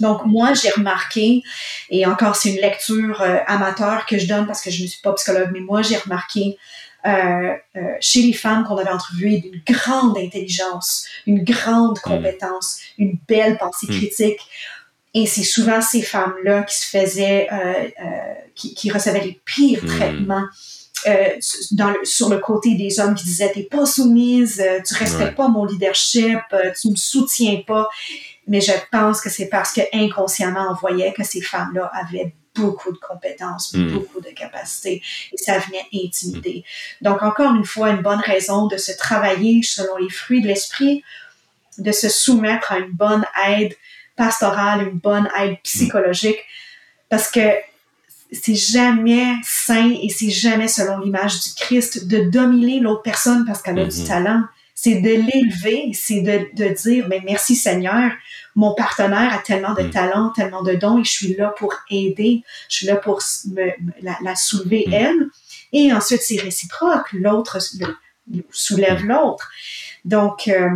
Donc 0.01 0.25
moi, 0.27 0.55
j'ai 0.55 0.71
remarqué, 0.71 1.43
et 1.91 2.07
encore 2.07 2.37
c'est 2.37 2.51
une 2.51 2.61
lecture 2.61 3.21
amateur 3.47 4.07
que 4.07 4.19
je 4.19 4.27
donne 4.29 4.47
parce 4.47 4.63
que 4.63 4.71
je 4.71 4.83
ne 4.83 4.89
suis 4.89 5.01
pas 5.03 5.13
psychologue, 5.15 5.51
mais 5.53 5.61
moi 5.61 5.83
j'ai 5.83 5.97
remarqué 5.97 6.57
euh, 7.07 7.55
euh, 7.77 7.81
chez 8.01 8.23
les 8.23 8.33
femmes 8.33 8.65
qu'on 8.65 8.77
avait 8.77 8.91
entrevuées 8.91 9.39
d'une 9.39 9.63
grande 9.65 10.19
intelligence, 10.19 11.07
une 11.29 11.45
grande 11.45 11.97
hmm. 11.99 12.03
compétence, 12.03 12.81
une 12.99 13.19
belle 13.29 13.57
pensée 13.57 13.87
critique. 13.87 14.41
Et 15.15 15.27
c'est 15.27 15.45
souvent 15.45 15.81
ces 15.81 16.03
femmes-là 16.03 16.63
qui 16.65 16.79
se 16.79 16.87
faisaient, 16.87 17.49
euh, 17.53 17.89
qui, 18.55 18.75
qui, 18.75 18.91
recevaient 18.91 19.25
les 19.25 19.41
pires 19.45 19.83
hmm. 19.85 19.89
traitements. 19.89 20.47
dans 21.73 21.95
sur 22.05 22.29
le 22.29 22.39
côté 22.39 22.75
des 22.75 23.01
hommes 23.01 23.15
qui 23.15 23.25
disaient 23.25 23.53
t'es 23.53 23.63
pas 23.63 23.87
soumise, 23.87 24.63
tu 24.87 24.95
respectes 24.95 25.37
pas 25.37 25.49
mon 25.49 25.65
leadership, 25.65 26.41
tu 26.81 26.91
me 26.91 26.97
soutiens 26.97 27.63
pas. 27.67 27.89
Mais 28.47 28.61
je 28.61 28.73
pense 28.91 29.21
que 29.21 29.31
c'est 29.31 29.49
parce 29.49 29.73
que 29.73 29.83
inconsciemment 29.93 30.69
on 30.71 30.75
voyait 30.75 31.13
que 31.13 31.23
ces 31.23 31.41
femmes-là 31.41 31.91
avaient 31.95 32.35
beaucoup 32.59 32.93
de 32.93 32.99
compétences, 32.99 33.73
hmm. 33.73 33.93
beaucoup 33.93 34.21
de 34.21 34.31
capacités, 34.31 35.03
et 35.33 35.37
ça 35.37 35.59
venait 35.59 35.87
intimider. 35.95 36.65
Donc, 37.01 37.23
encore 37.23 37.55
une 37.55 37.65
fois, 37.65 37.91
une 37.91 38.03
bonne 38.03 38.21
raison 38.21 38.67
de 38.67 38.77
se 38.77 38.93
travailler 38.93 39.63
selon 39.63 39.97
les 39.97 40.11
fruits 40.11 40.43
de 40.43 40.49
l'esprit, 40.49 41.03
de 41.79 41.93
se 41.93 42.09
soumettre 42.09 42.73
à 42.73 42.79
une 42.79 42.93
bonne 42.93 43.25
aide 43.47 43.75
pastorale, 44.19 44.89
une 44.89 44.99
bonne 44.99 45.29
aide 45.41 45.57
psychologique, 45.63 46.39
parce 47.09 47.31
que 47.31 47.49
c'est 48.31 48.55
jamais 48.55 49.37
sain 49.43 49.91
et 50.03 50.11
c'est 50.11 50.29
jamais 50.29 50.69
selon 50.69 50.99
l'image 50.99 51.41
du 51.41 51.51
Christ 51.57 52.07
de 52.07 52.29
dominer 52.29 52.81
l'autre 52.81 53.03
personne 53.03 53.47
parce 53.47 53.63
qu'elle 53.63 53.79
a 53.79 53.87
du 53.87 54.03
hmm. 54.03 54.07
talent. 54.07 54.43
C'est 54.75 55.01
de 55.01 55.09
l'élever, 55.09 55.93
c'est 55.93 56.21
de, 56.21 56.47
de 56.55 56.73
dire, 56.73 57.07
mais 57.09 57.21
merci 57.25 57.57
Seigneur, 57.57 58.13
mon 58.59 58.75
partenaire 58.75 59.33
a 59.33 59.39
tellement 59.39 59.73
de 59.75 59.85
mm. 59.85 59.91
talent, 59.91 60.31
tellement 60.31 60.65
de 60.65 60.75
dons 60.75 60.99
et 60.99 61.05
je 61.05 61.11
suis 61.11 61.35
là 61.37 61.55
pour 61.57 61.73
aider, 61.91 62.43
je 62.69 62.77
suis 62.79 62.87
là 62.89 62.97
pour 62.97 63.23
me, 63.53 63.71
la, 64.03 64.35
soulever 64.35 64.85
mm. 64.89 64.93
elle. 64.93 65.27
Et 65.73 65.93
ensuite, 65.93 66.23
c'est 66.23 66.41
réciproque, 66.41 67.13
l'autre 67.13 67.59
soulève 68.51 69.05
mm. 69.05 69.07
l'autre. 69.07 69.49
Donc, 70.05 70.49
euh, 70.49 70.71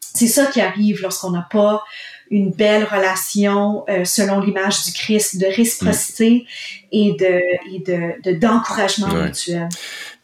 c'est 0.00 0.28
ça 0.28 0.46
qui 0.46 0.60
arrive 0.60 1.02
lorsqu'on 1.02 1.30
n'a 1.30 1.46
pas 1.50 1.82
une 2.30 2.50
belle 2.50 2.84
relation 2.84 3.84
euh, 3.88 4.04
selon 4.04 4.40
l'image 4.40 4.84
du 4.84 4.92
Christ 4.92 5.38
de 5.38 5.46
réciprocité 5.46 6.46
et 6.92 7.12
de 7.12 8.38
d'encouragement 8.38 9.08
mutuel. 9.08 9.68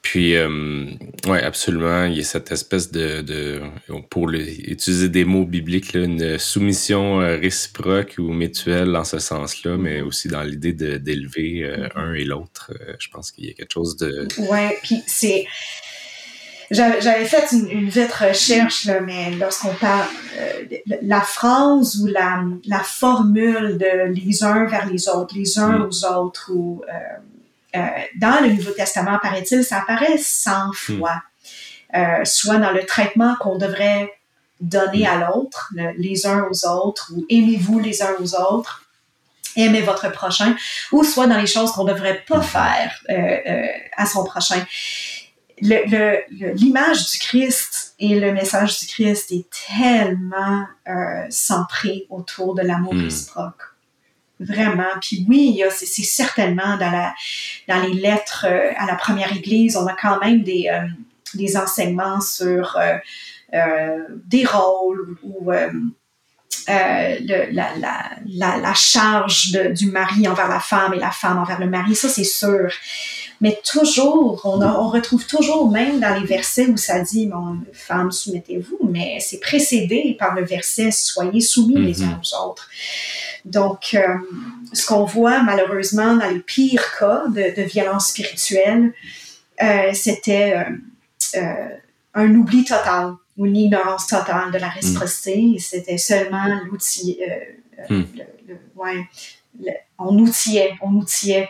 Puis, 0.05 0.37
euh, 0.37 0.85
ouais, 1.27 1.43
absolument. 1.43 2.05
Il 2.05 2.19
y 2.19 2.21
a 2.21 2.25
cette 2.25 2.53
espèce 2.53 2.93
de, 2.93 3.23
de 3.23 3.63
pour 4.11 4.31
utiliser 4.31 5.09
des 5.09 5.25
mots 5.25 5.47
bibliques, 5.47 5.95
une 5.95 6.39
soumission 6.39 7.23
euh, 7.23 7.39
réciproque 7.39 8.17
ou 8.19 8.35
mutuelle 8.35 8.93
dans 8.93 9.05
ce 9.05 9.19
sens-là, 9.19 9.79
mais 9.79 10.03
aussi 10.03 10.29
dans 10.29 10.43
l'idée 10.43 10.75
d'élever 10.75 11.65
euh, 11.65 11.89
un 11.97 12.13
et 12.13 12.25
l'autre. 12.25 12.71
je 12.99 13.09
pense 13.09 13.33
qu'il 13.33 13.47
y 13.47 13.51
a 13.51 13.55
quelque 13.55 13.73
chose 13.73 13.97
de. 13.97 14.29
Ouais, 14.51 14.77
puis 14.83 15.03
c'est. 15.07 15.47
J'avais 16.71 17.25
fait 17.25 17.53
une, 17.53 17.69
une, 17.71 17.89
vite 17.89 18.13
recherche, 18.13 18.87
là, 18.87 19.01
mais 19.01 19.33
lorsqu'on 19.33 19.75
parle 19.75 20.07
la 21.03 21.21
phrase 21.21 22.01
ou 22.01 22.07
la, 22.07 22.43
la 22.67 22.81
formule 22.81 23.79
de 23.79 24.13
les 24.13 24.43
uns 24.43 24.65
vers 24.67 24.87
les 24.87 25.09
autres, 25.09 25.35
les 25.37 25.59
uns 25.59 25.79
mm. 25.79 25.83
aux 25.83 26.05
autres, 26.05 26.51
ou 26.53 26.83
euh, 27.75 27.81
dans 28.17 28.41
le 28.41 28.53
Nouveau 28.53 28.71
Testament, 28.71 29.19
paraît-il, 29.21 29.65
ça 29.65 29.79
apparaît 29.79 30.19
100 30.19 30.51
hmm. 30.51 30.73
fois. 30.73 31.23
Euh, 31.95 32.25
soit 32.25 32.59
dans 32.59 32.73
le 32.73 32.85
traitement 32.87 33.37
qu'on 33.41 33.57
devrait 33.57 34.13
donner 34.61 35.07
à 35.07 35.19
l'autre, 35.19 35.73
les 35.97 36.27
uns 36.27 36.47
aux 36.51 36.67
autres, 36.67 37.13
ou 37.15 37.25
aimez-vous 37.29 37.79
les 37.79 38.03
uns 38.03 38.15
aux 38.21 38.35
autres, 38.35 38.83
aimez 39.57 39.81
votre 39.81 40.11
prochain, 40.11 40.57
ou 40.91 41.05
soit 41.05 41.27
dans 41.27 41.37
les 41.37 41.47
choses 41.47 41.71
qu'on 41.73 41.85
ne 41.85 41.93
devrait 41.93 42.25
pas 42.27 42.41
faire 42.41 42.99
euh, 43.11 43.67
à 43.97 44.07
son 44.07 44.25
prochain. 44.25 44.65
L'image 45.61 47.11
du 47.11 47.19
Christ 47.19 47.95
et 47.99 48.19
le 48.19 48.33
message 48.33 48.81
du 48.81 48.87
Christ 48.87 49.33
est 49.33 49.47
tellement 49.69 50.65
centré 51.31 52.07
autour 52.11 52.55
de 52.55 52.63
l'amour 52.63 52.95
hmm. 52.95 53.05
réciproque. 53.05 53.75
Vraiment. 54.41 54.91
Puis 55.01 55.25
oui, 55.29 55.63
c'est 55.71 56.03
certainement 56.03 56.77
dans, 56.77 56.91
la, 56.91 57.15
dans 57.69 57.81
les 57.83 57.95
lettres 57.95 58.47
euh, 58.49 58.73
à 58.77 58.87
la 58.87 58.97
première 58.97 59.33
Église, 59.35 59.77
on 59.77 59.87
a 59.87 59.95
quand 59.95 60.19
même 60.19 60.43
des, 60.43 60.69
euh, 60.69 60.87
des 61.35 61.57
enseignements 61.57 62.21
sur 62.21 62.77
euh, 62.77 63.99
des 64.27 64.45
rôles 64.45 65.17
ou 65.23 65.53
le, 66.67 67.53
la, 67.53 67.77
la, 67.77 68.57
la, 68.57 68.75
charge 68.75 69.53
de, 69.53 69.73
du 69.73 69.87
mari 69.93 70.27
envers 70.27 70.49
la 70.49 70.59
femme 70.59 70.95
et 70.95 70.99
la 70.99 71.13
femme 71.13 71.39
envers 71.39 71.61
le 71.61 71.69
mari, 71.69 71.95
ça 71.95 72.09
c'est 72.09 72.25
sûr. 72.25 72.73
Mais 73.41 73.61
toujours, 73.65 74.41
on, 74.45 74.63
on, 74.63 74.89
retrouve 74.89 75.27
toujours, 75.27 75.71
même 75.71 76.01
dans 76.01 76.19
les 76.19 76.27
versets 76.27 76.67
où 76.67 76.77
ça 76.77 77.01
dit, 77.01 77.27
bon, 77.27 77.59
femme, 77.73 78.11
soumettez-vous, 78.13 78.79
mais 78.89 79.19
c'est 79.21 79.41
précédé 79.41 80.17
par 80.19 80.35
le 80.35 80.45
verset, 80.45 80.91
soyez 80.91 81.41
soumis 81.41 81.77
les 81.77 81.95
mm-hmm. 81.95 82.05
uns 82.05 82.21
aux 82.23 82.49
autres. 82.49 82.69
Donc, 83.45 83.95
euh, 83.95 84.17
ce 84.73 84.87
qu'on 84.87 85.05
voit 85.05 85.43
malheureusement 85.43 86.17
dans 86.17 86.31
les 86.31 86.41
pires 86.41 86.97
cas 86.99 87.25
de, 87.29 87.55
de 87.55 87.63
violence 87.63 88.09
spirituelle, 88.09 88.93
euh, 89.63 89.93
c'était 89.93 90.65
euh, 91.37 91.69
un 92.15 92.35
oubli 92.35 92.65
total 92.65 93.15
ou 93.37 93.47
une 93.47 93.57
ignorance 93.57 94.07
totale 94.07 94.51
de 94.53 94.59
la 94.59 94.69
mm. 94.69 94.75
réciprocité. 94.75 95.57
C'était 95.59 95.99
seulement 95.99 96.47
l'outil. 96.67 97.21
Euh, 97.91 97.99
mm. 97.99 98.05
le, 98.49 98.57
ouais, 98.77 99.05
on 99.99 100.19
outillait, 100.19 100.75
on 100.81 100.93
outillait 100.95 101.49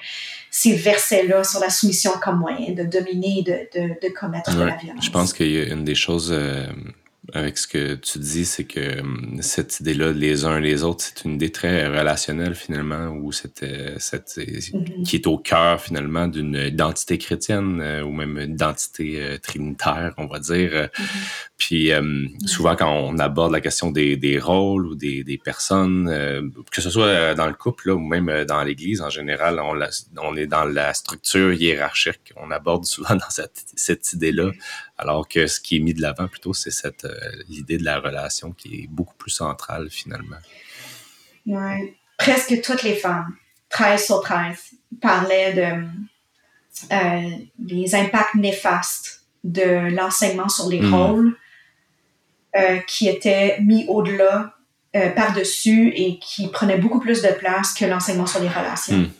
ces 0.57 0.77
versets-là 0.77 1.43
sur 1.43 1.59
la 1.59 1.69
soumission 1.69 2.13
comme 2.23 2.39
moyen 2.39 2.75
de 2.75 2.85
dominer, 2.85 3.43
de, 3.43 3.67
de, 3.77 3.89
de 4.01 4.09
commettre 4.15 4.57
la 4.57 4.77
violence. 4.77 5.05
Je 5.05 5.11
pense 5.11 5.33
qu'il 5.33 5.51
y 5.51 5.61
a 5.61 5.65
une 5.65 5.85
des 5.85 5.97
choses 5.97 6.33
avec 7.33 7.57
ce 7.57 7.67
que 7.67 7.95
tu 7.95 8.19
dis, 8.19 8.45
c'est 8.45 8.65
que 8.65 9.01
hum, 9.01 9.39
cette 9.41 9.81
idée-là, 9.81 10.13
les 10.13 10.45
uns 10.45 10.61
les 10.61 10.85
autres, 10.85 11.05
c'est 11.05 11.25
une 11.25 11.35
idée 11.35 11.51
très 11.51 11.87
relationnelle 11.87 12.55
finalement, 12.55 13.11
c'était 13.33 13.95
cette, 13.99 14.37
mm-hmm. 14.37 15.05
qui 15.05 15.17
est 15.17 15.27
au 15.27 15.39
cœur 15.39 15.81
finalement 15.81 16.29
d'une 16.29 16.55
identité 16.55 17.17
chrétienne 17.19 17.81
euh, 17.81 18.03
ou 18.03 18.13
même 18.13 18.39
une 18.39 18.53
identité 18.53 19.23
euh, 19.23 19.39
trinitaire, 19.39 20.13
on 20.19 20.27
va 20.27 20.39
dire. 20.39 20.71
Mm-hmm. 20.73 21.09
Puis 21.57 21.95
hum, 21.95 22.29
souvent 22.45 22.77
quand 22.77 22.93
on 22.93 23.19
aborde 23.19 23.53
la 23.53 23.61
question 23.61 23.91
des, 23.91 24.17
des 24.17 24.39
rôles 24.39 24.87
ou 24.87 24.95
des, 24.95 25.25
des 25.25 25.39
personnes, 25.39 26.09
euh, 26.09 26.43
que 26.71 26.83
ce 26.83 26.91
soit 26.91 27.35
dans 27.35 27.47
le 27.47 27.55
couple 27.55 27.89
là, 27.89 27.95
ou 27.95 28.01
même 28.01 28.45
dans 28.45 28.63
l'Église 28.63 29.01
en 29.01 29.11
général, 29.11 29.61
on, 29.61 29.79
on 30.23 30.37
est 30.37 30.47
dans 30.47 30.65
la 30.65 30.93
structure 30.93 31.53
hiérarchique. 31.55 32.33
On 32.37 32.51
aborde 32.51 32.85
souvent 32.85 33.15
dans 33.15 33.31
cette, 33.31 33.65
cette 33.75 34.13
idée-là 34.13 34.51
alors 34.97 35.27
que 35.29 35.47
ce 35.47 35.61
qui 35.61 35.77
est 35.77 35.81
mis 35.81 35.95
de 35.95 36.03
l'avant 36.03 36.29
plutôt, 36.29 36.53
c'est 36.53 36.71
cette 36.71 37.05
euh, 37.05 37.19
l'idée 37.49 37.79
de 37.79 37.85
la 37.85 37.99
relation 37.99 38.53
qui 38.53 38.83
est 38.83 38.87
beaucoup 38.87 39.15
plus 39.17 39.31
centrale 39.31 39.89
finalement. 39.91 40.37
Oui. 41.47 41.95
Presque 42.17 42.61
toutes 42.63 42.83
les 42.85 42.95
femmes, 42.95 43.35
13 43.71 44.05
sur 44.05 44.21
13, 44.21 44.57
parlaient 45.01 45.53
de 45.53 45.85
euh, 46.93 47.31
des 47.59 47.95
impacts 47.95 48.35
néfastes 48.37 49.25
de 49.43 49.95
l'enseignement 49.95 50.49
sur 50.49 50.69
les 50.69 50.81
hmm. 50.81 50.95
rôles 50.95 51.37
euh, 52.57 52.79
qui 52.87 53.09
étaient 53.09 53.59
mis 53.61 53.85
au-delà, 53.89 54.51
par-dessus 55.17 55.93
et 55.97 56.21
qui 56.21 56.47
prenaient 56.47 56.79
beaucoup 56.79 57.01
plus 57.01 57.21
de 57.21 57.33
place 57.33 57.75
que 57.75 57.85
l'enseignement 57.85 58.29
sur 58.29 58.41
les 58.41 58.49
relations. 58.49 58.97
Hmm 58.97 59.11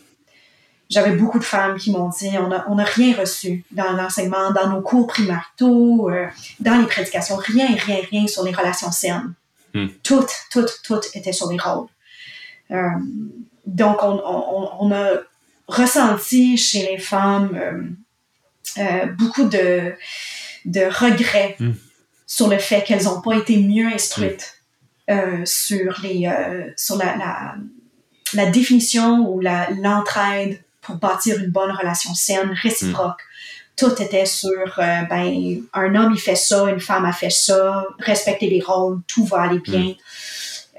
j'avais 0.89 1.15
beaucoup 1.15 1.39
de 1.39 1.43
femmes 1.43 1.77
qui 1.77 1.91
m'ont 1.91 2.09
dit 2.09 2.29
on 2.37 2.47
n'a 2.47 2.65
on 2.69 2.77
a 2.77 2.83
rien 2.83 3.15
reçu 3.15 3.63
dans 3.71 3.93
l'enseignement, 3.93 4.51
dans 4.51 4.69
nos 4.69 4.81
cours 4.81 5.07
primaires, 5.07 5.51
euh, 5.61 6.27
dans 6.59 6.77
les 6.77 6.85
prédications, 6.85 7.37
rien, 7.37 7.67
rien, 7.75 7.99
rien 8.09 8.27
sur 8.27 8.43
les 8.43 8.51
relations 8.51 8.91
saines. 8.91 9.33
Hmm. 9.73 9.87
Tout, 10.03 10.25
tout, 10.51 10.65
tout 10.83 10.99
était 11.13 11.33
sur 11.33 11.51
les 11.51 11.57
rôles. 11.57 11.87
Euh, 12.71 12.89
donc, 13.65 14.03
on, 14.03 14.21
on, 14.25 14.69
on, 14.79 14.91
a 14.91 15.21
ressenti 15.67 16.55
chez 16.57 16.85
les 16.85 16.97
femmes 16.97 17.55
euh, 17.55 18.81
euh 18.81 19.05
beaucoup 19.17 19.45
de, 19.45 19.93
de 20.65 20.81
regrets 20.81 21.55
hmm. 21.59 21.73
sur 22.27 22.47
le 22.47 22.57
fait 22.59 22.83
qu'elles 22.83 23.03
n'ont 23.03 23.21
pas 23.21 23.35
été 23.35 23.57
mieux 23.57 23.87
instruites 23.87 24.61
hmm. 25.09 25.45
sur, 25.45 25.99
les, 26.03 26.29
sur 26.77 26.95
la, 26.97 27.17
la, 27.17 27.55
la 28.33 28.45
définition 28.51 29.27
ou 29.27 29.41
l'entraide 29.41 30.59
pour 30.85 30.95
bâtir 30.95 31.39
une 31.39 31.49
bonne 31.49 31.71
relation 31.71 32.13
saine, 32.13 32.51
réciproque. 32.61 33.21
Mm. 33.21 33.75
Tout 33.77 34.01
était 34.01 34.25
sur, 34.25 34.79
euh, 34.79 35.01
ben, 35.09 35.61
un 35.73 35.95
homme 35.95 36.13
il 36.13 36.19
fait 36.19 36.35
ça, 36.35 36.69
une 36.69 36.79
femme 36.79 37.05
a 37.05 37.11
fait 37.11 37.29
ça, 37.29 37.85
respecter 37.99 38.49
les 38.49 38.61
rôles, 38.61 39.01
tout 39.07 39.25
va 39.25 39.41
aller 39.41 39.59
bien. 39.59 39.93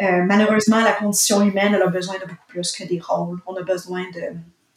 Euh, 0.01 0.23
malheureusement, 0.25 0.81
la 0.81 0.93
condition 0.93 1.43
humaine, 1.43 1.75
elle 1.75 1.83
a 1.83 1.89
besoin 1.89 2.15
de 2.15 2.21
beaucoup 2.21 2.47
plus 2.49 2.73
que 2.73 2.85
des 2.85 3.01
rôles. 3.01 3.39
On 3.47 3.55
a 3.55 3.63
besoin 3.63 4.03
de 4.15 4.37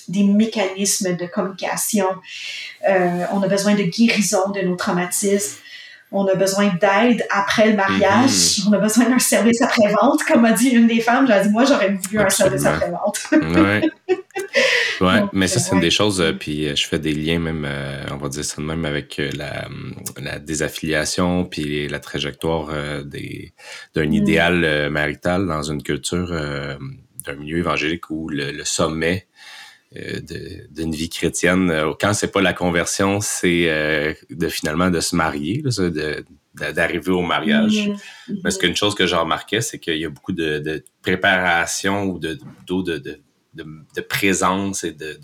des 0.09 0.23
mécanismes 0.23 1.15
de 1.15 1.25
communication. 1.27 2.07
Euh, 2.87 3.25
on 3.31 3.41
a 3.41 3.47
besoin 3.47 3.75
de 3.75 3.83
guérison 3.83 4.49
de 4.49 4.61
nos 4.61 4.75
traumatismes. 4.75 5.57
On 6.11 6.25
a 6.27 6.35
besoin 6.35 6.73
d'aide 6.81 7.23
après 7.29 7.69
le 7.69 7.75
mariage. 7.75 8.29
Mm-hmm. 8.29 8.69
On 8.69 8.73
a 8.73 8.77
besoin 8.79 9.09
d'un 9.09 9.19
service 9.19 9.61
après-vente. 9.61 10.23
Comme 10.27 10.45
a 10.45 10.51
dit 10.51 10.69
une 10.69 10.87
des 10.87 11.01
femmes, 11.01 11.27
j'ai 11.27 11.41
dit, 11.41 11.49
moi, 11.49 11.65
j'aurais 11.65 11.89
voulu 11.89 12.19
un 12.19 12.29
service 12.29 12.65
après-vente. 12.65 13.19
ouais. 15.01 15.23
mais 15.33 15.47
ça, 15.47 15.59
c'est 15.59 15.75
une 15.75 15.81
des 15.81 15.91
choses. 15.91 16.19
Euh, 16.19 16.33
puis 16.33 16.67
euh, 16.67 16.75
je 16.75 16.87
fais 16.87 16.99
des 16.99 17.13
liens 17.13 17.39
même, 17.39 17.67
on 18.11 18.17
va 18.17 18.29
dire 18.29 18.43
ça 18.43 18.61
même, 18.61 18.85
avec 18.85 19.21
la, 19.37 19.67
la 20.21 20.39
désaffiliation 20.39 21.45
puis 21.45 21.87
la 21.87 21.99
trajectoire 21.99 22.69
des, 23.05 23.53
d'un 23.93 24.07
mm. 24.07 24.13
idéal 24.13 24.89
marital 24.89 25.45
dans 25.45 25.63
une 25.63 25.83
culture 25.83 26.29
d'un 26.29 27.35
milieu 27.35 27.57
évangélique 27.59 28.09
où 28.09 28.29
le 28.29 28.63
sommet 28.63 29.27
euh, 29.27 29.58
d'une 29.91 30.91
vie 30.91 31.09
chrétienne. 31.09 31.71
Euh, 31.71 31.93
quand 31.99 32.13
c'est 32.13 32.31
pas 32.31 32.41
la 32.41 32.53
conversion, 32.53 33.21
c'est 33.21 33.69
euh, 33.69 34.13
de 34.29 34.47
finalement 34.47 34.89
de 34.89 34.99
se 34.99 35.15
marier, 35.15 35.63
de, 35.63 36.25
d'arriver 36.53 37.11
au 37.11 37.21
mariage. 37.21 37.89
Mm-hmm. 37.89 38.41
Parce 38.43 38.57
qu'une 38.57 38.75
chose 38.75 38.93
que 38.93 39.07
j'ai 39.07 39.15
remarqué, 39.15 39.61
c'est 39.61 39.79
qu'il 39.79 39.97
y 39.97 40.05
a 40.05 40.09
beaucoup 40.09 40.33
de, 40.33 40.83
préparation 41.01 42.03
ou 42.03 42.19
de, 42.19 42.37
de, 42.67 43.21
de, 43.55 44.01
présence 44.01 44.83
et 44.83 44.91
de, 44.91 45.17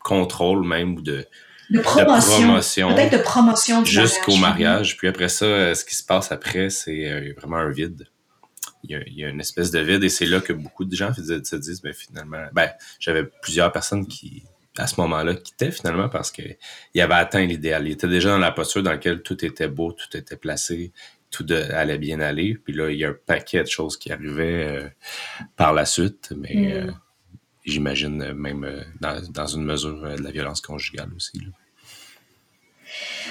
contrôle 0.00 0.66
même 0.66 0.96
ou 0.96 1.00
de, 1.00 1.24
de 1.70 1.78
promotion. 1.78 2.92
Peut-être 2.92 3.18
de 3.18 3.22
promotion 3.22 3.84
Jusqu'au 3.84 4.36
mariage. 4.36 4.96
Puis 4.96 5.06
après 5.06 5.28
ça, 5.28 5.74
ce 5.76 5.84
qui 5.84 5.94
se 5.94 6.04
passe 6.04 6.32
après, 6.32 6.70
c'est 6.70 7.32
vraiment 7.36 7.58
un 7.58 7.70
vide 7.70 8.08
il 8.84 9.14
y, 9.14 9.24
a, 9.24 9.28
une 9.28 9.40
espèce 9.40 9.70
de 9.70 9.78
vide 9.78 10.02
et 10.02 10.08
c'est 10.08 10.26
là 10.26 10.40
que 10.40 10.52
beaucoup 10.52 10.84
de 10.84 10.94
gens 10.94 11.12
se 11.14 11.56
disent, 11.56 11.82
ben 11.82 11.92
finalement, 11.92 12.44
ben, 12.52 12.70
j'avais 12.98 13.24
plusieurs 13.24 13.70
personnes 13.70 14.06
qui, 14.06 14.42
à 14.78 14.86
ce 14.86 15.00
moment-là, 15.00 15.34
quittaient 15.34 15.70
finalement 15.70 16.08
parce 16.08 16.30
qu'ils 16.30 16.56
avaient 17.00 17.14
atteint 17.14 17.44
l'idéal. 17.44 17.86
Ils 17.86 17.92
étaient 17.92 18.08
déjà 18.08 18.30
dans 18.30 18.38
la 18.38 18.52
posture 18.52 18.82
dans 18.82 18.90
laquelle 18.90 19.22
tout 19.22 19.44
était 19.44 19.68
beau, 19.68 19.92
tout 19.92 20.16
était 20.16 20.36
placé, 20.36 20.92
tout 21.30 21.46
allait 21.48 21.98
bien 21.98 22.20
aller. 22.20 22.54
Puis 22.54 22.72
là, 22.72 22.90
il 22.90 22.98
y 22.98 23.04
a 23.04 23.10
un 23.10 23.16
paquet 23.26 23.62
de 23.62 23.68
choses 23.68 23.96
qui 23.96 24.12
arrivaient 24.12 24.66
euh, 24.66 24.88
par 25.56 25.72
la 25.72 25.84
suite, 25.84 26.32
mais 26.36 26.54
mm. 26.54 26.72
euh, 26.72 26.92
j'imagine 27.64 28.32
même 28.32 28.64
euh, 28.64 28.82
dans, 29.00 29.46
une 29.46 29.64
mesure 29.64 30.00
de 30.00 30.22
la 30.22 30.30
violence 30.30 30.60
conjugale 30.60 31.10
aussi. 31.16 31.40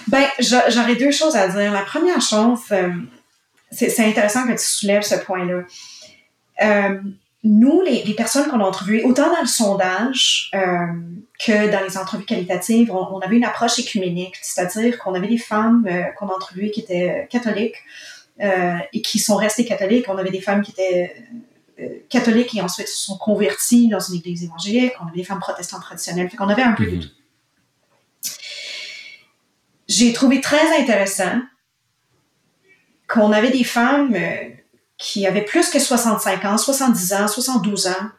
Ben, 0.07 0.25
j'aurais 0.39 0.95
deux 0.95 1.11
choses 1.11 1.35
à 1.35 1.47
dire. 1.47 1.71
La 1.71 1.83
première 1.83 2.21
chose, 2.21 2.59
c'est 3.71 4.05
intéressant 4.05 4.45
que 4.45 4.51
tu 4.51 4.65
soulèves 4.65 5.03
ce 5.03 5.15
point-là. 5.15 5.63
Euh, 6.61 6.99
nous, 7.43 7.81
les, 7.81 8.13
personnes 8.13 8.47
qu'on 8.49 8.59
a 8.59 8.65
entrevuées, 8.65 9.03
autant 9.03 9.33
dans 9.33 9.41
le 9.41 9.47
sondage 9.47 10.51
euh, 10.53 10.59
que 11.43 11.71
dans 11.71 11.83
les 11.83 11.97
entrevues 11.97 12.25
qualitatives, 12.25 12.91
on, 12.91 13.19
avait 13.19 13.37
une 13.37 13.45
approche 13.45 13.79
écuménique, 13.79 14.35
c'est-à-dire 14.41 14.99
qu'on 14.99 15.15
avait 15.15 15.27
des 15.27 15.39
femmes 15.39 15.87
euh, 15.89 16.03
qu'on 16.17 16.27
a 16.27 16.33
entrevuées 16.33 16.69
qui 16.69 16.81
étaient 16.81 17.27
catholiques 17.29 17.77
et 18.93 19.03
qui 19.03 19.19
sont 19.19 19.35
restées 19.35 19.65
catholiques. 19.65 20.05
On 20.09 20.17
avait 20.17 20.31
des 20.31 20.41
femmes 20.41 20.63
qui 20.63 20.71
étaient 20.71 21.15
catholiques 22.09 22.55
et 22.55 22.61
ensuite 22.61 22.87
se 22.87 23.05
sont 23.05 23.15
converties 23.17 23.87
dans 23.87 23.99
une 23.99 24.15
église 24.15 24.43
évangélique. 24.43 24.93
On 24.99 25.07
avait 25.07 25.17
des 25.17 25.23
femmes 25.23 25.39
protestantes 25.39 25.83
traditionnelles. 25.83 26.27
Fait 26.27 26.37
qu'on 26.37 26.49
avait 26.49 26.63
un 26.63 26.71
peu 26.71 26.87
de 26.87 26.95
mhm. 26.95 27.01
tout. 27.01 27.09
J'ai 29.87 30.11
trouvé 30.11 30.41
très 30.41 30.75
intéressant 30.81 31.39
qu'on 33.11 33.31
avait 33.31 33.51
des 33.51 33.63
femmes 33.63 34.15
euh, 34.15 34.49
qui 34.97 35.27
avaient 35.27 35.43
plus 35.43 35.69
que 35.69 35.79
65 35.79 36.45
ans, 36.45 36.57
70 36.57 37.13
ans, 37.13 37.27
72 37.27 37.87
ans, 37.87 38.09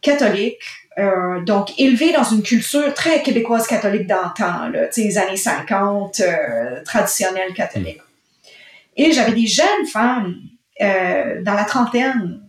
catholiques, 0.00 0.62
euh, 0.98 1.40
donc 1.42 1.78
élevées 1.78 2.12
dans 2.12 2.24
une 2.24 2.42
culture 2.42 2.92
très 2.94 3.22
québécoise 3.22 3.66
catholique 3.66 4.06
d'antan, 4.06 4.70
les 4.96 5.18
années 5.18 5.36
50, 5.36 6.20
euh, 6.20 6.82
traditionnelle 6.84 7.52
catholique. 7.54 8.00
Et 8.96 9.12
j'avais 9.12 9.32
des 9.32 9.46
jeunes 9.46 9.86
femmes 9.90 10.36
dans 10.80 11.54
la 11.54 11.64
trentaine 11.64 12.42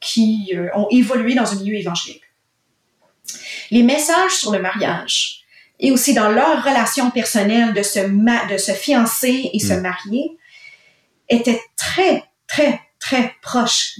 qui 0.00 0.54
ont 0.74 0.86
évolué 0.90 1.34
dans 1.34 1.50
un 1.50 1.56
milieu 1.56 1.74
évangélique. 1.74 2.22
Les 3.70 3.82
messages 3.82 4.32
sur 4.32 4.52
le 4.52 4.60
mariage, 4.60 5.41
et 5.82 5.90
aussi 5.90 6.14
dans 6.14 6.30
leur 6.30 6.64
relation 6.64 7.10
personnelle 7.10 7.74
de 7.74 7.82
se, 7.82 7.98
de 7.98 8.56
se 8.56 8.72
fiancer 8.72 9.50
et 9.52 9.58
se 9.58 9.74
mm. 9.74 9.80
marier, 9.80 10.38
étaient 11.28 11.60
très, 11.76 12.22
très, 12.46 12.80
très 13.00 13.34
proches 13.42 13.98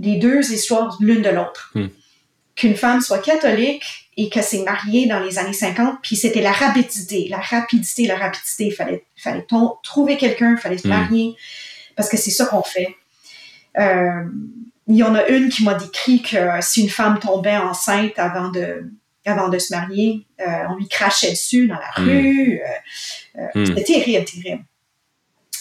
les 0.00 0.16
deux 0.16 0.52
histoires 0.52 0.96
l'une 1.00 1.22
de 1.22 1.30
l'autre. 1.30 1.70
Mm. 1.74 1.86
Qu'une 2.56 2.74
femme 2.74 3.00
soit 3.00 3.20
catholique 3.20 4.10
et 4.16 4.28
que 4.28 4.42
s'est 4.42 4.64
mariée 4.64 5.06
dans 5.06 5.20
les 5.20 5.38
années 5.38 5.52
50, 5.52 6.00
puis 6.02 6.16
c'était 6.16 6.42
la 6.42 6.52
rapidité, 6.52 7.28
la 7.30 7.38
rapidité, 7.38 8.06
la 8.06 8.16
rapidité. 8.16 8.66
Il 8.66 8.74
fallait, 8.74 9.04
fallait 9.16 9.46
trouver 9.84 10.16
quelqu'un, 10.16 10.56
il 10.56 10.58
fallait 10.58 10.78
se 10.78 10.88
mm. 10.88 10.90
marier, 10.90 11.36
parce 11.94 12.08
que 12.08 12.16
c'est 12.16 12.32
ça 12.32 12.46
qu'on 12.46 12.64
fait. 12.64 12.96
Euh, 13.78 14.24
il 14.88 14.96
y 14.96 15.04
en 15.04 15.14
a 15.14 15.28
une 15.28 15.48
qui 15.48 15.62
m'a 15.62 15.74
décrit 15.74 16.22
que 16.22 16.36
si 16.60 16.82
une 16.82 16.90
femme 16.90 17.20
tombait 17.20 17.56
enceinte 17.56 18.18
avant 18.18 18.48
de, 18.48 18.90
avant 19.26 19.48
de 19.48 19.58
se 19.58 19.74
marier. 19.74 20.26
Euh, 20.40 20.44
on 20.70 20.76
lui 20.76 20.88
crachait 20.88 21.30
dessus 21.30 21.66
dans 21.66 21.76
la 21.76 22.02
hmm. 22.02 22.08
rue. 22.08 22.60
Euh, 22.60 23.40
euh, 23.40 23.60
hmm. 23.60 23.66
C'était 23.66 23.84
terrible, 23.84 24.24
terrible. 24.24 24.64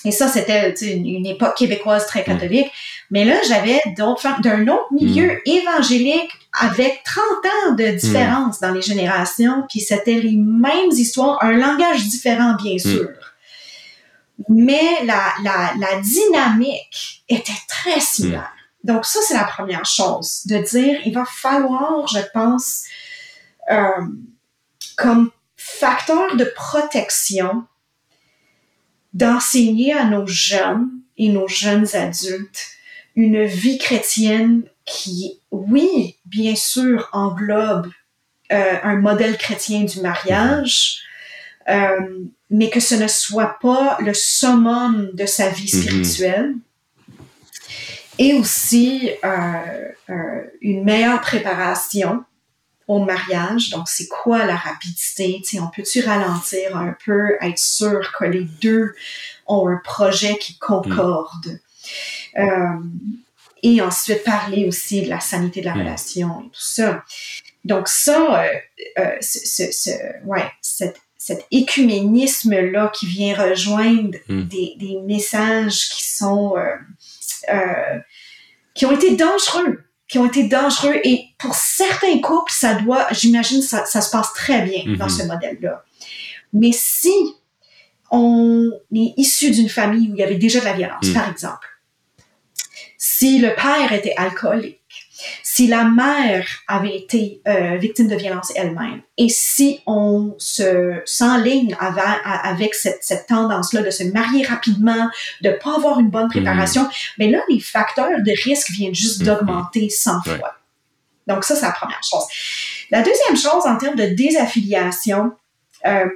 Et 0.05 0.11
ça, 0.11 0.29
c'était 0.29 0.71
une, 0.71 1.25
époque 1.25 1.57
québécoise 1.57 2.05
très 2.05 2.21
hmm. 2.21 2.25
catholique. 2.25 2.71
Mais 3.11 3.25
là, 3.25 3.35
j'avais 3.47 3.81
d'autres 3.97 4.21
femmes 4.21 4.41
d'un 4.41 4.67
autre 4.67 4.93
milieu 4.93 5.41
évangélique 5.45 6.31
avec 6.57 7.01
30 7.03 7.23
ans 7.25 7.75
de 7.75 7.87
différence 7.87 8.59
dans 8.59 8.71
les 8.71 8.81
générations. 8.81 9.63
Puis 9.69 9.81
c'était 9.81 10.19
les 10.19 10.37
mêmes 10.37 10.91
histoires, 10.91 11.43
un 11.43 11.53
langage 11.53 12.07
différent, 12.07 12.55
bien 12.61 12.77
sûr. 12.77 13.09
Mais 14.47 15.03
la, 15.03 15.33
la, 15.43 15.73
la 15.77 15.99
dynamique 15.99 17.23
était 17.27 17.51
très 17.67 17.99
similaire. 17.99 18.53
Donc 18.83 19.05
ça, 19.05 19.19
c'est 19.21 19.33
la 19.33 19.43
première 19.43 19.85
chose, 19.85 20.43
de 20.45 20.57
dire, 20.57 20.99
il 21.05 21.13
va 21.13 21.25
falloir, 21.25 22.07
je 22.07 22.19
pense, 22.33 22.85
euh, 23.69 24.01
comme 24.97 25.31
facteur 25.55 26.35
de 26.35 26.45
protection 26.55 27.65
d'enseigner 29.13 29.93
à 29.93 30.05
nos 30.05 30.25
jeunes 30.25 30.89
et 31.17 31.29
nos 31.29 31.47
jeunes 31.47 31.87
adultes 31.95 32.65
une 33.15 33.45
vie 33.45 33.77
chrétienne 33.77 34.63
qui, 34.85 35.41
oui, 35.51 36.17
bien 36.25 36.55
sûr, 36.55 37.09
englobe 37.11 37.91
euh, 38.51 38.75
un 38.81 38.95
modèle 38.95 39.37
chrétien 39.37 39.83
du 39.83 40.01
mariage, 40.01 41.01
euh, 41.67 42.25
mais 42.49 42.69
que 42.69 42.79
ce 42.79 42.95
ne 42.95 43.07
soit 43.07 43.59
pas 43.61 43.97
le 43.99 44.13
summum 44.13 45.11
de 45.13 45.25
sa 45.25 45.49
vie 45.49 45.65
mm-hmm. 45.65 45.81
spirituelle. 45.81 46.55
Et 48.17 48.33
aussi 48.33 49.11
une 50.61 50.83
meilleure 50.83 51.21
préparation 51.21 52.25
au 52.89 52.97
mariage. 52.97 53.69
Donc, 53.69 53.87
c'est 53.87 54.07
quoi 54.07 54.45
la 54.45 54.55
rapidité? 54.55 55.39
sais, 55.43 55.59
on 55.59 55.67
peut-tu 55.67 56.01
ralentir 56.01 56.75
un 56.75 56.95
peu, 57.05 57.37
être 57.39 57.59
sûr 57.59 58.11
que 58.17 58.25
les 58.25 58.45
deux 58.61 58.95
ont 59.45 59.69
un 59.69 59.77
projet 59.77 60.37
qui 60.39 60.57
concorde? 60.57 61.59
Euh, 62.37 62.79
et 63.61 63.79
ensuite, 63.81 64.23
parler 64.23 64.67
aussi 64.67 65.03
de 65.03 65.09
la 65.09 65.19
sanité 65.19 65.61
de 65.61 65.65
la 65.65 65.73
relation 65.73 66.41
et 66.41 66.45
tout 66.45 66.61
ça. 66.61 67.03
Donc, 67.63 67.89
ça, 67.89 68.43
euh, 68.43 68.53
euh, 68.97 69.17
ce, 69.21 70.25
ouais, 70.25 70.49
cet, 70.59 70.99
cet 71.15 71.45
écuménisme-là 71.51 72.91
qui 72.95 73.05
vient 73.05 73.35
rejoindre 73.35 74.17
hmm. 74.29 74.47
des, 74.47 74.73
des, 74.79 74.97
messages 75.01 75.89
qui 75.89 76.03
sont... 76.07 76.55
qui 78.73 78.85
ont 78.87 78.91
été 78.91 79.15
dangereux 79.15 79.83
qui 80.09 80.17
ont 80.17 80.25
été 80.25 80.43
dangereux 80.43 80.99
et 81.03 81.27
pour 81.37 81.53
certains 81.53 82.19
couples, 82.19 82.51
ça 82.51 82.73
doit, 82.73 83.07
j'imagine, 83.11 83.61
ça, 83.61 83.85
ça 83.85 84.01
se 84.01 84.09
passe 84.09 84.33
très 84.33 84.63
bien 84.63 84.83
dans 84.97 85.05
mhm. 85.05 85.09
ce 85.09 85.23
modèle-là. 85.23 85.85
Mais 86.51 86.71
si 86.73 87.11
on 88.09 88.71
est 88.93 89.13
issu 89.17 89.51
d'une 89.51 89.69
famille 89.69 90.09
où 90.09 90.15
il 90.15 90.19
y 90.19 90.23
avait 90.23 90.39
déjà 90.39 90.59
de 90.59 90.65
la 90.65 90.73
violence, 90.73 91.05
mhm. 91.05 91.13
par 91.13 91.29
exemple, 91.29 91.67
si 92.97 93.39
le 93.39 93.53
père 93.55 93.93
était 93.93 94.15
alcoolique, 94.17 94.78
si 95.43 95.67
la 95.67 95.83
mère 95.83 96.47
avait 96.67 96.95
été 96.95 97.41
euh, 97.47 97.77
victime 97.77 98.07
de 98.07 98.15
violence 98.15 98.51
elle-même 98.55 99.01
et 99.17 99.29
si 99.29 99.81
on 99.85 100.35
se 100.37 101.01
s'enligne 101.05 101.75
avec 101.79 102.73
cette, 102.73 102.99
cette 103.01 103.27
tendance-là 103.27 103.81
de 103.81 103.89
se 103.89 104.03
marier 104.03 104.45
rapidement, 104.45 105.09
de 105.41 105.51
pas 105.51 105.75
avoir 105.75 105.99
une 105.99 106.09
bonne 106.09 106.25
mhm. 106.25 106.31
préparation, 106.31 106.87
mais 107.17 107.27
ben 107.27 107.33
là, 107.33 107.41
les 107.49 107.59
facteurs 107.59 108.21
de 108.23 108.43
risque 108.43 108.71
viennent 108.71 108.95
juste 108.95 109.19
mhm. 109.19 109.25
d'augmenter 109.25 109.89
100 109.89 110.23
fois. 110.23 110.55
Donc 111.27 111.43
ça, 111.43 111.55
c'est 111.55 111.65
la 111.65 111.71
première 111.71 112.01
chose. 112.03 112.23
La 112.89 113.01
deuxième 113.01 113.37
chose, 113.37 113.65
en 113.65 113.77
termes 113.77 113.95
de 113.95 114.07
désaffiliation, 114.07 115.31
euh, 115.85 116.07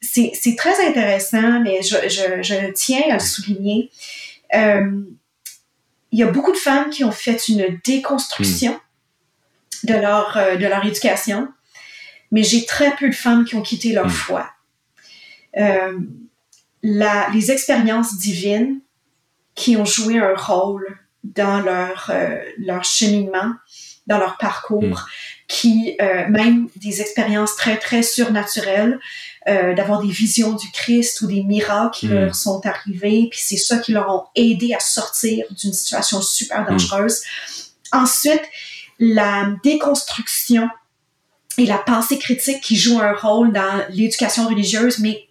c'est 0.00 0.56
très 0.56 0.86
intéressant, 0.86 1.60
mais 1.60 1.82
je, 1.82 2.08
je, 2.08 2.42
je, 2.42 2.72
tiens 2.72 3.02
à 3.10 3.14
le 3.14 3.20
souligner. 3.20 3.90
Euh, 4.54 5.02
il 6.12 6.18
y 6.18 6.22
a 6.22 6.30
beaucoup 6.30 6.52
de 6.52 6.56
femmes 6.56 6.90
qui 6.90 7.04
ont 7.04 7.12
fait 7.12 7.48
une 7.48 7.78
déconstruction 7.84 8.72
hmm. 9.82 9.86
de, 9.86 9.94
leur, 9.94 10.36
euh, 10.36 10.56
de 10.56 10.66
leur 10.66 10.84
éducation, 10.84 11.48
mais 12.32 12.42
j'ai 12.42 12.64
très 12.64 12.94
peu 12.96 13.08
de 13.08 13.14
femmes 13.14 13.44
qui 13.44 13.54
ont 13.54 13.62
quitté 13.62 13.92
leur 13.92 14.06
hmm. 14.06 14.10
foi. 14.10 14.50
Euh, 15.56 15.98
la, 16.82 17.28
les 17.30 17.50
expériences 17.50 18.16
divines 18.16 18.80
qui 19.54 19.76
ont 19.76 19.84
joué 19.84 20.18
un 20.18 20.34
rôle 20.34 20.98
dans 21.22 21.60
leur, 21.60 22.10
euh, 22.10 22.38
leur 22.58 22.84
cheminement, 22.84 23.52
dans 24.06 24.18
leur 24.18 24.38
parcours, 24.38 24.82
hmm. 24.82 25.04
Qui, 25.50 25.96
euh, 26.00 26.28
même 26.28 26.68
des 26.76 27.00
expériences 27.00 27.56
très, 27.56 27.76
très 27.76 28.04
surnaturelles, 28.04 29.00
euh, 29.48 29.74
d'avoir 29.74 30.00
des 30.00 30.10
visions 30.10 30.52
du 30.52 30.70
Christ 30.70 31.20
ou 31.22 31.26
des 31.26 31.42
miracles 31.42 31.98
qui 31.98 32.06
hmm. 32.06 32.14
leur 32.14 32.34
sont 32.36 32.64
arrivés, 32.64 33.26
puis 33.30 33.40
c'est 33.42 33.56
ça 33.56 33.78
qui 33.78 33.90
leur 33.90 34.08
ont 34.08 34.22
aidé 34.36 34.72
à 34.74 34.78
sortir 34.78 35.44
d'une 35.50 35.72
situation 35.72 36.22
super 36.22 36.62
hmm. 36.62 36.70
dangereuse. 36.70 37.22
Ensuite, 37.90 38.42
la 39.00 39.48
déconstruction 39.64 40.68
et 41.58 41.66
la 41.66 41.78
pensée 41.78 42.18
critique 42.18 42.60
qui 42.60 42.76
jouent 42.76 43.00
un 43.00 43.12
rôle 43.12 43.52
dans 43.52 43.84
l'éducation 43.90 44.46
religieuse, 44.46 45.00
mais 45.00 45.29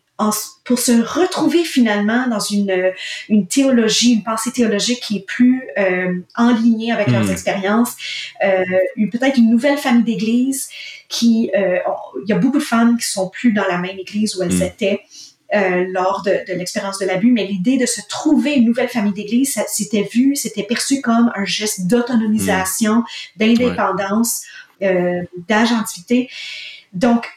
pour 0.66 0.80
se 0.80 0.92
retrouver 0.92 1.64
finalement 1.64 2.28
dans 2.28 2.40
une, 2.40 2.92
une 3.30 3.48
théologie, 3.48 4.14
une 4.14 4.24
pensée 4.24 4.52
théologique 4.52 5.00
qui 5.00 5.18
est 5.18 5.26
plus 5.26 5.68
euh, 5.78 6.14
en 6.36 6.54
ligne 6.54 6.92
avec 6.92 7.08
leurs 7.08 7.26
hmm. 7.26 7.32
expériences, 7.32 7.96
euh, 8.44 8.64
peut-être 9.12 9.38
une 9.38 9.50
nouvelle 9.50 9.78
famille 9.78 10.04
d'église 10.04 10.70
qui, 11.08 11.50
euh, 11.56 11.80
il 12.24 12.30
y 12.30 12.34
a 12.34 12.38
beaucoup 12.38 12.60
de 12.60 12.64
femmes 12.64 12.98
qui 12.98 13.08
sont 13.10 13.30
plus 13.30 13.54
dans 13.54 13.66
la 13.66 13.78
même 13.78 13.98
église 13.98 14.36
où 14.36 14.44
elles 14.44 14.58
hmm. 14.58 14.64
étaient. 14.64 15.02
Euh, 15.52 15.88
lors 15.90 16.22
de, 16.22 16.46
de 16.48 16.54
l'expérience 16.54 17.00
de 17.00 17.08
l'abus, 17.08 17.32
mais 17.32 17.44
l'idée 17.44 17.78
de 17.78 17.88
se 17.88 18.02
trouver 18.08 18.54
une 18.54 18.66
nouvelle 18.66 18.88
famille 18.88 19.14
d'église, 19.14 19.60
c'était 19.68 20.08
vu, 20.14 20.36
c'était 20.36 20.62
perçu 20.62 21.02
comme 21.02 21.32
un 21.36 21.44
geste 21.44 21.88
d'autonomisation, 21.88 22.98
hmm. 22.98 23.04
d'indépendance, 23.38 24.44
euh, 24.84 25.24
d'agentivité. 25.48 26.30
Donc, 26.94 27.28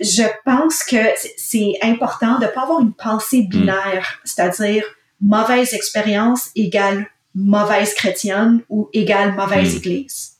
je 0.00 0.24
pense 0.44 0.82
que 0.82 0.96
c'est 1.36 1.74
important 1.82 2.38
de 2.38 2.46
ne 2.46 2.50
pas 2.50 2.62
avoir 2.62 2.80
une 2.80 2.92
pensée 2.92 3.42
mm. 3.42 3.48
binaire, 3.48 4.20
c'est-à-dire 4.24 4.84
mauvaise 5.20 5.72
expérience 5.72 6.50
égale 6.54 7.06
mauvaise 7.34 7.94
chrétienne 7.94 8.62
ou 8.68 8.88
égale 8.92 9.34
mauvaise 9.34 9.74
mm. 9.74 9.76
église. 9.78 10.30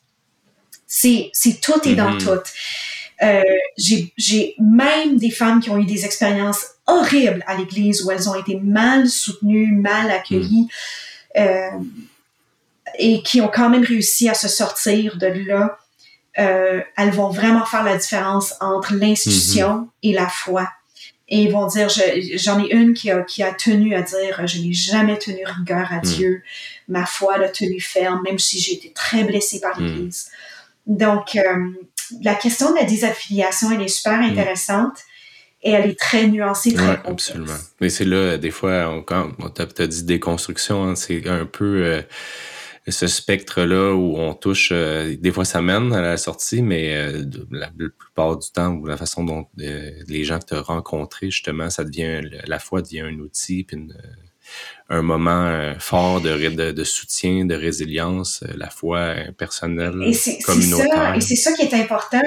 C'est, 0.86 1.32
tout 1.60 1.88
et 1.88 1.94
dans 1.94 2.12
mm-hmm. 2.12 2.24
tout. 2.24 2.50
Euh, 3.22 3.42
j'ai 3.76 4.54
même 4.58 5.16
des 5.16 5.30
femmes 5.30 5.60
qui 5.60 5.70
ont 5.70 5.78
eu 5.78 5.86
des 5.86 6.04
expériences 6.04 6.66
horribles 6.86 7.42
à 7.46 7.56
l'église 7.56 8.04
où 8.04 8.10
elles 8.10 8.28
ont 8.28 8.34
été 8.34 8.58
mal 8.60 9.08
soutenues, 9.08 9.72
mal 9.72 10.10
accueillies 10.10 10.68
euh, 11.36 11.70
et 12.98 13.22
qui 13.22 13.40
ont 13.40 13.50
quand 13.52 13.70
même 13.70 13.84
réussi 13.84 14.28
à 14.28 14.34
se 14.34 14.48
sortir 14.48 15.16
de 15.16 15.26
là 15.26 15.78
euh, 16.38 16.80
elles 16.96 17.10
vont 17.10 17.28
vraiment 17.28 17.64
faire 17.64 17.84
la 17.84 17.96
différence 17.96 18.54
entre 18.60 18.94
l'institution 18.94 19.76
mhm. 19.76 19.88
et 20.02 20.12
la 20.12 20.28
foi. 20.28 20.68
Et 21.28 21.42
ils 21.42 21.52
vont 21.52 21.66
dire, 21.66 21.88
j'en 22.36 22.62
ai 22.62 22.70
une 22.70 22.92
qui 22.92 23.10
a, 23.10 23.22
qui 23.22 23.42
a 23.42 23.52
tenu 23.52 23.94
à 23.94 24.02
dire, 24.02 24.46
je 24.46 24.60
n'ai 24.60 24.72
jamais 24.72 25.18
tenu 25.18 25.38
rigueur 25.44 25.90
à 25.90 25.96
mhm. 25.96 26.02
Dieu, 26.02 26.42
ma 26.88 27.06
foi 27.06 27.38
l'a 27.38 27.48
tenu 27.48 27.80
ferme, 27.80 28.20
même 28.24 28.38
si 28.38 28.60
j'ai 28.60 28.74
été 28.74 28.92
très 28.92 29.24
blessée 29.24 29.60
par 29.60 29.80
mhm. 29.80 29.86
l'Église. 29.86 30.30
Donc, 30.86 31.36
euh, 31.36 31.70
la 32.22 32.34
question 32.34 32.72
de 32.72 32.76
la 32.76 32.84
désaffiliation, 32.84 33.70
elle 33.70 33.82
est 33.82 33.88
super 33.88 34.20
intéressante 34.20 34.98
et 35.62 35.70
elle 35.70 35.88
est 35.88 35.98
très 35.98 36.26
nuancée, 36.26 36.74
très 36.74 36.86
ouais, 36.86 37.00
Absolument. 37.06 37.56
Mais 37.80 37.88
c'est 37.88 38.04
là, 38.04 38.36
des 38.36 38.50
fois, 38.50 39.02
quand 39.06 39.32
tu 39.54 39.82
as, 39.82 39.86
dit 39.86 40.02
déconstruction, 40.02 40.84
hein, 40.84 40.94
c'est 40.94 41.26
un 41.28 41.46
peu... 41.46 41.84
Euh, 41.84 42.02
ce 42.92 43.06
spectre-là 43.06 43.94
où 43.94 44.16
on 44.18 44.34
touche, 44.34 44.70
euh, 44.72 45.16
des 45.16 45.32
fois 45.32 45.44
ça 45.44 45.62
mène 45.62 45.92
à 45.94 46.02
la 46.02 46.16
sortie, 46.16 46.62
mais 46.62 46.94
euh, 46.94 47.24
la, 47.50 47.70
plupart 47.70 48.36
du 48.36 48.50
temps, 48.50 48.72
ou 48.74 48.86
la 48.86 48.96
façon 48.96 49.24
dont 49.24 49.46
euh, 49.60 49.90
les 50.06 50.24
gens 50.24 50.38
que 50.38 50.46
tu 50.46 50.54
as 50.54 50.60
rencontrés, 50.60 51.30
justement, 51.30 51.70
ça 51.70 51.84
devient, 51.84 52.20
la 52.46 52.58
foi 52.58 52.82
devient 52.82 53.00
un 53.00 53.18
outil, 53.18 53.64
puis 53.64 53.78
un 54.90 55.00
moment 55.00 55.72
fort 55.78 56.20
de, 56.20 56.72
de, 56.72 56.84
soutien, 56.84 57.46
de 57.46 57.54
résilience, 57.54 58.44
la 58.54 58.68
foi 58.68 59.14
personnelle, 59.38 59.94
et 60.06 60.42
communautaire. 60.42 61.14
et 61.14 61.22
c'est 61.22 61.36
ça 61.36 61.52
qui 61.54 61.62
est 61.62 61.72
important. 61.72 62.20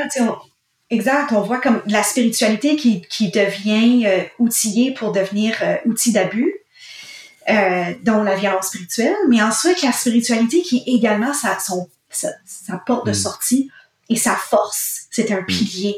exact, 0.90 1.32
on 1.34 1.42
voit 1.42 1.60
comme 1.62 1.84
la 1.86 2.02
spiritualité 2.02 2.76
qui, 2.76 3.02
qui 3.02 3.30
devient 3.30 4.08
outillée 4.40 4.96
pour 4.96 5.12
devenir 5.12 5.54
outil 5.86 6.12
d'abus 6.12 6.56
euh, 7.50 7.94
dont 8.04 8.24
la 8.24 8.36
violence 8.36 8.68
spirituelle, 8.68 9.16
mais 9.30 9.42
ensuite 9.42 9.82
la 9.82 9.94
spiritualité 9.94 10.62
qui 10.62 10.84
est 10.86 10.92
également 10.92 11.34
sa, 11.34 11.58
son, 11.60 11.90
sa, 12.10 12.34
porte 12.86 13.06
de 13.06 13.12
mm. 13.12 13.16
sortie 13.16 13.72
et 14.10 14.18
sa 14.18 14.36
force. 14.36 15.06
C'est 15.12 15.32
un 15.32 15.42
mm. 15.42 15.46
pilier. 15.46 15.96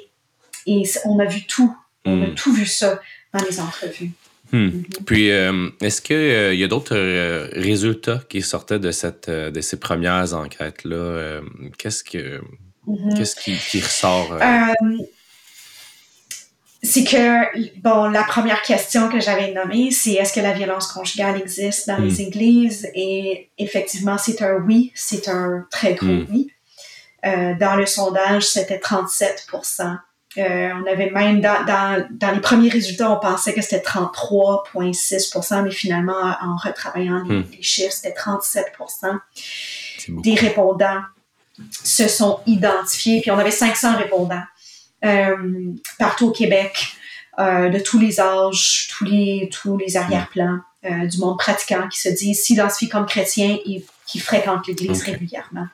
Et 0.67 0.83
on 1.05 1.17
a 1.17 1.25
vu 1.25 1.45
tout. 1.47 1.75
On 2.05 2.21
a 2.21 2.27
mm. 2.27 2.35
tout 2.35 2.53
vu 2.53 2.67
ça 2.67 3.01
dans 3.33 3.43
les 3.43 3.59
entrevues. 3.59 4.11
Hmm. 4.51 4.67
Mm-hmm. 4.67 5.03
Puis, 5.05 5.31
euh, 5.31 5.69
est-ce 5.81 6.01
qu'il 6.01 6.15
euh, 6.15 6.53
y 6.53 6.63
a 6.63 6.67
d'autres 6.67 6.97
résultats 7.53 8.21
qui 8.29 8.41
sortaient 8.41 8.79
de, 8.79 8.91
cette, 8.91 9.29
de 9.29 9.61
ces 9.61 9.79
premières 9.79 10.33
enquêtes-là? 10.33 11.41
qu'est-ce, 11.77 12.03
que, 12.03 12.41
mm-hmm. 12.87 13.17
qu'est-ce 13.17 13.35
qui, 13.35 13.55
qui 13.57 13.81
ressort? 13.81 14.37
C'est 16.81 17.03
que, 17.03 17.79
bon, 17.81 18.09
la 18.09 18.23
première 18.23 18.61
question 18.61 19.09
que 19.09 19.19
j'avais 19.19 19.53
nommée, 19.53 19.91
c'est 19.91 20.13
est-ce 20.13 20.33
que 20.33 20.39
la 20.39 20.53
violence 20.53 20.87
conjugale 20.87 21.37
existe 21.37 21.87
dans 21.87 21.97
les 21.97 22.11
hmm. 22.11 22.27
églises? 22.27 22.89
Et 22.93 23.49
effectivement, 23.57 24.17
c'est 24.17 24.41
un 24.41 24.55
oui, 24.65 24.91
c'est 24.95 25.27
un 25.27 25.65
très 25.71 25.93
gros 25.93 26.07
hmm. 26.07 26.27
oui. 26.31 26.51
Euh, 27.25 27.53
dans 27.59 27.75
le 27.75 27.85
sondage, 27.85 28.43
c'était 28.47 28.77
37% 28.77 29.97
euh, 30.37 30.69
on 30.75 30.85
avait 30.85 31.09
même 31.09 31.41
dans, 31.41 31.65
dans, 31.65 32.07
dans, 32.11 32.31
les 32.31 32.39
premiers 32.39 32.69
résultats, 32.69 33.11
on 33.11 33.19
pensait 33.19 33.51
que 33.51 33.61
c'était 33.61 33.79
33,6% 33.79 35.63
mais 35.63 35.71
finalement, 35.71 36.13
en 36.13 36.55
retravaillant 36.55 37.23
les, 37.23 37.37
hmm. 37.37 37.45
les 37.51 37.63
chiffres, 37.63 37.91
c'était 37.91 38.13
37% 38.13 39.19
des 40.07 40.35
répondants 40.35 41.01
se 41.83 42.07
sont 42.07 42.39
identifiés. 42.45 43.21
Puis 43.21 43.31
on 43.31 43.37
avait 43.37 43.51
500 43.51 43.97
répondants. 43.97 44.43
Euh, 45.05 45.73
partout 45.97 46.27
au 46.27 46.31
Québec, 46.31 46.95
euh, 47.39 47.69
de 47.69 47.79
tous 47.79 47.99
les 47.99 48.19
âges, 48.19 48.89
tous 48.89 49.05
les, 49.05 49.49
tous 49.51 49.77
les 49.77 49.95
arrière-plans, 49.95 50.59
euh, 50.85 51.07
du 51.07 51.17
monde 51.19 51.37
pratiquant 51.37 51.87
qui 51.87 51.99
se 51.99 52.09
dit 52.09 52.35
s'identifient 52.35 52.89
comme 52.89 53.05
chrétiens 53.05 53.57
et 53.65 53.85
qui 54.05 54.19
fréquentent 54.19 54.67
l'Église 54.67 55.03
régulièrement. 55.03 55.67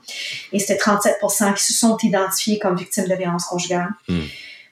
Et 0.51 0.59
c'était 0.59 0.77
37% 0.77 1.53
qui 1.55 1.63
se 1.63 1.73
sont 1.73 1.97
identifiés 1.97 2.59
comme 2.59 2.75
victimes 2.75 3.07
de 3.07 3.15
violence 3.15 3.45
conjugale. 3.45 3.89
Hmm. 4.07 4.21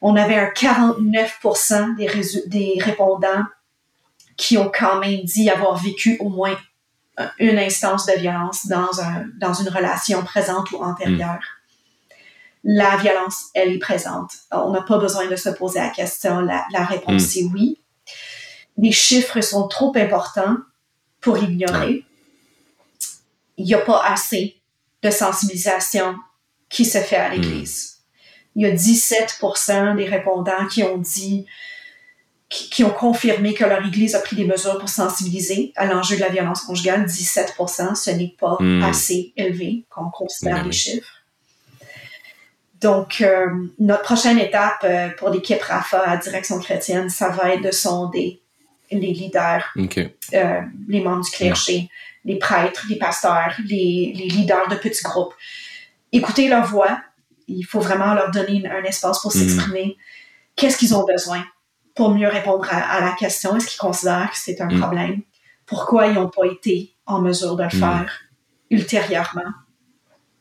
On 0.02 0.16
avait 0.16 0.36
un 0.36 0.48
49 0.48 1.40
des, 1.98 2.10
des 2.48 2.78
répondants 2.80 3.46
qui 4.36 4.58
ont 4.58 4.72
quand 4.74 5.00
même 5.00 5.22
dit 5.22 5.50
avoir 5.50 5.82
vécu 5.82 6.18
au 6.20 6.30
moins 6.30 6.58
une 7.40 7.60
instance 7.60 8.06
de 8.08 8.20
violence 8.20 8.68
dans, 8.68 9.02
un, 9.02 9.26
dans 9.40 9.54
une 9.54 9.70
relation 9.70 10.24
présente 10.24 10.72
ou 10.72 10.84
antérieure 10.84 11.42
la 12.64 12.96
violence, 12.98 13.50
elle 13.54 13.74
est 13.74 13.80
présente. 13.80 14.32
On 14.52 14.72
n'a 14.72 14.82
pas 14.82 14.98
besoin 14.98 15.28
de 15.28 15.36
se 15.36 15.50
poser 15.50 15.80
la 15.80 15.90
question. 15.90 16.40
La, 16.40 16.86
réponse 16.86 17.36
hmm. 17.36 17.40
est 17.40 17.44
oui. 17.54 17.80
Les 18.78 18.92
chiffres 18.92 19.42
sont 19.42 19.68
trop 19.68 19.92
importants 19.96 20.58
pour 21.20 21.38
ignorer. 21.38 22.06
Il 23.58 23.66
n'y 23.66 23.74
a 23.74 23.80
pas 23.80 24.04
assez 24.06 24.62
de 25.02 25.10
sensibilisation 25.10 26.16
qui 26.70 26.86
se 26.86 27.00
fait 27.00 27.18
à 27.18 27.30
hmm. 27.30 27.34
l'Église. 27.34 27.98
Il 28.56 28.62
y 28.62 28.66
a 28.66 28.74
17% 28.74 29.98
des 29.98 30.06
répondants 30.06 30.68
qui 30.68 30.84
ont 30.84 31.00
dit, 31.00 31.46
qui, 32.50 32.84
ont 32.84 32.92
confirmé 32.92 33.54
que 33.54 33.66
leur 33.66 33.86
Église 33.86 34.16
a 34.16 34.20
pris 34.20 34.36
des 34.36 34.46
mesures 34.46 34.78
pour 34.78 34.90
sensibiliser 34.90 35.74
à 35.76 35.86
l'enjeu 35.86 36.16
de 36.16 36.22
la 36.22 36.30
violence 36.30 36.62
conjugale. 36.62 37.06
17% 37.06 37.96
ce 37.96 38.12
n'est 38.12 38.36
pas 38.40 38.56
hmm. 38.60 38.84
assez 38.84 39.34
élevé 39.36 39.86
quand 39.90 40.06
on 40.06 40.12
considère 40.12 40.60
ben 40.60 40.66
les 40.68 40.72
chiffres. 40.72 41.23
Donc, 42.84 43.22
euh, 43.22 43.48
notre 43.80 44.04
prochaine 44.04 44.38
étape 44.38 44.84
euh, 44.84 45.08
pour 45.18 45.30
l'équipe 45.30 45.62
RAFA 45.62 46.02
à 46.02 46.18
Direction 46.18 46.60
chrétienne, 46.60 47.10
ça 47.10 47.30
va 47.30 47.54
être 47.54 47.64
de 47.64 47.72
sonder 47.72 48.42
les 48.92 49.14
leaders, 49.14 49.64
euh, 49.78 50.62
les 50.90 51.02
membres 51.02 51.24
du 51.24 51.32
clergé, 51.32 51.90
les 52.26 52.38
prêtres, 52.38 52.86
les 52.90 52.98
pasteurs, 52.98 53.54
les, 53.66 54.14
leaders 54.14 54.68
de 54.68 54.76
petits 54.76 55.02
groupes. 55.02 55.34
Écouter 56.12 56.50
leur 56.50 56.66
voix. 56.66 57.02
Il 57.48 57.64
faut 57.64 57.80
vraiment 57.80 58.14
leur 58.14 58.32
donner 58.32 58.64
un 58.70 58.84
espace 58.84 59.22
pour 59.22 59.34
mhm. 59.34 59.42
s'exprimer. 59.42 59.98
Qu'est-ce 60.56 60.78
qu'ils 60.78 60.94
ont 60.94 61.06
besoin 61.06 61.44
pour 61.96 62.14
mieux 62.14 62.28
répondre 62.28 62.68
à, 62.70 63.00
la 63.00 63.12
question? 63.14 63.56
Est-ce 63.56 63.68
qu'ils 63.68 63.80
considèrent 63.80 64.30
que 64.30 64.38
c'est 64.38 64.60
un 64.60 64.70
mhm. 64.70 64.80
problème? 64.80 65.22
Pourquoi 65.66 66.08
ils 66.08 66.14
n'ont 66.16 66.30
pas 66.30 66.46
été 66.46 66.94
en 67.06 67.22
mesure 67.22 67.56
de 67.56 67.64
le 67.64 67.70
mhm. 67.74 67.80
faire 67.80 68.22
ultérieurement? 68.70 69.54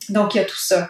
Donc, 0.09 0.35
il 0.35 0.37
y 0.37 0.41
a 0.41 0.45
tout 0.45 0.57
ça. 0.57 0.89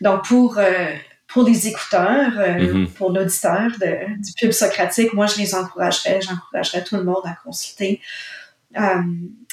Donc, 0.00 0.24
pour, 0.26 0.58
euh, 0.58 0.94
pour 1.26 1.44
les 1.44 1.68
écouteurs, 1.68 2.32
euh, 2.38 2.58
mm-hmm. 2.58 2.92
pour 2.92 3.10
l'auditeur 3.10 3.70
du 3.70 4.32
pub 4.38 4.52
socratique, 4.52 5.12
moi, 5.14 5.26
je 5.26 5.38
les 5.38 5.54
encouragerais, 5.54 6.20
j'encouragerais 6.20 6.84
tout 6.84 6.96
le 6.96 7.04
monde 7.04 7.22
à 7.24 7.36
consulter 7.44 8.00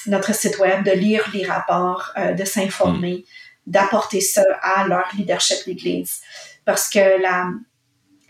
notre 0.06 0.36
site 0.36 0.60
web, 0.60 0.84
de 0.84 0.92
lire 0.92 1.24
les 1.34 1.46
rapports, 1.46 2.12
de 2.38 2.44
s'informer, 2.44 3.24
d'apporter 3.66 4.20
ça 4.20 4.44
à 4.62 4.86
leur 4.86 5.06
leadership 5.18 5.66
d'Église. 5.66 6.20
Parce 6.66 6.90
que 6.90 7.22
la, 7.22 7.50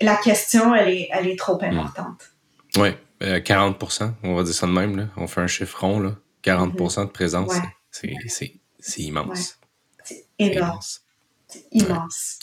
la 0.02 0.16
question, 0.18 0.76
elle 0.76 0.90
est, 0.90 1.10
elle 1.12 1.28
est 1.28 1.40
trop 1.40 1.58
importante. 1.64 2.30
Oui, 2.76 2.90
40% 3.22 4.12
on 4.24 4.36
va 4.36 4.44
dire 4.44 4.54
ça 4.54 4.68
de 4.68 4.72
même. 4.72 4.98
Là. 4.98 5.08
On 5.18 5.26
fait 5.26 5.42
un 5.42 5.48
chiffre 5.48 5.80
rond. 5.80 6.00
Là. 6.00 6.16
40% 6.44 7.06
de 7.06 7.10
présence, 7.10 7.54
c'est 7.90 9.02
immense. 9.02 9.60
Énorme 10.40 10.80
immense. 11.72 12.40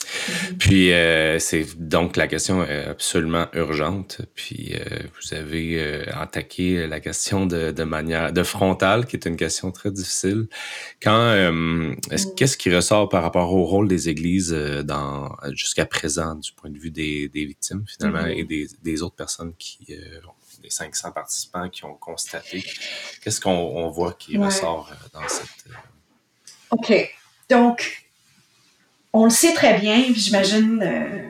Mhm. 0.49 0.57
Puis 0.57 0.93
euh, 0.93 1.39
c'est 1.39 1.65
donc 1.77 2.15
la 2.15 2.27
question 2.27 2.63
est 2.63 2.85
absolument 2.85 3.47
urgente. 3.53 4.21
Puis 4.35 4.73
euh, 4.73 4.99
vous 5.15 5.33
avez 5.33 5.79
euh, 5.79 6.05
attaqué 6.13 6.87
la 6.87 6.99
question 6.99 7.45
de, 7.45 7.71
de, 7.71 7.83
manière 7.83 8.31
de 8.31 8.43
frontale, 8.43 9.05
qui 9.05 9.15
est 9.15 9.25
une 9.25 9.37
question 9.37 9.71
très 9.71 9.91
difficile. 9.91 10.47
Quand 11.01 11.35
mhm. 11.35 11.97
qu'est-ce 12.35 12.57
qui 12.57 12.73
ressort 12.73 13.09
par 13.09 13.23
rapport 13.23 13.53
au 13.53 13.65
rôle 13.65 13.87
des 13.87 14.09
églises 14.09 14.51
dans 14.51 15.35
jusqu'à 15.51 15.85
présent 15.85 16.35
du 16.35 16.51
point 16.53 16.69
de 16.69 16.77
vue 16.77 16.91
des, 16.91 17.29
des 17.29 17.45
victimes 17.45 17.83
finalement 17.87 18.25
et 18.25 18.43
mhm. 18.43 18.47
des, 18.47 18.67
des, 18.81 19.01
autres 19.01 19.15
personnes 19.15 19.53
qui 19.57 19.95
des 20.61 20.69
500 20.69 21.11
participants 21.11 21.69
qui 21.69 21.85
ont 21.85 21.95
constaté? 21.95 22.63
Qu'est-ce 23.23 23.41
qu'on 23.41 23.89
voit 23.89 24.13
qui 24.13 24.37
ressort 24.37 24.91
dans 25.13 25.27
cette 25.27 25.47
OK. 26.69 27.20
Donc, 27.51 28.07
on 29.11 29.25
le 29.25 29.29
sait 29.29 29.53
très 29.53 29.77
bien, 29.77 30.05
j'imagine 30.15 30.81
euh, 30.81 31.29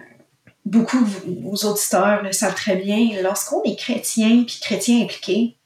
beaucoup 0.65 0.99
de 0.99 1.41
vos 1.41 1.55
auditeurs 1.67 2.21
le 2.21 2.31
savent 2.31 2.53
très 2.53 2.75
bien, 2.75 3.21
lorsqu'on 3.23 3.63
est 3.63 3.75
chrétien, 3.75 4.43
puis 4.45 4.59
chrétien 4.61 5.01
impliqué, 5.01 5.57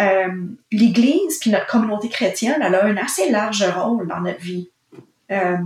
euh, 0.00 0.28
l'Église, 0.72 1.38
puis 1.40 1.50
notre 1.50 1.66
communauté 1.66 2.08
chrétienne, 2.08 2.62
elle 2.62 2.74
a 2.74 2.86
un 2.86 2.96
assez 2.96 3.30
large 3.30 3.62
rôle 3.62 4.08
dans 4.08 4.20
notre 4.20 4.40
vie. 4.40 4.70
Euh, 5.30 5.58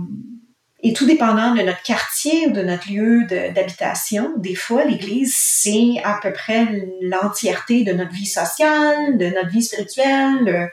et 0.83 0.91
tout 0.91 1.05
dépendant 1.05 1.55
de 1.55 1.61
notre 1.61 1.81
quartier 1.81 2.47
ou 2.47 2.51
de 2.51 2.61
notre 2.61 2.91
lieu 2.91 3.23
d'habitation, 3.23 4.33
des 4.37 4.55
fois, 4.55 4.83
l'Église, 4.83 5.33
c'est 5.33 6.01
à 6.03 6.19
peu 6.21 6.33
près 6.33 6.67
l'entièreté 7.01 7.85
de 7.85 7.93
notre 7.93 8.11
vie 8.11 8.27
sociale, 8.27 9.17
de 9.17 9.27
notre 9.27 9.49
vie 9.49 9.63
spirituelle. 9.63 10.69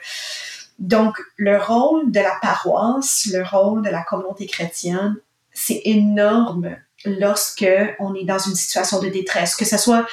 Donc, 0.79 1.17
le 1.37 1.57
rôle 1.57 2.11
de 2.11 2.19
la 2.19 2.35
paroisse, 2.41 3.27
le 3.31 3.43
rôle 3.43 3.83
de 3.83 3.89
la 3.89 4.03
communauté 4.03 4.47
chrétienne, 4.47 5.15
c'est 5.51 5.81
énorme 5.85 6.75
lorsque 7.05 7.65
on 7.99 8.15
est 8.15 8.25
dans 8.25 8.39
une 8.39 8.55
situation 8.55 8.99
de 8.99 9.09
détresse, 9.09 9.55
que 9.55 9.65
ce 9.65 9.77
soit 9.77 10.05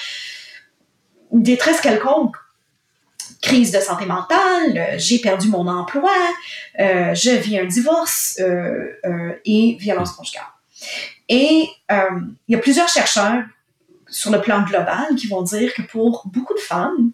une 1.32 1.42
détresse 1.42 1.80
quelconque, 1.80 2.36
crise 3.40 3.72
de 3.72 3.80
santé 3.80 4.06
mentale, 4.06 4.76
euh, 4.76 4.94
j'ai 4.98 5.18
perdu 5.18 5.48
mon 5.48 5.66
emploi, 5.66 6.12
euh, 6.78 7.14
je 7.14 7.30
vis 7.30 7.58
un 7.58 7.64
divorce 7.64 8.38
euh, 8.40 9.40
et 9.44 9.76
violence 9.80 10.12
conjugale. 10.12 10.44
Et 11.28 11.68
il 11.90 12.34
y 12.48 12.54
a 12.54 12.58
plusieurs 12.58 12.88
chercheurs 12.88 13.44
sur 14.08 14.30
le 14.30 14.40
plan 14.40 14.62
global 14.62 15.14
qui 15.16 15.28
vont 15.28 15.42
dire 15.42 15.72
que 15.74 15.82
pour 15.82 16.26
beaucoup 16.26 16.54
de 16.54 16.58
femmes, 16.58 17.12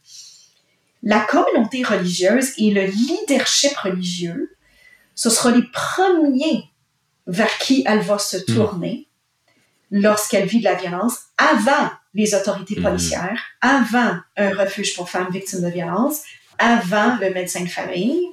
la 1.06 1.20
communauté 1.20 1.84
religieuse 1.84 2.52
et 2.58 2.72
le 2.72 2.84
leadership 2.84 3.76
religieux, 3.76 4.56
ce 5.14 5.30
sera 5.30 5.52
les 5.52 5.62
premiers 5.72 6.64
vers 7.28 7.58
qui 7.58 7.84
elle 7.86 8.00
va 8.00 8.18
se 8.18 8.36
hmm. 8.36 8.54
tourner 8.54 9.08
lorsqu'elle 9.92 10.48
vit 10.48 10.58
de 10.58 10.64
la 10.64 10.74
violence 10.74 11.16
avant 11.38 11.90
les 12.12 12.34
autorités 12.34 12.80
hmm. 12.80 12.82
policières, 12.82 13.40
avant 13.60 14.16
un 14.36 14.50
refuge 14.50 14.96
pour 14.96 15.08
femmes 15.08 15.30
victimes 15.30 15.62
de 15.62 15.68
violence, 15.68 16.22
avant 16.58 17.16
le 17.20 17.32
médecin 17.32 17.62
de 17.62 17.68
famille. 17.68 18.26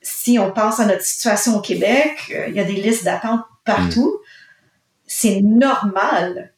Si 0.00 0.40
on 0.40 0.50
pense 0.50 0.80
à 0.80 0.86
notre 0.86 1.04
situation 1.04 1.56
au 1.56 1.60
Québec, 1.60 2.32
euh, 2.34 2.48
il 2.48 2.54
y 2.54 2.60
a 2.60 2.64
des 2.64 2.72
listes 2.72 3.04
d'attente 3.04 3.42
partout. 3.64 4.18
Hmm. 4.20 4.26
C'est 5.06 5.40
normal 5.42 6.52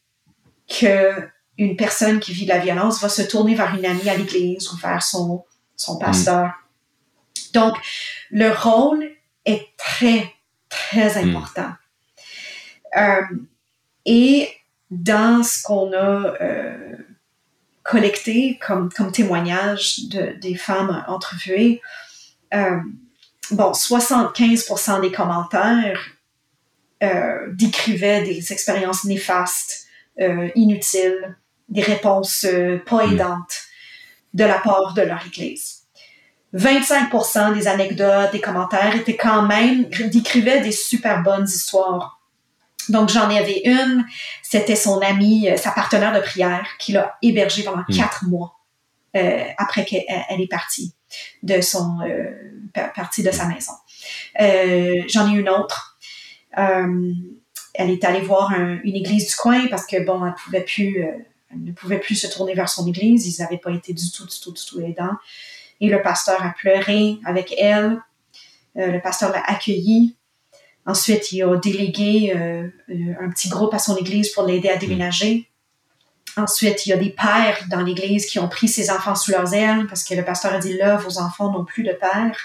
que 0.67 1.29
une 1.59 1.77
personne 1.77 2.21
qui 2.21 2.33
vit 2.33 2.45
de 2.45 2.51
la 2.51 2.59
violence 2.59 3.01
va 3.01 3.09
se 3.09 3.23
tourner 3.23 3.55
vers 3.55 3.75
une 3.75 3.87
amie 3.87 4.09
à 4.09 4.17
l'église 4.17 4.71
ou 4.73 4.77
vers 4.77 5.03
son, 5.03 5.45
son 5.77 5.99
pasteur. 5.99 6.53
Donc, 7.53 7.77
le 8.31 8.51
rôle 8.51 9.09
est 9.45 9.69
très, 9.77 10.33
très 10.69 11.23
hmm. 11.23 11.29
important. 11.29 11.73
Euh, 12.97 13.23
et 14.05 14.49
dans 14.91 15.43
ce 15.43 15.63
qu'on 15.63 15.93
a 15.93 16.35
euh, 16.41 16.97
collecté 17.83 18.59
comme, 18.65 18.93
comme 18.93 19.13
témoignage 19.13 20.09
de, 20.09 20.37
des 20.41 20.57
femmes 20.57 21.05
entrevuées, 21.07 21.81
euh, 22.53 22.79
bon, 23.51 23.73
75% 23.73 25.01
des 25.01 25.13
commentaires 25.13 26.01
décrivaient 27.49 28.23
des 28.23 28.51
expériences 28.51 29.05
néfastes, 29.05 29.89
inutiles, 30.55 31.37
des 31.69 31.83
réponses 31.83 32.45
euh, 32.45 32.79
pas 32.85 33.05
aidantes 33.05 33.63
de 34.35 34.45
la 34.45 34.59
part 34.59 34.95
de 34.95 35.03
leur 35.03 35.25
Église. 35.27 35.85
25 36.55 37.55
des 37.55 37.67
anecdotes, 37.67 38.31
des 38.33 38.41
commentaires 38.41 38.95
étaient 38.95 39.17
quand 39.17 39.43
même, 39.43 39.85
décrivaient 39.87 40.61
des 40.61 40.73
super 40.73 41.23
bonnes 41.23 41.47
histoires. 41.47 42.21
Donc, 42.89 43.09
j'en 43.09 43.29
avais 43.29 43.63
une, 43.65 44.05
c'était 44.43 44.77
son 44.77 45.01
amie, 45.01 45.49
euh, 45.49 45.57
sa 45.57 45.73
partenaire 45.73 46.13
de 46.13 46.21
prière, 46.21 46.67
qui 46.79 46.93
l'a 46.93 47.17
hébergée 47.23 47.65
pendant 47.65 47.83
hmm. 47.89 47.97
quatre 47.97 48.25
mois 48.27 48.57
euh, 49.17 49.45
après 49.59 49.85
qu'elle 49.85 50.05
est 50.41 50.51
partie 50.51 50.95
de 51.43 51.61
son 51.61 51.99
euh, 52.03 52.31
partie 52.95 53.23
de 53.23 53.31
sa 53.31 53.47
maison. 53.47 53.73
j'en 55.09 55.33
ai 55.33 55.39
une 55.39 55.49
autre. 55.49 55.99
elle 56.57 57.91
est 57.91 58.05
allée 58.05 58.21
voir 58.21 58.53
une 58.53 58.97
église 58.97 59.29
du 59.29 59.35
coin 59.37 59.69
parce 59.69 59.87
que 59.87 60.05
bon, 60.05 60.27
elle 60.27 60.35
pouvait 60.35 60.65
plus 60.65 61.07
ne 61.57 61.73
pouvait 61.73 61.99
plus 61.99 62.15
se 62.15 62.27
tourner 62.27 62.55
vers 62.55 62.69
son 62.69 62.87
église. 62.87 63.27
Ils 63.27 63.43
n'avaient 63.43 63.59
pas 63.59 63.71
été 63.71 63.93
du 63.93 64.11
tout, 64.11 64.27
du 64.27 64.41
tout, 64.41 64.53
du 64.53 64.61
tout 64.65 64.81
aidants. 64.81 65.17
Et 65.81 65.89
le 65.89 66.03
pasteur 66.03 66.43
a 66.43 66.51
pleuré 66.51 67.19
avec 67.25 67.55
elle. 67.59 68.01
Euh, 68.77 68.89
le 68.89 69.01
pasteur 69.01 69.33
l'a 69.33 69.43
accueilli. 69.47 70.17
Ensuite, 70.87 71.33
il 71.33 71.43
a 71.43 71.57
délégué 71.57 72.33
euh, 72.35 72.69
euh, 72.91 73.15
un 73.21 73.31
petit 73.31 73.49
groupe 73.49 73.73
à 73.73 73.79
son 73.79 73.97
église 73.97 74.31
pour 74.31 74.45
l'aider 74.45 74.69
à 74.69 74.77
déménager. 74.77 75.49
Ensuite, 76.37 76.85
il 76.87 76.91
y 76.91 76.93
a 76.93 76.97
des 76.97 77.11
pères 77.11 77.65
dans 77.71 77.81
l'église 77.81 78.27
qui 78.27 78.39
ont 78.39 78.49
pris 78.49 78.69
ses 78.69 78.91
enfants 78.91 79.15
sous 79.15 79.31
leurs 79.31 79.55
ailes 79.55 79.87
parce 79.87 80.03
que 80.03 80.15
le 80.15 80.25
pasteur 80.25 80.53
a 80.53 80.59
dit 80.59 80.77
là, 80.77 80.97
vos 80.97 81.19
enfants 81.19 81.53
n'ont 81.53 81.65
plus 81.65 81.85
de 81.85 81.93
père. 81.93 82.37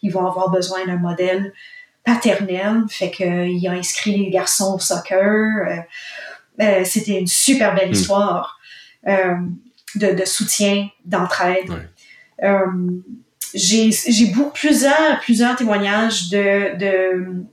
Ils 0.00 0.12
vont 0.12 0.26
avoir 0.26 0.50
besoin 0.50 0.86
d'un 0.86 0.96
modèle 0.96 1.52
paternel. 2.04 2.84
Fait 2.88 3.10
qu'il 3.10 3.68
a 3.68 3.72
inscrit 3.72 4.16
les 4.16 4.30
garçons 4.30 4.74
au 4.74 4.78
soccer. 4.78 5.20
Euh, 5.20 5.76
c'était 6.84 7.18
une 7.18 7.26
super 7.26 7.74
belle 7.74 7.90
hmm. 7.90 7.94
histoire 7.94 8.58
euh, 9.06 9.34
de, 9.94 10.24
soutien, 10.24 10.88
d'entraide. 11.04 11.70
Euh, 12.42 12.66
j'ai 13.54 13.90
plusieurs, 14.54 15.20
plusieurs 15.20 15.56
témoignages 15.56 16.30
de, 16.30 17.44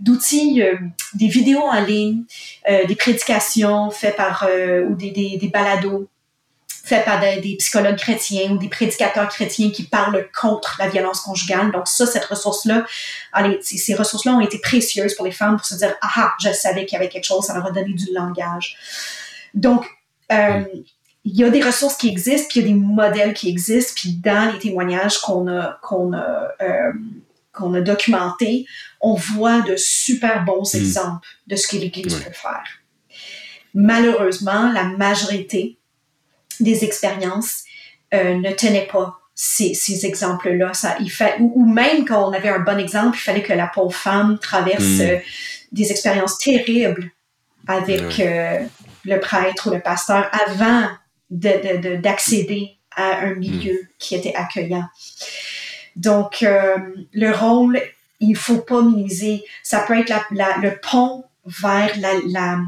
d'outils, 0.00 0.62
des 1.14 1.28
vidéos 1.28 1.62
en 1.62 1.80
ligne, 1.80 2.24
des 2.68 2.94
prédications 2.94 3.90
faites 3.90 4.16
par, 4.16 4.46
ou 4.88 4.94
des, 4.94 5.10
des, 5.10 5.48
balados 5.48 6.10
faits 6.84 7.04
par 7.04 7.20
des, 7.20 7.56
psychologues 7.58 7.96
chrétiens 7.96 8.50
ou 8.50 8.58
des 8.58 8.68
prédicateurs 8.68 9.28
chrétiens 9.28 9.70
qui 9.70 9.84
parlent 9.84 10.28
contre 10.38 10.76
la 10.78 10.88
violence 10.88 11.20
conjugale. 11.20 11.70
Donc 11.70 11.86
ça, 11.86 12.06
cette 12.06 12.24
ressource-là, 12.24 12.84
ces 13.60 13.94
ressources-là 13.94 14.32
ont 14.32 14.40
été 14.40 14.58
précieuses 14.58 15.14
pour 15.14 15.24
les 15.24 15.32
femmes 15.32 15.56
pour 15.56 15.64
se 15.66 15.76
dire, 15.76 15.94
ah, 16.02 16.10
ah 16.16 16.32
je 16.42 16.52
savais 16.52 16.84
qu'il 16.84 16.96
y 16.98 17.00
avait 17.00 17.08
quelque 17.08 17.24
chose, 17.24 17.44
ça 17.44 17.54
leur 17.54 17.66
a 17.66 17.70
donné 17.70 17.92
du 17.92 18.12
langage. 18.12 18.76
Donc, 19.54 19.86
euh, 20.32 20.64
il 21.24 21.36
y 21.36 21.44
a 21.44 21.50
des 21.50 21.62
ressources 21.62 21.96
qui 21.96 22.08
existent, 22.08 22.48
puis 22.50 22.60
il 22.60 22.66
y 22.66 22.70
a 22.70 22.74
des 22.74 22.78
modèles 22.78 23.34
qui 23.34 23.48
existent, 23.48 23.92
puis 23.94 24.14
dans 24.14 24.52
les 24.52 24.58
témoignages 24.58 25.18
qu'on 25.18 25.46
a, 25.46 25.78
qu'on 25.82 26.12
a, 26.14 26.48
euh, 26.60 26.92
qu'on 27.52 27.74
a 27.74 27.80
documentés, 27.80 28.66
on 29.00 29.14
voit 29.14 29.60
de 29.60 29.76
super 29.76 30.44
bons 30.44 30.74
hmm. 30.74 30.78
exemples 30.78 31.28
de 31.46 31.54
ce 31.54 31.68
que 31.68 31.76
l'Église 31.76 32.16
peut 32.16 32.32
faire. 32.32 32.64
Malheureusement, 33.72 34.72
la 34.72 34.84
majorité 34.84 35.78
des 36.62 36.84
expériences 36.84 37.64
euh, 38.14 38.34
ne 38.34 38.50
tenaient 38.52 38.88
pas 38.90 39.18
ces, 39.34 39.74
ces 39.74 40.06
exemples-là. 40.06 40.74
Ça, 40.74 40.96
il 41.00 41.10
fait, 41.10 41.36
ou, 41.40 41.64
même 41.66 42.04
quand 42.04 42.28
on 42.28 42.32
avait 42.32 42.50
un 42.50 42.60
bon 42.60 42.78
exemple, 42.78 43.16
il 43.16 43.22
fallait 43.22 43.42
que 43.42 43.52
la 43.52 43.66
pauvre 43.66 43.94
femme 43.94 44.38
traverse 44.38 44.82
hmm. 44.82 45.00
euh, 45.00 45.18
des 45.72 45.90
expériences 45.90 46.38
terribles 46.38 47.10
avec 47.66 48.20
euh, 48.20 48.58
le 49.04 49.20
prêtre 49.20 49.68
ou 49.68 49.74
le 49.74 49.80
pasteur 49.80 50.28
avant 50.48 50.88
d'accéder 51.30 52.76
à 52.94 53.20
un 53.20 53.34
milieu 53.34 53.74
hmm. 53.74 53.86
qui 53.98 54.14
était 54.14 54.34
accueillant. 54.34 54.84
Donc, 55.96 56.42
le 56.42 57.32
rôle, 57.32 57.80
il 58.20 58.36
faut 58.36 58.58
pas 58.58 58.82
minimiser. 58.82 59.44
Ça 59.62 59.80
peut 59.80 59.98
être 59.98 60.12
la, 60.30 60.56
le 60.58 60.78
pont 60.80 61.24
vers 61.44 61.92
la, 62.26 62.58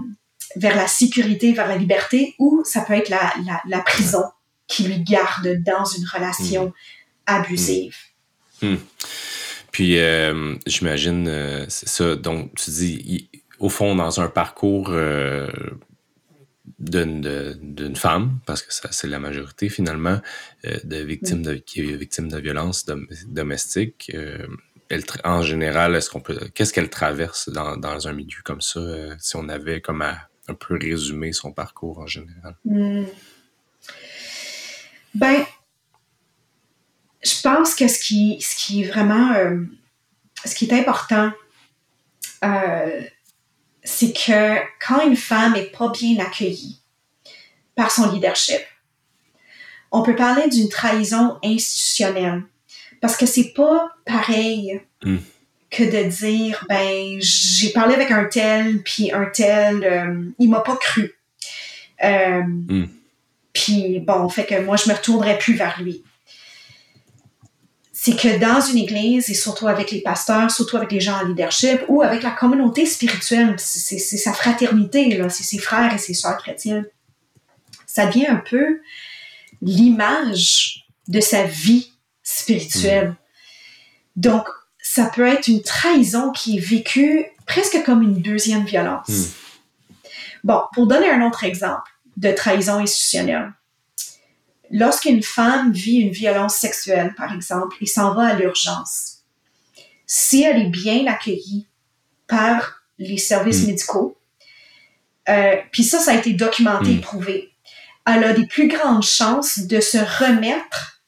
vers 0.56 0.76
la 0.76 0.86
sécurité, 0.86 1.52
vers 1.52 1.68
la 1.68 1.76
liberté, 1.76 2.34
ou 2.38 2.62
ça 2.64 2.82
peut 2.82 2.94
être 2.94 3.08
la, 3.08 3.32
la, 3.46 3.60
la 3.66 3.80
prison 3.80 4.22
qui 4.66 4.84
lui 4.84 5.00
garde 5.00 5.62
dans 5.62 5.84
une 5.84 6.06
relation 6.06 6.72
abusive. 7.26 7.96
Hmm. 8.62 8.76
Puis, 9.72 9.98
euh, 9.98 10.54
j'imagine, 10.66 11.26
euh, 11.28 11.66
c'est 11.68 11.88
ça. 11.88 12.14
Donc, 12.14 12.54
tu 12.54 12.70
dis, 12.70 13.28
au 13.58 13.68
fond, 13.68 13.96
dans 13.96 14.20
un 14.20 14.28
parcours 14.28 14.90
euh, 14.90 15.48
d'une 16.78 17.96
femme, 17.96 18.38
parce 18.46 18.62
que 18.62 18.72
ça, 18.72 18.88
c'est 18.92 19.08
la 19.08 19.18
majorité 19.18 19.68
finalement, 19.68 20.20
de 20.62 20.96
victimes 20.98 21.42
de, 21.42 21.54
qui 21.54 21.80
est 21.80 21.96
victime 21.96 22.28
de 22.28 22.38
violences 22.38 22.86
domestiques, 23.26 24.14
elle, 24.90 25.02
en 25.24 25.42
général, 25.42 25.94
est-ce 25.94 26.10
qu'on 26.10 26.20
peut, 26.20 26.38
qu'est-ce 26.54 26.72
qu'elle 26.72 26.90
traverse 26.90 27.48
dans, 27.48 27.76
dans, 27.76 28.06
un 28.06 28.12
milieu 28.12 28.42
comme 28.44 28.60
ça, 28.60 28.80
si 29.18 29.36
on 29.36 29.48
avait 29.48 29.80
comme 29.80 30.02
à 30.02 30.28
un 30.48 30.54
peu 30.54 30.78
résumé 30.78 31.32
son 31.32 31.52
parcours 31.52 31.98
en 31.98 32.06
général? 32.06 32.56
Hmm. 32.64 33.04
Ben, 35.14 35.44
je 37.22 37.40
pense 37.42 37.74
que 37.74 37.88
ce 37.88 37.98
qui, 37.98 38.40
ce 38.40 38.56
qui 38.56 38.82
est 38.82 38.86
vraiment, 38.86 39.32
euh, 39.32 39.64
ce 40.44 40.54
qui 40.54 40.66
est 40.66 40.72
important, 40.72 41.32
euh, 42.44 43.02
c'est 43.82 44.12
que 44.12 44.58
quand 44.84 45.06
une 45.06 45.16
femme 45.16 45.54
n'est 45.54 45.64
pas 45.64 45.90
bien 45.90 46.18
accueillie 46.18 46.80
par 47.74 47.90
son 47.90 48.10
leadership, 48.12 48.60
on 49.90 50.02
peut 50.02 50.16
parler 50.16 50.48
d'une 50.48 50.68
trahison 50.68 51.38
institutionnelle. 51.42 52.42
Parce 53.00 53.16
que 53.16 53.26
c'est 53.26 53.52
pas 53.52 53.90
pareil 54.04 54.80
hmm. 55.04 55.18
Que 55.74 55.82
de 55.82 56.08
dire, 56.08 56.64
ben, 56.68 57.16
j'ai 57.20 57.70
parlé 57.70 57.94
avec 57.94 58.10
un 58.10 58.24
tel, 58.24 58.82
puis 58.82 59.12
un 59.12 59.26
tel, 59.26 59.84
euh, 59.84 60.30
il 60.38 60.50
m'a 60.50 60.60
pas 60.60 60.76
cru. 60.76 61.12
Hmm. 62.02 62.86
Puis 63.52 64.00
bon, 64.00 64.28
fait 64.28 64.44
que 64.44 64.60
moi, 64.60 64.76
je 64.76 64.88
me 64.88 64.94
retournerai 64.94 65.38
plus 65.38 65.54
vers 65.54 65.80
lui. 65.80 66.02
C'est 67.92 68.16
que 68.16 68.38
dans 68.38 68.60
une 68.60 68.78
église, 68.78 69.30
et 69.30 69.34
surtout 69.34 69.66
avec 69.66 69.90
les 69.90 70.02
pasteurs, 70.02 70.50
surtout 70.50 70.76
avec 70.76 70.92
les 70.92 71.00
gens 71.00 71.22
en 71.22 71.28
leadership, 71.28 71.80
ou 71.88 72.02
avec 72.02 72.22
la 72.22 72.32
communauté 72.32 72.84
spirituelle, 72.84 73.54
c'est 73.58 73.98
sa 73.98 74.32
fraternité, 74.34 75.18
c'est 75.30 75.44
ses 75.44 75.58
frères 75.58 75.94
et 75.94 75.98
ses 75.98 76.12
sœurs 76.12 76.36
chrétiens, 76.36 76.84
ça 77.86 78.06
devient 78.06 78.26
un 78.26 78.42
peu 78.50 78.80
l'image 79.62 80.86
de 81.08 81.20
sa 81.20 81.44
vie 81.44 81.92
spirituelle. 82.22 83.10
Mm. 83.10 83.16
Donc, 84.16 84.48
ça 84.86 85.06
peut 85.06 85.26
être 85.26 85.48
une 85.48 85.62
trahison 85.62 86.30
qui 86.30 86.58
est 86.58 86.60
vécue 86.60 87.24
presque 87.46 87.82
comme 87.84 88.02
une 88.02 88.20
deuxième 88.20 88.66
violence. 88.66 89.08
Mm. 89.08 89.24
Bon, 90.44 90.60
pour 90.74 90.86
donner 90.86 91.08
un 91.10 91.26
autre 91.26 91.42
exemple, 91.42 91.90
de 92.18 92.30
trahison 92.30 92.74
institutionnelle. 92.78 93.54
Lorsqu'une 94.70 95.22
femme 95.22 95.72
vit 95.72 95.96
une 95.96 96.12
violence 96.12 96.56
sexuelle, 96.56 97.14
par 97.16 97.32
exemple, 97.32 97.74
et 97.80 97.86
s'en 97.86 98.14
va 98.14 98.26
à 98.26 98.34
l'urgence, 98.34 99.22
si 100.06 100.42
elle 100.42 100.60
est 100.60 100.70
bien 100.70 101.06
accueillie 101.06 101.66
par 102.26 102.82
les 102.98 103.16
services 103.16 103.62
mm. 103.62 103.66
médicaux, 103.68 104.18
euh, 105.30 105.56
puis 105.72 105.82
ça, 105.82 105.98
ça 105.98 106.10
a 106.10 106.14
été 106.14 106.34
documenté 106.34 106.90
et 106.90 106.96
mm. 106.96 107.00
prouvé, 107.00 107.52
elle 108.06 108.22
a 108.22 108.34
des 108.34 108.46
plus 108.46 108.68
grandes 108.68 109.02
chances 109.02 109.60
de 109.60 109.80
se 109.80 109.96
remettre 109.96 111.00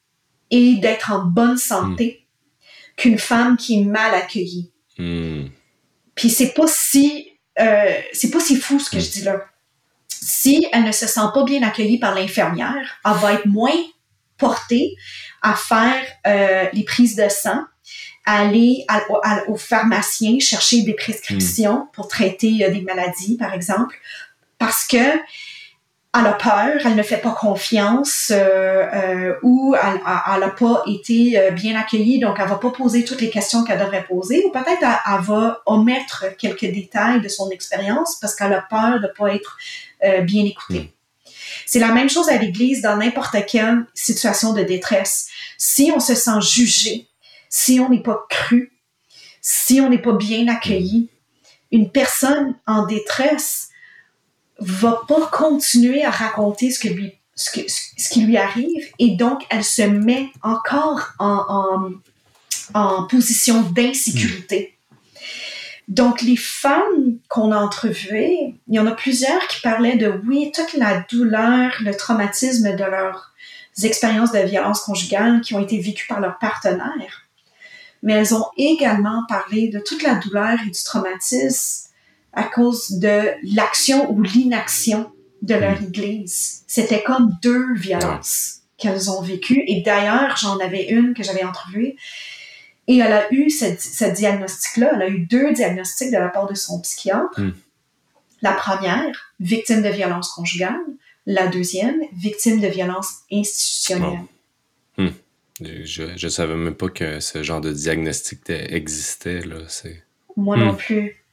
et 0.51 0.77
d'être 0.77 1.13
en 1.13 1.27
bonne 1.27 1.59
santé. 1.59 2.26
Qu'une 2.97 3.19
femme 3.19 3.57
qui 3.57 3.81
est 3.81 3.85
mal 3.85 4.15
accueillie. 4.15 4.73
Puis 6.15 6.31
c'est 6.31 6.55
pas 6.55 6.67
si 6.67 7.29
euh, 7.59 7.95
c'est 8.13 8.31
pas 8.31 8.41
si 8.41 8.57
fou 8.57 8.79
ce 8.79 8.91
que 8.91 8.99
je 8.99 9.11
dis 9.11 9.23
là 9.23 9.47
si 10.27 10.67
elle 10.73 10.83
ne 10.83 10.93
se 10.93 11.07
sent 11.07 11.29
pas 11.33 11.45
bien 11.45 11.63
accueillie 11.63 11.99
par 11.99 12.15
l'infirmière, 12.15 12.99
elle 13.05 13.13
va 13.13 13.35
être 13.35 13.47
moins 13.47 13.77
portée 14.39 14.97
à 15.41 15.55
faire 15.55 16.05
euh, 16.27 16.67
les 16.73 16.85
prises 16.85 17.15
de 17.15 17.29
sang, 17.29 17.61
à 18.25 18.41
aller 18.41 18.85
au 19.47 19.57
pharmacien 19.57 20.41
chercher 20.41 20.83
des 20.83 20.95
prescriptions 20.95 21.85
hmm. 21.85 21.89
pour 21.93 22.09
traiter 22.09 22.65
euh, 22.65 22.71
des 22.71 22.81
maladies, 22.81 23.37
par 23.37 23.55
exemple, 23.55 23.97
parce 24.59 24.85
que 24.85 25.17
elle 26.19 26.27
a 26.27 26.33
peur, 26.33 26.81
elle 26.85 26.95
ne 26.95 27.03
fait 27.03 27.19
pas 27.19 27.33
confiance 27.33 28.31
euh, 28.31 28.87
euh, 28.95 29.35
ou 29.43 29.75
elle 29.75 30.41
n'a 30.41 30.49
pas 30.49 30.83
été 30.87 31.39
euh, 31.39 31.51
bien 31.51 31.79
accueillie, 31.79 32.19
donc 32.19 32.37
elle 32.39 32.49
va 32.49 32.57
pas 32.57 32.71
poser 32.71 33.05
toutes 33.05 33.21
les 33.21 33.31
questions 33.31 33.65
qu'elle 33.65 33.79
devrait 33.79 34.05
poser, 34.05 34.45
ou 34.45 34.51
peut-être 34.51 34.83
elle, 34.83 35.21
va 35.23 35.63
omettre 35.67 36.25
quelques 36.39 36.67
détails 36.67 37.21
de 37.21 37.29
son 37.29 37.51
expérience 37.51 38.17
parce 38.21 38.35
qu'elle 38.35 38.53
a 38.53 38.63
peur 38.63 39.01
de 39.01 39.09
pas 39.17 39.35
être 39.35 39.57
bien 40.23 40.45
écoutée. 40.45 40.81
Hmm. 40.81 41.31
C'est 41.65 41.79
la 41.79 41.93
même 41.93 42.09
chose 42.09 42.29
à 42.29 42.37
l'Église 42.37 42.83
dans 42.83 42.97
n'importe 42.97 43.37
quelle 43.47 43.87
situation 43.95 44.53
de 44.53 44.63
détresse. 44.63 45.29
Si 45.59 45.91
on 45.95 46.01
se 46.01 46.15
sent 46.15 46.41
jugé, 46.41 47.09
si 47.49 47.81
on 47.81 47.89
n'est 47.89 48.03
pas 48.03 48.25
cru, 48.29 48.73
si 49.41 49.81
on 49.81 49.89
n'est 49.89 50.03
pas 50.03 50.13
bien 50.13 50.49
accueilli, 50.49 51.09
une 51.73 51.91
personne 51.91 52.55
en 52.67 52.87
détresse 52.87 53.71
va 54.59 55.03
pas 55.07 55.27
continuer 55.33 56.05
à 56.05 56.11
raconter 56.11 56.71
ce, 56.71 56.81
que 56.81 56.89
lui, 56.89 57.13
ce, 57.35 57.51
que, 57.51 57.67
ce 57.69 58.09
qui 58.09 58.23
lui 58.23 58.37
arrive 58.37 58.85
et 58.99 59.17
donc 59.17 59.43
elle 59.51 59.65
se 59.65 59.83
met 59.83 60.31
encore 60.43 61.13
en, 61.19 61.91
en, 62.75 63.07
position 63.07 63.63
d'insécurité. 63.63 64.73
Donc, 65.89 66.21
les 66.21 66.37
femmes 66.37 67.19
qu'on 67.29 67.53
a 67.53 67.59
entrevuées, 67.59 68.57
il 68.67 68.75
y 68.75 68.81
en 68.81 68.89
a 68.89 68.93
plusieurs 68.93 69.47
qui 69.47 69.61
parlaient 69.61 69.97
de, 69.97 70.21
oui, 70.27 70.51
toute 70.53 70.73
la 70.73 71.05
douleur, 71.09 71.73
le 71.81 71.95
traumatisme 71.95 72.75
de 72.75 72.85
leurs 72.85 73.33
expériences 73.85 74.33
de 74.33 74.41
violence 74.41 74.81
conjugale 74.81 75.41
qui 75.43 75.55
ont 75.55 75.61
été 75.61 75.79
vécues 75.79 76.09
par 76.09 76.19
leur 76.19 76.39
partenaire. 76.39 77.29
Mais 78.03 78.15
elles 78.15 78.35
ont 78.35 78.47
également 78.57 79.23
parlé 79.29 79.69
de 79.69 79.79
toute 79.79 80.03
la 80.03 80.17
douleur 80.17 80.59
et 80.67 80.71
du 80.71 80.83
traumatisme 80.83 81.86
à 82.37 82.45
cause 82.45 82.93
de 82.99 83.33
l'action 83.55 84.13
ou 84.13 84.23
l'inaction 84.23 85.11
de 85.43 85.55
leur 85.55 85.81
mm. 85.81 85.87
église. 85.87 86.63
C'était 86.69 87.03
comme 87.03 87.37
deux 87.43 87.75
violences 87.75 88.61
qu'elles 88.77 89.11
ont 89.11 89.23
vécues. 89.23 89.65
Et 89.67 89.81
d'ailleurs, 89.81 90.37
j'en 90.37 90.59
avais 90.59 90.85
une 90.91 91.15
que 91.15 91.23
j'avais 91.23 91.45
entrevue. 91.45 91.97
Et 92.89 92.99
elle 92.99 93.13
a 93.13 93.33
eu 93.33 93.51
ce, 93.51 94.15
diagnostic-là. 94.15 94.93
Elle 94.95 95.03
a 95.03 95.09
eu 95.09 95.21
deux 95.21 95.53
diagnostics 95.53 96.13
de 96.13 96.19
la 96.19 96.29
part 96.29 96.47
de 96.47 96.55
son 96.55 96.81
psychiatre. 96.81 97.41
Mm. 97.41 97.55
La 98.43 98.53
première, 98.53 99.33
victime 99.41 99.83
de 99.83 99.89
violence 99.89 100.31
conjugale. 100.31 100.81
La 101.25 101.49
deuxième, 101.49 102.01
victime 102.13 102.61
de 102.61 102.69
violence 102.69 103.09
institutionnelle. 103.33 104.21
Hmm. 104.97 105.09
Je 105.59 106.25
ne 106.25 106.31
savais 106.31 106.55
même 106.55 106.75
pas 106.75 106.89
que 106.89 107.19
ce 107.19 107.43
genre 107.43 107.61
de 107.61 107.73
diagnostic 107.73 108.49
existait. 108.49 109.41
Là. 109.41 109.57
Moi 110.37 110.57
non 110.57 110.75
hmm. 110.75 110.77
plus. 110.77 111.26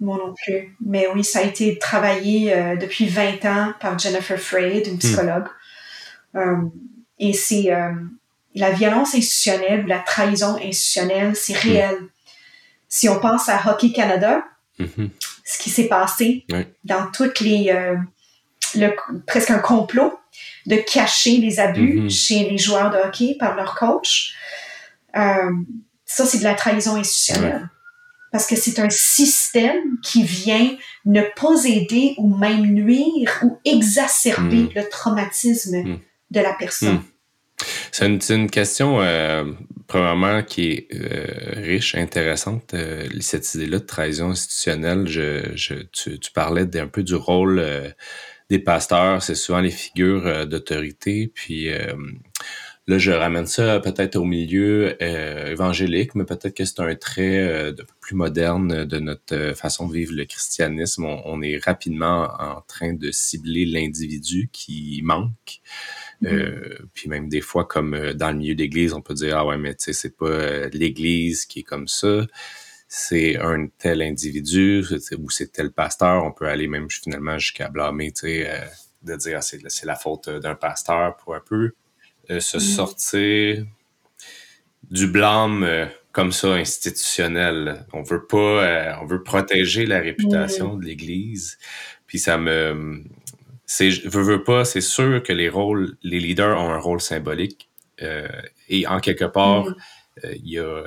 Moi 0.00 0.18
non 0.18 0.34
plus. 0.34 0.76
Mais 0.84 1.06
oui, 1.14 1.22
ça 1.22 1.40
a 1.40 1.42
été 1.42 1.78
travaillé 1.78 2.52
euh, 2.54 2.76
depuis 2.76 3.06
20 3.06 3.44
ans 3.44 3.72
par 3.80 3.98
Jennifer 3.98 4.38
Freyd, 4.38 4.86
une 4.86 4.94
hmm. 4.94 4.98
psychologue. 4.98 5.46
Euh, 6.34 6.56
et 7.18 7.32
c'est 7.32 7.72
euh, 7.72 7.92
la 8.54 8.70
violence 8.70 9.14
institutionnelle, 9.14 9.86
la 9.86 10.00
trahison 10.00 10.56
institutionnelle, 10.56 11.36
c'est 11.36 11.54
hmm. 11.54 11.68
réel. 11.68 11.96
Si 12.88 13.08
on 13.08 13.18
pense 13.20 13.48
à 13.48 13.60
Hockey 13.66 13.90
Canada, 13.92 14.44
mm-hmm. 14.78 15.10
ce 15.44 15.58
qui 15.58 15.68
s'est 15.68 15.88
passé 15.88 16.46
dans 16.84 17.10
toutes 17.10 17.40
les. 17.40 17.76
Le, 18.76 18.90
presque 19.26 19.50
un 19.50 19.58
complot 19.58 20.16
de 20.66 20.76
cacher 20.76 21.38
les 21.38 21.58
abus 21.58 22.02
mm-hmm. 22.02 22.10
chez 22.10 22.48
les 22.48 22.58
joueurs 22.58 22.90
de 22.90 22.98
hockey 22.98 23.36
par 23.36 23.56
leur 23.56 23.74
coach. 23.74 24.36
ça, 25.12 26.24
c'est 26.24 26.38
de 26.38 26.44
la 26.44 26.54
trahison 26.54 26.94
institutionnelle 26.94 27.68
parce 28.34 28.48
que 28.48 28.56
c'est 28.56 28.80
un 28.80 28.90
système 28.90 29.96
qui 30.02 30.24
vient 30.24 30.76
ne 31.04 31.22
pas 31.36 31.64
aider 31.66 32.14
ou 32.18 32.36
même 32.36 32.66
nuire 32.66 33.30
ou 33.44 33.60
exacerber 33.64 34.64
hmm. 34.64 34.70
le 34.74 34.88
traumatisme 34.88 35.76
hmm. 35.76 35.98
de 36.32 36.40
la 36.40 36.52
personne. 36.54 36.96
Hmm. 36.96 37.64
C'est 37.92 38.30
une, 38.30 38.50
question, 38.50 39.00
euh, 39.00 39.44
probablement, 39.86 40.42
qui 40.42 40.72
est 40.72 40.88
euh, 40.94 41.60
riche, 41.62 41.94
intéressante, 41.94 42.74
euh, 42.74 43.06
cette 43.20 43.54
idée-là 43.54 43.78
de 43.78 43.84
trahison 43.84 44.30
institutionnelle. 44.30 45.06
Je, 45.06 45.84
tu, 45.92 46.18
parlais 46.34 46.66
un 46.76 46.88
peu 46.88 47.04
du 47.04 47.14
rôle 47.14 47.64
des 48.50 48.58
pasteurs, 48.58 49.22
c'est 49.22 49.36
souvent 49.36 49.60
les 49.60 49.70
figures 49.70 50.44
d'autorité, 50.48 51.30
puis 51.32 51.70
Là, 52.86 52.98
je 52.98 53.12
ramène 53.12 53.46
ça 53.46 53.80
peut-être 53.80 54.16
au 54.16 54.24
milieu 54.24 54.94
euh, 55.00 55.46
évangélique, 55.52 56.14
mais 56.14 56.24
peut-être 56.24 56.54
que 56.54 56.66
c'est 56.66 56.80
un 56.80 56.94
trait 56.94 57.38
euh, 57.38 57.72
de, 57.72 57.86
plus 58.00 58.14
moderne 58.14 58.84
de 58.84 58.98
notre 58.98 59.34
euh, 59.34 59.54
façon 59.54 59.88
de 59.88 59.94
vivre 59.94 60.12
le 60.14 60.26
christianisme. 60.26 61.06
On, 61.06 61.40
est 61.40 61.64
rapidement 61.64 62.28
en 62.38 62.60
train 62.60 62.92
de 62.92 63.10
cibler 63.10 63.64
l'individu 63.64 64.50
qui 64.52 65.00
manque. 65.02 65.62
Mm-hmm. 66.22 66.78
puis 66.92 67.08
même 67.08 67.28
des 67.28 67.40
fois, 67.40 67.64
comme 67.64 68.12
dans 68.12 68.30
le 68.30 68.36
milieu 68.36 68.54
d'église, 68.54 68.92
on 68.92 69.00
peut 69.00 69.14
dire 69.14 69.38
ah 69.38 69.46
ouais, 69.46 69.58
mais 69.58 69.74
tu 69.74 69.84
sais, 69.84 69.92
c'est 69.94 70.16
pas 70.16 70.68
l'église 70.68 71.46
qui 71.46 71.60
est 71.60 71.64
comme 71.64 71.88
ça, 71.88 72.26
c'est 72.88 73.36
un 73.38 73.66
tel 73.78 74.02
individu 74.02 74.84
ou 75.18 75.30
c'est 75.30 75.52
tel 75.52 75.72
pasteur. 75.72 76.22
On 76.24 76.32
peut 76.32 76.46
aller 76.46 76.68
même 76.68 76.90
finalement 76.90 77.38
jusqu'à 77.38 77.68
blâmer, 77.68 78.12
tu 78.12 78.26
sais, 78.26 78.60
de 79.02 79.16
dire 79.16 79.38
ah, 79.38 79.42
c'est 79.42 79.86
la 79.86 79.96
faute 79.96 80.28
d'un 80.28 80.54
pasteur 80.54 81.16
pour 81.16 81.34
un 81.34 81.40
peu. 81.40 81.72
Euh, 82.30 82.40
se 82.40 82.56
mm. 82.56 82.60
sortir. 82.60 83.66
du 84.90 85.06
blâme 85.06 85.88
comme 86.12 86.30
ça 86.30 86.54
institutionnel. 86.54 87.86
On 87.92 88.02
veut 88.02 88.26
pas, 88.26 88.98
on 89.02 89.06
veut 89.06 89.22
protéger 89.22 89.86
la 89.86 90.00
réputation 90.00 90.76
de 90.76 90.84
l'Église. 90.84 91.58
Puis 92.06 92.18
ça 92.18 92.38
me, 92.38 93.02
c'est, 93.66 93.88
veux, 94.06 94.22
veux 94.22 94.44
pas, 94.44 94.64
c'est 94.64 94.82
sûr 94.82 95.22
que 95.22 95.32
les 95.32 95.48
rôles, 95.48 95.96
les 96.02 96.20
leaders 96.20 96.60
ont 96.60 96.70
un 96.70 96.78
rôle 96.78 97.00
symbolique. 97.00 97.68
et 98.68 98.86
en 98.86 99.00
quelque 99.00 99.24
part, 99.24 99.66
il 100.22 100.48
y 100.48 100.58
a 100.58 100.84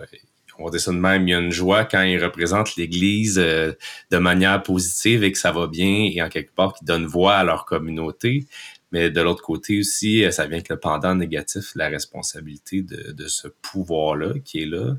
on 0.59 0.65
va 0.65 0.71
dire 0.71 0.79
ça 0.79 0.91
de 0.91 0.97
même, 0.97 1.27
il 1.27 1.31
y 1.31 1.33
a 1.33 1.39
une 1.39 1.51
joie 1.51 1.85
quand 1.85 2.01
ils 2.01 2.23
représentent 2.23 2.75
l'Église 2.75 3.39
euh, 3.39 3.73
de 4.11 4.17
manière 4.17 4.61
positive 4.63 5.23
et 5.23 5.31
que 5.31 5.37
ça 5.37 5.51
va 5.51 5.67
bien 5.67 6.09
et 6.11 6.21
en 6.21 6.29
quelque 6.29 6.53
part 6.53 6.73
qu'ils 6.73 6.87
donnent 6.87 7.05
voix 7.05 7.35
à 7.35 7.43
leur 7.43 7.65
communauté. 7.65 8.45
Mais 8.91 9.09
de 9.09 9.21
l'autre 9.21 9.43
côté 9.43 9.79
aussi, 9.79 10.23
euh, 10.23 10.31
ça 10.31 10.45
vient 10.45 10.57
avec 10.57 10.69
le 10.69 10.79
pendant 10.79 11.15
négatif, 11.15 11.73
la 11.75 11.89
responsabilité 11.89 12.81
de, 12.81 13.11
de 13.11 13.27
ce 13.27 13.47
pouvoir-là 13.47 14.33
qui 14.43 14.63
est 14.63 14.65
là. 14.65 14.95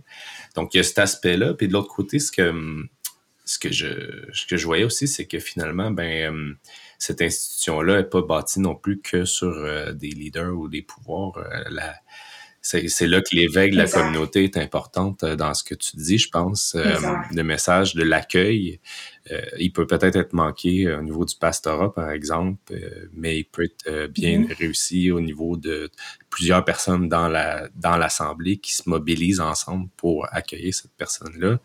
Donc, 0.54 0.74
il 0.74 0.78
y 0.78 0.80
a 0.80 0.82
cet 0.82 0.98
aspect-là. 0.98 1.54
Puis 1.54 1.68
de 1.68 1.72
l'autre 1.72 1.94
côté, 1.94 2.18
ce 2.18 2.30
que, 2.30 2.52
ce 3.44 3.58
que, 3.58 3.72
je, 3.72 4.26
ce 4.32 4.46
que 4.46 4.56
je 4.56 4.66
voyais 4.66 4.84
aussi, 4.84 5.08
c'est 5.08 5.26
que 5.26 5.38
finalement, 5.38 5.90
ben, 5.90 6.34
euh, 6.34 6.54
cette 6.98 7.22
institution-là 7.22 7.98
n'est 7.98 8.08
pas 8.08 8.22
bâtie 8.22 8.60
non 8.60 8.74
plus 8.74 9.00
que 9.00 9.24
sur 9.24 9.94
des 9.94 10.10
leaders 10.10 10.54
ou 10.54 10.68
des 10.68 10.82
pouvoirs. 10.82 11.38
la, 11.70 11.94
c'est 12.68 13.06
là 13.06 13.20
que 13.20 13.34
l'éveil 13.34 13.70
de 13.70 13.76
la 13.76 13.86
communauté 13.86 14.44
est 14.44 14.56
importante 14.56 15.22
euh, 15.22 15.36
dans 15.36 15.54
ce 15.54 15.64
que 15.64 15.74
tu 15.74 15.96
dis, 15.96 16.18
je 16.18 16.28
pense. 16.28 16.74
Euh, 16.74 16.96
le 17.32 17.42
message 17.42 17.94
de 17.94 18.02
l'accueil, 18.02 18.80
euh, 19.17 19.17
il 19.58 19.72
peut 19.72 19.86
peut-être 19.86 20.16
être 20.16 20.32
manqué 20.32 20.92
au 20.92 21.02
niveau 21.02 21.24
du 21.24 21.34
pastorat, 21.36 21.92
par 21.92 22.10
exemple, 22.10 22.74
mais 23.12 23.38
il 23.38 23.44
peut 23.44 23.64
être 23.64 24.06
bien 24.08 24.40
mm-hmm. 24.40 24.54
réussi 24.54 25.10
au 25.10 25.20
niveau 25.20 25.56
de 25.56 25.90
plusieurs 26.30 26.64
personnes 26.64 27.08
dans 27.08 27.28
la 27.28 27.68
dans 27.74 27.96
l'assemblée 27.96 28.58
qui 28.58 28.74
se 28.74 28.88
mobilisent 28.88 29.40
ensemble 29.40 29.88
pour 29.96 30.26
accueillir 30.32 30.74
cette 30.74 30.92
personne-là 30.96 31.58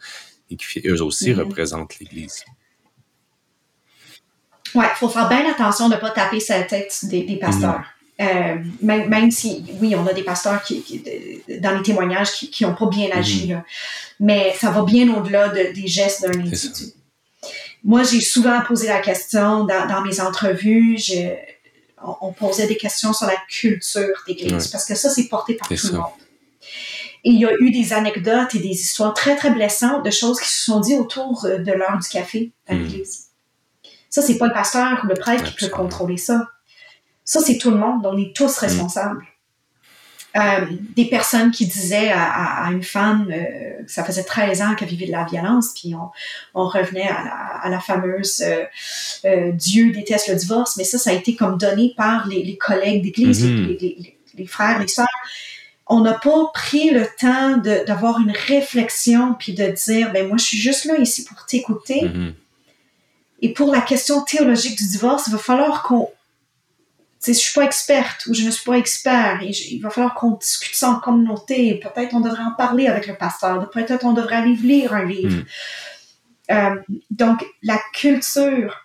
et 0.49 0.55
qui 0.55 0.81
eux 0.85 1.01
aussi 1.01 1.31
mm-hmm. 1.31 1.39
représentent 1.39 1.99
l'Église. 1.99 2.43
Ouais, 4.75 4.85
il 4.91 4.97
faut 4.97 5.09
faire 5.09 5.29
bien 5.29 5.49
attention 5.49 5.87
de 5.87 5.95
ne 5.95 5.99
pas 5.99 6.11
taper 6.11 6.39
sa 6.39 6.61
tête 6.63 6.97
des, 7.03 7.37
pasteurs. 7.39 7.83
Euh, 8.21 8.55
même, 8.81 9.31
si, 9.31 9.63
oui, 9.81 9.95
on 9.95 10.05
a 10.07 10.13
des 10.13 10.23
pasteurs 10.23 10.63
qui, 10.63 11.03
dans 11.59 11.77
les 11.77 11.83
témoignages 11.83 12.31
qui 12.31 12.63
n'ont 12.63 12.75
pas 12.75 12.87
bien 12.87 13.09
agi, 13.11 13.53
mhm. 13.53 13.63
mais 14.19 14.53
ça 14.57 14.71
va 14.71 14.83
bien 14.83 15.13
au-delà 15.13 15.49
des 15.49 15.87
gestes 15.87 16.23
d'un 16.23 16.39
individu. 16.39 16.85
Moi, 17.83 18.03
j'ai 18.03 18.21
souvent 18.21 18.61
posé 18.61 18.87
la 18.87 18.99
question 18.99 19.65
dans, 19.65 20.01
mes 20.05 20.21
entrevues, 20.21 20.97
on, 22.21 22.31
posait 22.31 22.67
des 22.67 22.77
questions 22.77 23.13
sur 23.13 23.27
la 23.27 23.35
culture 23.49 24.23
d'Église, 24.27 24.67
parce 24.67 24.85
que 24.85 24.95
ça, 24.95 25.09
c'est 25.09 25.27
porté 25.27 25.55
par 25.55 25.67
tout 25.67 25.87
le 25.87 25.97
monde. 25.97 26.07
Et 27.25 27.29
il 27.29 27.39
y 27.39 27.45
a 27.45 27.53
eu 27.59 27.71
des 27.71 27.93
anecdotes 27.93 28.53
et 28.55 28.59
des 28.59 28.69
histoires 28.69 29.13
très, 29.13 29.37
très 29.37 29.51
blessantes 29.51 30.03
de 30.05 30.11
choses 30.11 30.41
qui 30.41 30.49
se 30.49 30.65
sont 30.65 30.81
dites 30.81 30.99
autour 30.99 31.43
de 31.43 31.71
l'heure 31.71 31.97
du 31.97 32.09
café 32.09 32.51
à 32.67 32.73
mhm. 32.73 32.83
l'Église. 32.83 33.27
Ça, 34.09 34.21
c'est 34.21 34.37
pas 34.37 34.47
le 34.47 34.53
pasteur 34.53 35.01
ou 35.03 35.07
le 35.07 35.15
prêtre 35.15 35.43
qui 35.43 35.65
peut 35.65 35.69
contrôler 35.69 36.17
ça. 36.17 36.47
Ça, 37.25 37.39
c'est 37.39 37.57
tout 37.57 37.71
le 37.71 37.77
monde. 37.77 38.05
On 38.05 38.17
est 38.17 38.35
tous 38.35 38.57
mm. 38.57 38.59
responsables. 38.59 39.25
Euh, 40.35 40.65
des 40.95 41.05
personnes 41.05 41.51
qui 41.51 41.67
disaient 41.67 42.11
à, 42.11 42.67
une 42.71 42.81
femme 42.81 43.27
euh, 43.31 43.83
que 43.83 43.91
ça 43.91 44.03
faisait 44.03 44.23
13 44.23 44.63
ans 44.63 44.73
qu'elle 44.73 44.87
vivait 44.87 45.05
de 45.05 45.11
la 45.11 45.25
violence, 45.25 45.73
puis 45.75 45.93
on, 46.55 46.67
revenait 46.67 47.07
à 47.07 47.69
la, 47.69 47.79
fameuse 47.79 48.43
euh, 48.43 49.51
Dieu 49.51 49.91
déteste 49.91 50.29
le 50.29 50.35
divorce, 50.35 50.75
mais 50.75 50.85
ça, 50.85 50.97
ça 50.97 51.11
a 51.11 51.13
été 51.13 51.35
comme 51.35 51.59
donné 51.59 51.93
par 51.95 52.27
les, 52.27 52.57
collègues 52.57 53.03
d'église, 53.03 53.45
mm-hmm. 53.45 54.15
les, 54.35 54.47
frères, 54.47 54.79
les 54.79 54.87
sœurs. 54.87 55.05
On 55.85 55.99
n'a 55.99 56.13
pas 56.13 56.49
pris 56.51 56.89
le 56.89 57.05
temps 57.19 57.57
d'avoir 57.57 58.19
une 58.19 58.31
réflexion 58.31 59.35
puis 59.37 59.53
de 59.53 59.67
dire, 59.67 60.11
ben 60.13 60.27
moi, 60.27 60.37
je 60.37 60.45
suis 60.45 60.57
juste 60.57 60.85
là 60.85 60.97
ici 60.97 61.25
pour 61.25 61.45
t'écouter. 61.45 62.05
Mm-hmm. 62.05 62.33
Et 63.43 63.49
pour 63.49 63.71
la 63.71 63.81
question 63.81 64.23
théologique 64.23 64.79
du 64.79 64.87
divorce, 64.87 65.25
il 65.27 65.33
va 65.33 65.37
falloir 65.37 65.83
qu'on 65.83 66.09
je 67.25 67.31
je 67.31 67.37
suis 67.37 67.53
pas 67.53 67.63
experte 67.65 68.25
ou 68.27 68.33
je 68.33 68.43
ne 68.43 68.51
suis 68.51 68.63
pas 68.63 68.77
expert 68.77 69.41
et 69.41 69.49
il 69.49 69.79
va 69.79 69.89
falloir 69.89 70.13
qu'on 70.13 70.31
discute 70.31 70.75
ça 70.75 70.89
en 70.89 70.99
communauté. 70.99 71.75
Peut-être 71.75 72.13
on 72.13 72.19
devrait 72.19 72.43
en 72.43 72.55
parler 72.57 72.87
avec 72.87 73.07
le 73.07 73.15
pasteur. 73.15 73.69
Peut-être 73.69 74.05
on 74.05 74.13
devrait 74.13 74.37
aller 74.37 74.55
lire 74.55 74.93
un 74.93 75.05
livre. 75.05 75.37
Hmm. 75.37 75.45
Euh, 76.51 76.75
donc, 77.09 77.45
la 77.61 77.79
culture 77.93 78.75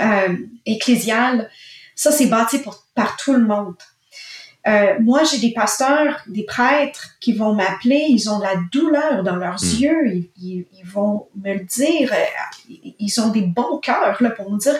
euh, 0.00 0.36
ecclésiale, 0.66 1.50
ça, 1.94 2.12
c'est 2.12 2.26
bâti 2.26 2.58
pour, 2.58 2.84
par 2.94 3.16
tout 3.16 3.32
le 3.32 3.44
monde. 3.44 3.76
Euh, 4.66 4.94
moi, 5.00 5.24
j'ai 5.24 5.38
des 5.38 5.54
pasteurs, 5.54 6.20
des 6.26 6.44
prêtres 6.44 7.16
qui 7.20 7.32
vont 7.32 7.54
m'appeler, 7.54 8.06
ils 8.10 8.28
ont 8.28 8.38
la 8.38 8.56
douleur 8.70 9.22
dans 9.22 9.36
leurs 9.36 9.62
hmm. 9.62 9.80
yeux, 9.80 10.14
ils, 10.14 10.30
ils, 10.36 10.84
vont 10.84 11.28
me 11.42 11.54
le 11.54 11.64
dire, 11.64 12.12
ils 12.68 13.20
ont 13.20 13.30
des 13.30 13.40
bons 13.40 13.78
cœurs 13.78 14.22
là, 14.22 14.30
pour 14.30 14.52
me 14.52 14.58
dire, 14.58 14.74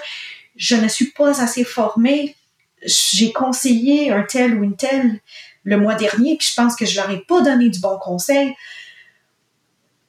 je 0.57 0.77
ne 0.77 0.87
suis 0.87 1.13
pas 1.13 1.43
assez 1.43 1.65
formé 1.65 2.37
j'ai 2.83 3.33
conseillé 3.33 4.11
un 4.11 4.23
tel 4.23 4.55
ou 4.55 4.65
une 4.65 4.77
telle 4.77 5.21
le 5.65 5.77
mois 5.77 5.95
dernier, 5.95 6.37
puis 6.37 6.49
je 6.49 6.55
pense 6.55 6.75
que 6.77 6.87
je 6.87 6.97
leur 6.97 7.11
ai 7.11 7.19
pas 7.19 7.43
donné 7.43 7.69
du 7.69 7.81
bon 7.81 7.99
conseil. 7.99 8.55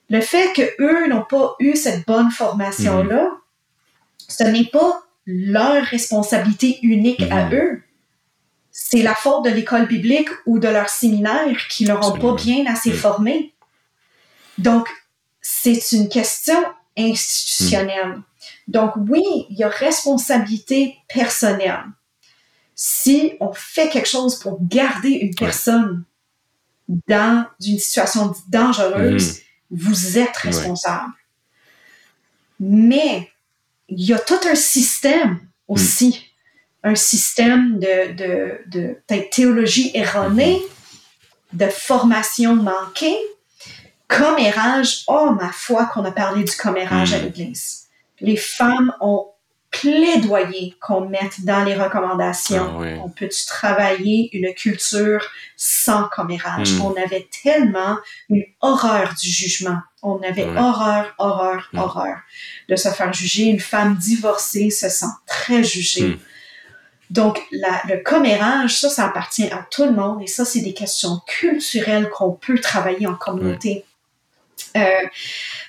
Le 0.09 0.21
fait 0.21 0.53
qu'eux 0.53 1.07
n'ont 1.07 1.23
pas 1.23 1.55
eu 1.59 1.75
cette 1.75 2.05
bonne 2.05 2.31
formation-là, 2.31 3.23
mhm. 3.23 3.37
ce 4.27 4.43
n'est 4.43 4.65
pas 4.65 5.03
leur 5.25 5.83
responsabilité 5.85 6.79
unique 6.81 7.21
à 7.31 7.45
mhm. 7.45 7.53
eux. 7.53 7.83
C'est 8.71 9.01
la 9.01 9.15
faute 9.15 9.45
de 9.45 9.49
l'école 9.49 9.85
biblique 9.85 10.29
ou 10.45 10.59
de 10.59 10.67
leur 10.67 10.89
séminaire 10.89 11.67
qui 11.69 11.85
leur 11.85 12.05
ont 12.07 12.17
pas 12.17 12.33
bien 12.35 12.65
assez 12.65 12.91
formé. 12.91 13.53
Donc, 14.57 14.87
c'est 15.41 15.91
une 15.91 16.07
question 16.07 16.61
institutionnelle. 16.97 18.15
Mhm. 18.15 18.23
Donc, 18.69 18.93
oui, 19.09 19.23
il 19.49 19.57
y 19.57 19.63
a 19.63 19.69
responsabilité 19.69 20.97
personnelle 21.13 21.83
si 22.83 23.33
on 23.39 23.53
fait 23.53 23.89
quelque 23.89 24.09
chose 24.09 24.39
pour 24.39 24.57
garder 24.59 25.09
une 25.09 25.35
personne 25.35 26.03
dans 27.07 27.45
une 27.63 27.77
situation 27.77 28.33
dangereuse, 28.47 29.37
mm. 29.69 29.77
vous 29.77 30.17
êtes 30.17 30.35
responsable. 30.37 31.13
Mais 32.59 33.29
il 33.87 34.03
y 34.03 34.13
a 34.13 34.17
tout 34.17 34.39
un 34.49 34.55
système 34.55 35.41
aussi, 35.67 36.31
mm. 36.83 36.89
un 36.89 36.95
système 36.95 37.77
de, 37.77 38.13
de, 38.13 38.57
de 38.71 39.29
théologie 39.29 39.91
erronée, 39.93 40.59
mm-hmm. 41.53 41.57
de 41.57 41.67
formation 41.67 42.55
manquée, 42.55 43.17
commérage. 44.07 45.03
Oh, 45.05 45.29
ma 45.39 45.51
foi 45.51 45.85
qu'on 45.85 46.03
a 46.03 46.11
parlé 46.11 46.45
du 46.45 46.55
commérage 46.55 47.13
à 47.13 47.19
mm. 47.19 47.23
l'Église. 47.25 47.83
Les 48.21 48.37
femmes 48.37 48.91
ont 49.01 49.30
plaidoyer 49.71 50.75
qu'on 50.81 51.07
mette 51.07 51.45
dans 51.45 51.63
les 51.63 51.75
recommandations. 51.75 52.81
Ah 52.81 53.01
on 53.03 53.09
peut-tu 53.09 53.45
travailler 53.45 54.29
une 54.33 54.53
culture 54.53 55.25
sans 55.55 56.09
commérage? 56.09 56.73
Hmm. 56.73 56.81
On 56.81 56.95
avait 56.95 57.27
tellement 57.43 57.97
une 58.29 58.43
horreur 58.59 59.15
du 59.19 59.29
jugement. 59.29 59.79
On 60.03 60.21
avait 60.21 60.45
horreur, 60.45 61.13
horreur, 61.17 61.69
hmm. 61.71 61.79
horreur 61.79 62.17
de 62.67 62.75
se 62.75 62.89
faire 62.89 63.13
juger. 63.13 63.45
Une 63.45 63.59
femme 63.59 63.95
divorcée 63.95 64.69
se 64.69 64.89
sent 64.89 65.05
très 65.25 65.63
jugée. 65.63 66.09
Hmm. 66.09 66.17
Donc, 67.09 67.41
le 67.51 68.01
commérage, 68.03 68.77
ça, 68.77 68.89
ça 68.89 69.05
appartient 69.05 69.49
à 69.51 69.67
tout 69.69 69.83
le 69.83 69.91
monde 69.91 70.21
et 70.21 70.27
ça, 70.27 70.45
c'est 70.45 70.61
des 70.61 70.73
questions 70.73 71.19
culturelles 71.27 72.09
qu'on 72.09 72.31
peut 72.31 72.59
travailler 72.59 73.07
en 73.07 73.15
communauté. 73.15 73.85
Euh, 74.77 75.07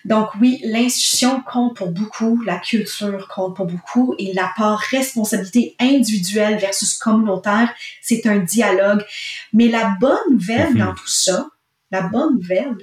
donc 0.04 0.28
oui, 0.40 0.60
l'institution 0.64 1.42
compte 1.42 1.76
pour 1.76 1.90
beaucoup, 1.90 2.42
la 2.42 2.58
culture 2.58 3.28
compte 3.28 3.56
pour 3.56 3.66
beaucoup 3.66 4.14
et 4.18 4.32
la 4.32 4.50
part 4.56 4.78
responsabilité 4.78 5.76
individuelle 5.80 6.58
versus 6.58 6.94
communautaire, 6.94 7.72
c'est 8.00 8.26
un 8.26 8.38
dialogue. 8.38 9.04
Mais 9.52 9.68
la 9.68 9.96
bonne 10.00 10.18
nouvelle 10.30 10.70
mhm. 10.70 10.78
dans 10.78 10.94
tout 10.94 11.08
ça, 11.08 11.48
la 11.90 12.02
bonne 12.02 12.36
nouvelle, 12.36 12.76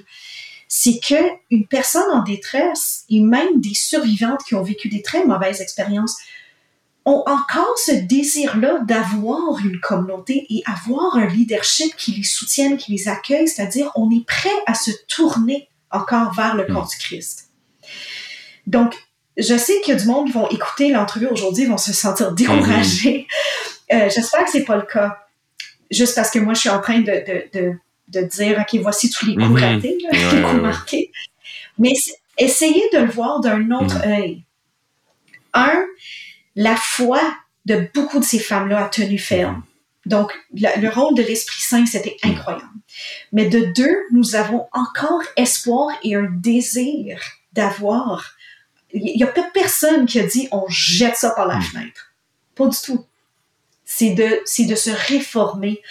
c'est 0.68 1.00
que 1.00 1.16
une 1.50 1.66
personne 1.66 2.10
en 2.12 2.22
détresse 2.22 3.04
et 3.08 3.20
même 3.20 3.60
des 3.60 3.74
survivantes 3.74 4.40
qui 4.46 4.54
ont 4.54 4.62
vécu 4.62 4.88
des 4.88 5.02
très 5.02 5.24
mauvaises 5.24 5.60
expériences 5.60 6.16
ont 7.04 7.22
encore 7.26 7.78
ce 7.78 7.92
désir-là 7.92 8.80
d'avoir 8.80 9.58
une 9.64 9.80
communauté 9.80 10.46
et 10.50 10.62
avoir 10.66 11.16
un 11.16 11.26
leadership 11.26 11.96
qui 11.96 12.12
les 12.12 12.22
soutienne, 12.22 12.76
qui 12.76 12.92
les 12.92 13.08
accueille, 13.08 13.48
c'est-à-dire 13.48 13.90
on 13.94 14.10
est 14.10 14.24
prêt 14.24 14.48
à 14.66 14.74
se 14.74 14.90
tourner 15.08 15.69
encore 15.90 16.34
vers 16.34 16.54
le 16.54 16.64
corps 16.64 16.84
hmm. 16.84 16.90
du 16.90 16.98
Christ. 16.98 17.50
Donc, 18.66 18.94
je 19.36 19.56
sais 19.56 19.80
qu'il 19.80 19.94
y 19.94 19.96
a 19.96 20.00
du 20.00 20.06
monde 20.06 20.26
qui 20.26 20.32
vont 20.32 20.48
écouter 20.48 20.90
l'entrevue 20.90 21.26
aujourd'hui, 21.26 21.66
vont 21.66 21.78
se 21.78 21.92
sentir 21.92 22.32
découragés. 22.32 23.26
Hmm. 23.90 23.94
Euh, 23.94 24.10
j'espère 24.14 24.44
que 24.44 24.50
c'est 24.50 24.64
pas 24.64 24.76
le 24.76 24.82
cas. 24.82 25.18
Juste 25.90 26.14
parce 26.14 26.30
que 26.30 26.38
moi, 26.38 26.54
je 26.54 26.60
suis 26.60 26.68
en 26.68 26.80
train 26.80 27.00
de, 27.00 27.48
de, 27.52 27.74
de, 28.08 28.20
dire, 28.22 28.60
OK, 28.60 28.80
voici 28.80 29.10
tous 29.10 29.26
les 29.26 29.34
coups 29.34 29.48
hmm. 29.48 29.56
ratés, 29.56 29.98
les 30.12 30.42
coups 30.42 30.62
marqués. 30.62 31.10
Mais 31.78 31.92
essayez 32.38 32.84
de 32.92 32.98
le 32.98 33.10
voir 33.10 33.40
d'un 33.40 33.70
autre 33.72 34.04
œil. 34.06 34.44
Un, 35.52 35.84
la 36.54 36.76
foi 36.76 37.20
de 37.66 37.88
beaucoup 37.92 38.20
de 38.20 38.24
ces 38.24 38.38
femmes-là 38.38 38.84
a 38.84 38.88
tenu 38.88 39.18
ferme. 39.18 39.62
Donc, 40.06 40.32
le 40.54 40.88
rôle 40.88 41.14
de 41.14 41.22
l'Esprit 41.22 41.60
Saint, 41.60 41.84
c'était 41.86 42.16
incroyable. 42.22 42.64
Mais 43.32 43.46
de 43.46 43.72
deux, 43.76 43.96
nous 44.12 44.34
avons 44.34 44.66
encore 44.72 45.22
espoir 45.36 45.90
et 46.02 46.14
un 46.14 46.28
désir 46.30 47.20
d'avoir. 47.52 48.32
Il 48.92 49.16
n'y 49.16 49.22
a 49.22 49.26
pas 49.26 49.48
personne 49.52 50.06
qui 50.06 50.18
a 50.18 50.24
dit 50.24 50.48
on 50.52 50.66
jette 50.68 51.16
ça 51.16 51.30
par 51.30 51.46
la 51.46 51.58
hmm. 51.58 51.62
fenêtre. 51.62 52.12
Pas 52.54 52.66
du 52.66 52.76
tout. 52.82 53.04
C'est 53.84 54.10
de, 54.10 54.40
c'est 54.44 54.66
de 54.66 54.76
se 54.76 54.90
réformer, 54.90 55.82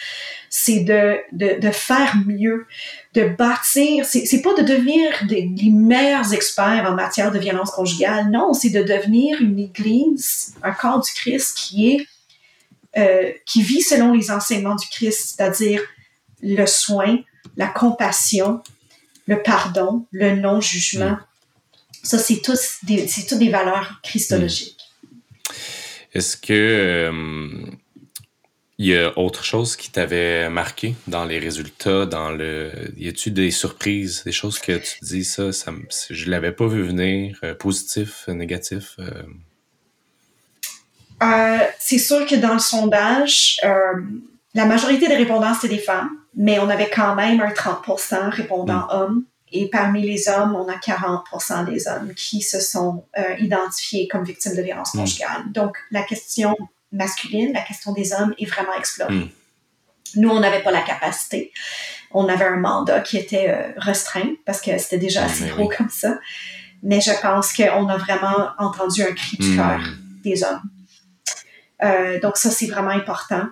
c'est 0.50 0.80
de, 0.80 1.18
de, 1.34 1.60
de, 1.60 1.70
faire 1.70 2.16
mieux, 2.26 2.66
de 3.14 3.28
bâtir. 3.28 4.06
C'est, 4.06 4.26
c'est 4.26 4.42
pas 4.42 4.54
de 4.54 4.62
devenir 4.62 5.12
des, 5.28 5.50
les 5.54 5.70
meilleurs 5.70 6.34
experts 6.34 6.86
en 6.90 6.96
matière 6.96 7.32
de 7.32 7.40
violence 7.40 7.72
conjugale. 7.72 8.32
Non, 8.32 8.54
c'est 8.54 8.70
de 8.70 8.82
devenir 8.82 9.42
une 9.42 9.60
église, 9.60 10.56
un 10.64 10.72
corps 10.72 11.02
du 11.02 11.12
Christ 11.12 11.58
qui 11.58 11.92
est 11.92 12.08
euh, 12.98 13.32
qui 13.46 13.62
vit 13.62 13.82
selon 13.82 14.14
les 14.14 14.32
enseignements 14.32 14.76
du 14.76 14.88
Christ, 14.88 15.36
c'est-à-dire 15.36 15.82
le 16.42 16.66
soin, 16.66 17.20
la 17.56 17.68
compassion, 17.68 18.64
le 19.28 19.44
pardon, 19.44 20.08
le 20.12 20.36
non-jugement. 20.36 21.12
Mm. 21.12 21.26
Ça, 22.02 22.18
c'est 22.18 22.42
tous 22.42 22.78
des, 22.84 23.08
c'est 23.08 23.28
toutes 23.28 23.40
des 23.40 23.50
valeurs 23.50 24.00
christologiques. 24.02 24.82
Mm. 25.04 25.16
Est-ce 26.16 26.36
que 26.36 26.54
euh, 26.54 27.66
il 28.80 28.88
y 28.88 28.98
a 28.98 29.16
autre 29.20 29.44
chose 29.44 29.76
qui 29.76 29.92
t'avait 29.92 30.50
marqué 30.50 30.96
dans 31.08 31.26
les 31.26 31.38
résultats, 31.38 32.08
dans 32.08 32.32
le, 32.32 32.72
y 32.98 33.08
a-tu 33.08 33.30
des 33.30 33.52
surprises, 33.52 34.24
des 34.24 34.32
choses 34.32 34.58
que 34.58 34.78
tu 34.78 34.98
dis 35.04 35.26
ça, 35.26 35.52
ça 35.52 35.72
je 36.10 36.30
l'avais 36.32 36.54
pas 36.54 36.66
vu 36.66 36.82
venir, 36.82 37.38
euh, 37.44 37.54
positif, 37.54 38.28
négatif? 38.30 38.96
Euh, 41.22 41.60
c'est 41.80 41.98
sûr 41.98 42.26
que 42.26 42.36
dans 42.36 42.54
le 42.54 42.60
sondage, 42.60 43.60
euh, 43.64 44.02
la 44.54 44.66
majorité 44.66 45.08
des 45.08 45.16
répondants, 45.16 45.54
c'était 45.54 45.76
des 45.76 45.82
femmes, 45.82 46.10
mais 46.36 46.60
on 46.60 46.70
avait 46.70 46.90
quand 46.90 47.16
même 47.16 47.42
un 47.42 47.52
30 47.52 47.86
répondant 48.32 48.86
mm. 48.86 48.88
hommes. 48.90 49.24
Et 49.52 49.68
parmi 49.68 50.04
les 50.04 50.30
hommes, 50.30 50.56
on 50.56 50.68
a 50.68 50.76
40% 50.76 51.66
des 51.66 51.88
hommes 51.88 52.14
qui 52.14 52.42
se 52.42 52.60
sont 52.60 53.04
euh, 53.18 53.36
identifiés 53.40 54.08
comme 54.08 54.24
victimes 54.24 54.56
de 54.56 54.62
violences 54.62 54.94
mm. 54.94 55.00
conjugales. 55.00 55.52
Donc, 55.52 55.78
la 55.92 56.04
question 56.04 56.56
masculine, 56.92 57.54
la 57.54 57.62
question 57.62 57.92
des 57.94 58.14
hommes 58.14 58.34
est 58.38 58.46
vraiment 58.46 58.74
explorée. 58.78 59.16
Mm. 59.16 59.30
Nous, 60.16 60.30
on 60.30 60.40
n'avait 60.40 60.64
pas 60.64 60.72
la 60.72 60.82
capacité. 60.82 61.52
On 62.12 62.28
avait 62.28 62.46
un 62.46 62.58
mandat 62.58 63.02
qui 63.02 63.18
était 63.18 63.74
restreint 63.78 64.34
parce 64.46 64.60
que 64.60 64.76
c'était 64.80 64.98
déjà 64.98 65.26
assez 65.26 65.48
gros 65.50 65.70
comme 65.78 65.90
ça. 65.90 66.18
Mais 66.82 67.00
je 67.00 67.12
pense 67.22 67.54
qu'on 67.54 67.88
a 67.88 67.98
vraiment 67.98 68.50
entendu 68.58 69.04
un 69.04 69.14
cri 69.14 69.38
du 69.38 69.56
cœur 69.56 69.80
des 70.24 70.44
hommes. 70.44 70.62
Euh, 71.84 72.20
donc 72.20 72.38
ça, 72.38 72.52
c'est 72.52 72.68
vraiment 72.68 72.92
important. 72.92 73.44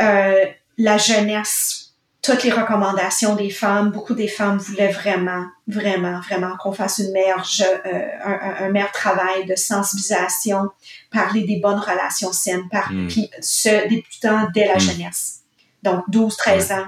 Euh, 0.00 0.44
la 0.76 0.98
jeunesse, 0.98 1.94
toutes 2.22 2.44
les 2.44 2.50
recommandations 2.50 3.34
des 3.34 3.50
femmes, 3.50 3.90
beaucoup 3.90 4.14
des 4.14 4.28
femmes 4.28 4.58
voulaient 4.58 4.92
vraiment, 4.92 5.46
vraiment, 5.66 6.20
vraiment 6.20 6.56
qu'on 6.56 6.72
fasse 6.72 6.98
une 6.98 7.12
meilleure, 7.12 7.46
euh, 7.60 8.06
un, 8.24 8.66
un, 8.66 8.68
meilleur 8.70 8.92
travail 8.92 9.46
de 9.46 9.56
sensibilisation, 9.56 10.70
parler 11.10 11.44
des 11.44 11.58
bonnes 11.58 11.80
relations 11.80 12.32
saines, 12.32 12.68
par, 12.68 12.92
mm. 12.92 13.08
puis 13.08 13.30
ce 13.40 13.88
débutant 13.88 14.48
dès 14.54 14.66
la 14.66 14.76
mm. 14.76 14.80
jeunesse. 14.80 15.40
Donc 15.82 16.04
12, 16.08 16.36
13 16.36 16.72
ans, 16.72 16.86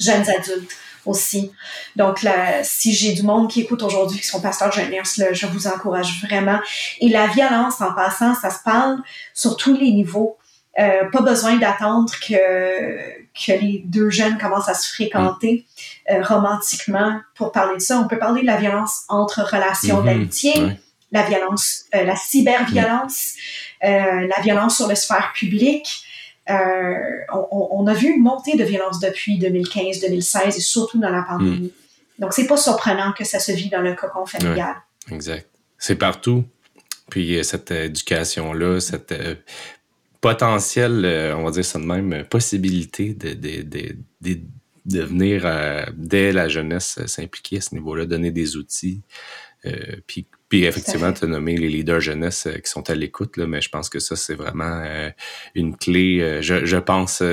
jeunes 0.00 0.28
adultes 0.28 0.76
aussi. 1.06 1.52
Donc, 1.96 2.22
là, 2.22 2.62
si 2.62 2.92
j'ai 2.92 3.12
du 3.12 3.22
monde 3.22 3.50
qui 3.50 3.62
écoute 3.62 3.82
aujourd'hui 3.82 4.20
qui 4.20 4.26
sont 4.26 4.40
pasteurs 4.40 4.72
jeunesse, 4.72 5.16
là, 5.16 5.32
je 5.32 5.46
vous 5.46 5.66
encourage 5.66 6.22
vraiment. 6.26 6.58
Et 7.00 7.08
la 7.08 7.26
violence, 7.26 7.80
en 7.80 7.92
passant, 7.94 8.34
ça 8.34 8.50
se 8.50 8.62
parle 8.64 8.98
sur 9.32 9.56
tous 9.56 9.76
les 9.76 9.90
niveaux. 9.92 10.38
Euh, 10.78 11.08
pas 11.12 11.22
besoin 11.22 11.56
d'attendre 11.56 12.12
que, 12.26 12.34
que 12.34 13.52
les 13.52 13.82
deux 13.86 14.10
jeunes 14.10 14.38
commencent 14.38 14.68
à 14.68 14.74
se 14.74 14.92
fréquenter 14.92 15.66
euh, 16.10 16.22
romantiquement 16.22 17.20
pour 17.36 17.52
parler 17.52 17.76
de 17.76 17.82
ça. 17.82 18.00
On 18.00 18.08
peut 18.08 18.18
parler 18.18 18.42
de 18.42 18.46
la 18.46 18.56
violence 18.56 19.04
entre 19.08 19.42
relations 19.42 20.02
mm-hmm. 20.02 20.04
d'amitié, 20.04 20.54
la 21.12 21.22
violence, 21.22 21.84
euh, 21.94 22.02
la 22.02 22.16
cyberviolence, 22.16 23.34
euh, 23.84 24.26
la 24.26 24.42
violence 24.42 24.76
sur 24.76 24.88
le 24.88 24.96
sphère 24.96 25.32
public, 25.32 26.04
euh, 26.50 26.94
on, 27.50 27.86
a 27.86 27.94
vu 27.94 28.08
une 28.08 28.22
montée 28.22 28.56
de 28.56 28.64
violence 28.64 29.00
depuis 29.00 29.38
2015-2016 29.38 30.48
et 30.48 30.60
surtout 30.60 30.98
dans 30.98 31.10
la 31.10 31.22
pandémie. 31.22 31.68
Hmm. 31.68 32.22
Donc, 32.22 32.32
c'est 32.32 32.46
pas 32.46 32.56
surprenant 32.56 33.12
que 33.12 33.24
ça 33.24 33.38
se 33.38 33.52
vit 33.52 33.70
dans 33.70 33.80
le 33.80 33.94
cocon 33.94 34.26
familial. 34.26 34.76
exact. 35.10 35.48
C'est 35.78 35.96
partout. 35.96 36.44
Puis 37.10 37.38
cette 37.44 37.70
éducation-là, 37.70 38.80
cette 38.80 39.12
euh, 39.12 39.34
potentielle, 40.20 41.04
euh, 41.04 41.36
on 41.36 41.44
va 41.44 41.50
dire 41.50 41.64
ça 41.64 41.78
de 41.78 41.84
même, 41.84 42.24
possibilité 42.24 43.14
de, 43.14 43.34
de, 43.34 43.96
de, 44.20 45.00
venir 45.02 45.46
dès 45.94 46.32
la 46.32 46.48
jeunesse 46.48 46.98
s'impliquer 47.06 47.58
à 47.58 47.60
ce 47.62 47.74
niveau-là, 47.74 48.06
donner 48.06 48.30
des 48.30 48.56
outils, 48.56 49.02
puis 50.06 50.26
puis 50.54 50.66
effectivement, 50.66 51.12
tu 51.12 51.24
as 51.24 51.26
nommé 51.26 51.56
les 51.56 51.68
leaders 51.68 52.00
jeunesse 52.00 52.46
euh, 52.46 52.58
qui 52.58 52.70
sont 52.70 52.88
à 52.88 52.94
l'écoute, 52.94 53.38
mais 53.38 53.60
je 53.60 53.70
pense 53.70 53.88
que 53.88 53.98
ça, 53.98 54.14
c'est 54.14 54.36
vraiment 54.36 54.82
euh, 54.84 55.10
une 55.56 55.76
clé. 55.76 56.20
Euh, 56.20 56.42
je, 56.42 56.64
je, 56.64 56.76
pense 56.76 57.24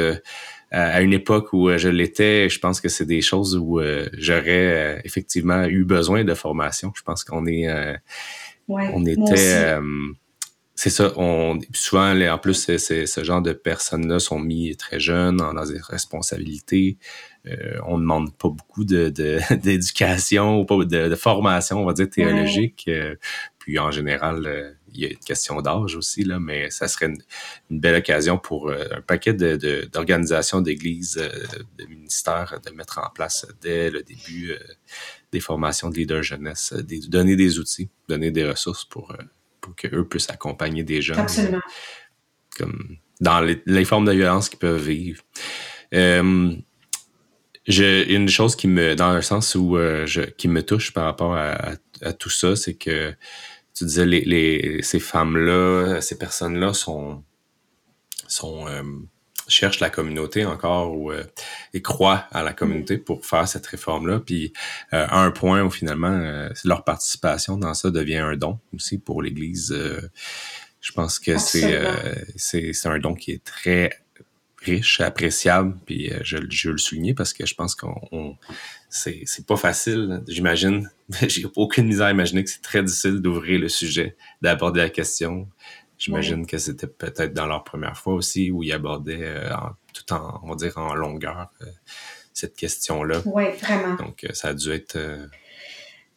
à 0.72 1.02
une 1.02 1.14
époque 1.14 1.54
où 1.54 1.70
je 1.78 1.88
l'étais, 1.88 2.50
je 2.50 2.58
pense 2.58 2.82
que 2.82 2.90
c'est 2.90 3.06
des 3.06 3.22
choses 3.22 3.56
où 3.56 3.80
j'aurais 4.14 5.02
effectivement 5.04 5.66
eu 5.66 5.84
besoin 5.84 6.24
de 6.24 6.34
formation. 6.34 6.92
Je 6.96 7.04
pense 7.04 7.24
qu'on 7.24 7.46
est, 7.46 7.68
on 8.68 9.06
était, 9.06 9.78
c'est 10.76 10.90
ça. 10.90 11.14
On 11.18 11.60
souvent, 11.74 12.16
en 12.16 12.38
plus, 12.38 12.78
ce 12.78 13.24
genre 13.24 13.42
de 13.42 13.54
personnes-là 13.54 14.20
sont 14.20 14.40
mis 14.40 14.76
très 14.78 15.00
jeunes 15.00 15.38
dans 15.38 15.66
des 15.66 15.80
responsabilités. 15.80 16.98
Euh, 17.48 17.80
on 17.86 17.98
ne 17.98 18.02
demande 18.02 18.36
pas 18.36 18.50
beaucoup 18.50 18.86
de, 18.86 19.10
d'éducation 19.56 20.60
ou 20.60 20.66
pas 20.66 20.84
de, 20.86 21.16
formation, 21.16 21.82
on 21.82 21.86
va 21.86 21.94
dire, 21.94 22.10
théologique. 22.10 22.86
Euh, 22.88 23.16
puis 23.60 23.80
en 23.80 23.92
général, 23.92 24.46
euh, 24.46 24.72
il 24.94 25.02
y 25.02 25.06
a 25.06 25.10
une 25.10 25.18
question 25.18 25.62
d'âge 25.62 25.96
aussi, 25.96 26.24
là, 26.24 26.40
mais 26.40 26.70
ça 26.70 26.88
serait 26.88 27.08
une, 27.08 27.22
belle 27.80 27.96
occasion 27.96 28.38
pour 28.38 28.72
un 28.72 29.02
paquet 29.02 29.34
de, 29.34 29.88
d'organisations, 29.92 30.62
d'églises, 30.62 31.16
de 31.78 31.86
ministères 31.86 32.60
de 32.66 32.72
mettre 32.72 33.00
en 33.00 33.10
place 33.10 33.48
dès 33.62 33.90
le 33.90 34.04
début 34.04 34.54
des 35.32 35.40
formations 35.40 35.90
de 35.90 35.96
leaders 35.96 36.24
jeunesse, 36.24 36.74
des, 36.74 37.00
donner 37.00 37.36
des 37.36 37.60
outils, 37.60 37.90
donner 38.10 38.32
des 38.32 38.46
ressources 38.46 38.84
pour, 38.84 39.16
pour 39.62 39.76
qu'eux 39.76 40.08
puissent 40.08 40.30
accompagner 40.30 40.84
des 40.84 41.02
jeunes. 41.02 41.20
Absolument. 41.20 41.62
comme 42.58 42.98
dans 43.20 43.40
les, 43.40 43.86
formes 43.86 44.06
de 44.06 44.14
violence 44.14 44.50
qu'ils 44.50 44.60
peuvent 44.60 44.82
vivre. 44.82 45.24
J'ai 47.68 48.14
une 48.14 48.28
chose 48.28 48.56
qui 48.56 48.68
me, 48.68 48.96
dans 48.96 49.10
un 49.10 49.22
sens 49.22 49.54
où 49.54 49.78
euh, 49.78 50.08
je, 50.08 50.22
qui 50.22 50.48
me 50.48 50.64
touche 50.64 50.94
par 50.94 51.06
rapport 51.06 51.36
à, 51.36 51.74
à, 52.02 52.14
tout 52.14 52.30
ça, 52.30 52.56
c'est 52.56 52.74
que 52.74 53.14
tu 53.76 53.86
disais 53.86 54.06
les, 54.06 54.22
les 54.22 54.82
ces 54.82 55.00
femmes-là, 55.00 56.02
ces 56.02 56.18
personnes-là 56.18 56.74
sont 56.74 57.24
sont 58.28 58.66
euh, 59.42 59.50
cherchent 59.50 59.80
la 59.80 59.90
communauté 59.90 60.46
encore 60.46 60.96
ou 60.96 61.12
euh, 61.12 61.24
et 61.74 61.82
croient 61.82 62.26
à 62.32 62.44
la 62.44 62.54
communauté 62.54 62.98
pour 62.98 63.26
faire 63.26 63.48
cette 63.48 63.66
réforme-là. 63.68 64.20
Puis 64.20 64.54
à 64.92 65.22
un 65.22 65.32
point 65.32 65.62
où 65.64 65.70
finalement 65.70 66.50
leur 66.64 66.84
participation 66.84 67.58
dans 67.58 67.74
ça 67.74 67.92
devient 67.92 68.18
un 68.18 68.36
don 68.36 68.60
aussi 68.74 68.98
pour 68.98 69.22
l'Église. 69.22 69.76
je 70.82 70.92
pense 70.92 71.20
que 71.20 71.38
c'est 71.38 71.82
c'est 72.36 72.88
un 72.88 73.00
don 73.00 73.14
qui 73.14 73.32
est 73.32 73.44
très 73.44 74.02
riche, 74.62 75.02
appréciable, 75.02 75.78
puis 75.86 76.12
euh, 76.12 76.20
je, 76.24 76.38
je 76.50 76.70
le 76.70 76.78
souligner 76.78 77.14
parce 77.14 77.34
que 77.34 77.46
je 77.46 77.56
pense 77.56 77.76
qu'on 77.76 78.38
c'est, 78.90 79.24
c'est 79.26 79.46
pas 79.46 79.58
facile, 79.58 80.22
j'imagine. 80.28 80.90
J'ai 81.28 81.46
aucune 81.56 81.88
misère 81.88 82.08
à 82.08 82.12
imaginer 82.12 82.44
que 82.44 82.50
c'est 82.50 82.62
très 82.62 82.84
difficile 82.84 83.20
d'ouvrir 83.20 83.60
le 83.60 83.70
sujet, 83.70 84.16
d'aborder 84.42 84.82
la 84.82 84.90
question. 84.90 85.48
J'imagine 86.02 86.48
que 86.48 86.58
c'était 86.58 86.88
peut-être 86.88 87.34
dans 87.34 87.46
leur 87.46 87.64
première 87.64 87.96
fois 87.96 88.16
aussi 88.16 88.50
où 88.50 88.64
ils 88.64 88.72
abordaient 88.74 89.22
euh, 89.22 89.50
tout 89.94 90.14
en, 90.14 90.40
on 90.44 90.50
va 90.50 90.56
dire, 90.56 90.78
en 90.78 90.96
longueur 90.96 91.52
euh, 91.62 91.66
cette 92.34 92.56
question-là. 92.56 93.22
Oui, 93.26 93.44
vraiment. 93.62 93.96
Donc, 93.96 94.26
ça 94.34 94.50
a 94.50 94.54
dû 94.56 94.72
être. 94.72 94.98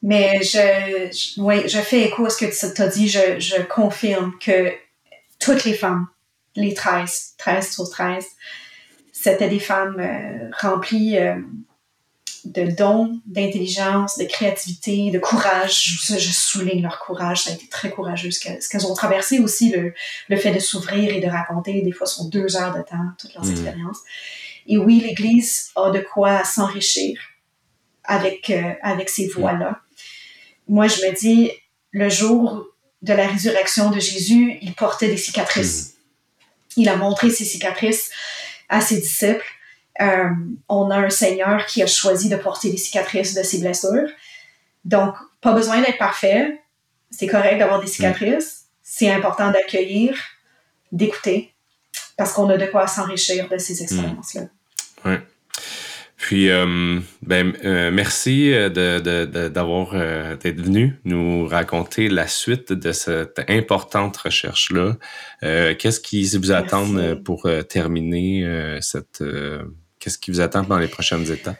Mais 0.03 0.43
je, 0.43 1.11
je, 1.12 1.41
oui, 1.41 1.68
je 1.68 1.78
fais 1.78 2.03
écho 2.03 2.24
à 2.24 2.30
ce 2.30 2.45
que 2.47 2.74
tu 2.74 2.82
as 2.82 2.89
dit. 2.89 3.09
Je, 3.09 3.39
je 3.39 3.61
confirme 3.62 4.32
que 4.41 4.72
toutes 5.39 5.64
les 5.64 5.74
femmes 5.74 6.07
les 6.57 6.74
13, 6.74 7.35
13 7.39 7.70
sur 7.70 7.91
13, 7.91 8.24
c'était 9.12 9.49
des 9.49 9.59
femmes 9.59 9.99
euh, 9.99 10.51
remplies 10.61 11.18
euh, 11.18 11.37
de 12.45 12.70
dons, 12.70 13.20
d'intelligence, 13.26 14.18
de 14.18 14.24
créativité, 14.24 15.11
de 15.11 15.18
courage. 15.18 16.01
Je, 16.07 16.18
je, 16.18 16.32
souligne 16.32 16.82
leur 16.82 16.99
courage, 16.99 17.42
ça 17.42 17.51
a 17.51 17.55
été 17.55 17.66
très 17.68 17.90
courageux 17.90 18.30
ce 18.30 18.40
qu'elles 18.40 18.86
ont 18.86 18.95
traversé 18.95 19.38
aussi, 19.38 19.70
le, 19.70 19.95
le 20.28 20.36
fait 20.36 20.53
de 20.53 20.59
s'ouvrir 20.59 21.14
et 21.14 21.20
de 21.20 21.28
raconter 21.28 21.82
des 21.82 21.92
fois 21.92 22.07
sur 22.07 22.24
deux 22.24 22.57
heures 22.57 22.76
de 22.76 22.82
temps 22.82 22.97
toutes 23.18 23.34
leurs 23.34 23.45
mmh. 23.45 23.51
expériences. 23.51 23.99
Et 24.66 24.78
oui, 24.78 25.01
l'Église 25.01 25.70
a 25.76 25.90
de 25.90 26.01
quoi 26.01 26.45
s'enrichir 26.45 27.18
avec, 28.05 28.51
euh, 28.51 28.72
avec 28.82 29.09
ces 29.09 29.28
voix-là. 29.28 29.80
Moi, 30.68 30.88
je 30.88 30.97
me 30.97 31.14
dis, 31.14 31.51
le 31.90 32.09
jour 32.09 32.66
de 33.03 33.12
la 33.12 33.26
résurrection 33.26 33.90
de 33.90 34.01
Jésus, 34.01 34.59
il 34.62 34.74
portait 34.74 35.09
des 35.09 35.18
cicatrices. 35.18 35.88
Mmh 35.88 35.95
il 36.76 36.88
a 36.88 36.97
montré 36.97 37.30
ses 37.30 37.45
cicatrices 37.45 38.11
à 38.68 38.80
ses 38.80 39.01
disciples. 39.01 39.47
Euh, 40.01 40.28
on 40.68 40.90
a 40.90 40.99
un 40.99 41.11
Seigneur 41.11 41.66
qui 41.66 41.82
a 41.82 41.86
choisi 41.86 42.28
de 42.28 42.36
porter 42.36 42.70
les 42.70 42.76
cicatrices 42.76 43.34
de 43.34 43.42
ses 43.42 43.61
blessures. 43.61 44.09
Donc, 44.84 45.14
pas 45.40 45.53
besoin 45.53 45.80
d'être 45.80 45.99
parfait. 45.99 46.61
C'est 47.11 47.26
correct 47.26 47.59
d'avoir 47.59 47.80
des 47.80 47.86
cicatrices. 47.86 48.66
C'est 48.82 49.11
important 49.11 49.51
d'accueillir, 49.51 50.16
d'écouter, 50.90 51.53
parce 52.16 52.32
qu'on 52.32 52.49
a 52.51 52.57
de 52.57 52.66
quoi 52.66 52.86
s'enrichir 52.86 53.49
de 53.49 53.57
ces 53.59 53.82
expériences-là. 53.82 54.42
Oui. 55.05 55.14
Puis, 56.16 56.49
euh, 56.49 57.01
ben, 57.22 57.55
euh, 57.64 57.90
merci 57.90 58.51
d'avoir 58.70 59.92
d'être 59.92 60.61
venu 60.61 60.99
nous 61.05 61.47
raconter 61.47 62.09
la 62.09 62.26
suite 62.26 62.72
de 62.72 62.92
cette 62.92 63.42
importante 63.49 64.16
recherche-là. 64.16 64.97
Qu'est-ce 65.40 66.01
qui 66.01 66.24
vous 66.36 66.53
attend 66.53 66.86
pour 67.24 67.49
terminer 67.68 68.78
cette 68.80 69.22
Qu'est-ce 70.05 70.18
qui 70.18 70.30
vous 70.30 70.42
attend 70.42 70.62
dans 70.64 70.76
les 70.76 70.86
prochaines 70.86 71.32
étapes? 71.32 71.57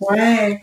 Ouais. 0.00 0.62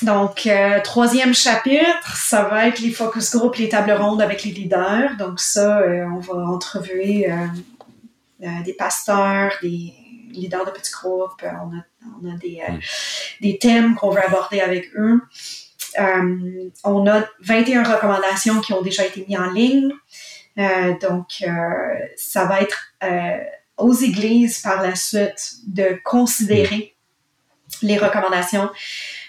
Donc, 0.00 0.46
euh, 0.46 0.80
troisième 0.80 1.34
chapitre, 1.34 2.16
ça 2.16 2.44
va 2.44 2.66
être 2.66 2.78
les 2.78 2.92
focus 2.92 3.36
group, 3.36 3.56
les 3.56 3.68
tables 3.68 3.92
rondes 3.92 4.22
avec 4.22 4.44
les 4.44 4.52
leaders. 4.52 5.18
Donc, 5.18 5.38
ça, 5.38 5.80
euh, 5.80 6.06
on 6.06 6.18
va 6.18 6.48
entrevuer 6.48 7.30
euh, 7.30 8.46
des 8.64 8.72
pasteurs, 8.72 9.52
des 9.60 9.92
leaders 10.30 10.64
de 10.64 10.70
petits 10.70 10.92
groupes. 10.92 11.44
On 11.44 12.26
a, 12.26 12.36
des, 12.38 12.62
hmm. 12.66 12.78
des, 13.42 13.58
thèmes 13.58 13.94
qu'on 13.94 14.08
veut 14.08 14.24
aborder 14.24 14.62
avec 14.62 14.88
eux. 14.96 15.20
on 16.84 17.06
a 17.06 17.22
21 17.40 17.82
recommandations 17.82 18.62
qui 18.62 18.72
ont 18.72 18.80
déjà 18.80 19.04
été 19.04 19.26
mises 19.28 19.38
en 19.38 19.50
ligne. 19.50 19.92
donc, 21.02 21.44
ça 22.16 22.46
va 22.46 22.62
être 22.62 22.94
aux 23.80 23.94
églises 23.94 24.60
par 24.60 24.82
la 24.82 24.94
suite 24.94 25.54
de 25.66 25.98
considérer 26.04 26.94
les 27.82 27.98
recommandations, 27.98 28.70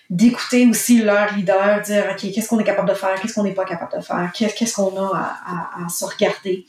d'écouter 0.10 0.68
aussi 0.68 1.02
leur 1.02 1.34
leader, 1.34 1.82
dire 1.82 2.06
OK, 2.12 2.32
qu'est-ce 2.34 2.50
qu'on 2.50 2.60
est 2.60 2.66
capable 2.66 2.90
de 2.90 2.94
faire, 2.94 3.20
qu'est-ce 3.20 3.34
qu'on 3.34 3.44
n'est 3.44 3.54
pas 3.54 3.66
capable 3.66 3.98
de 3.98 4.02
faire, 4.02 4.32
qu'est-ce 4.34 4.74
qu'on 4.74 4.96
a 5.02 5.40
à, 5.86 5.90
se 5.90 6.04
regarder. 6.06 6.66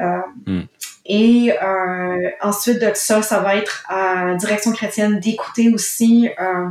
Euh, 0.00 0.18
hmm. 0.46 0.62
Et 1.04 1.52
euh, 1.62 2.30
ensuite 2.42 2.80
de 2.80 2.90
ça, 2.94 3.22
ça 3.22 3.40
va 3.40 3.56
être 3.56 3.84
à 3.88 4.34
direction 4.34 4.72
chrétienne 4.72 5.20
d'écouter 5.20 5.68
aussi 5.72 6.28
euh, 6.40 6.68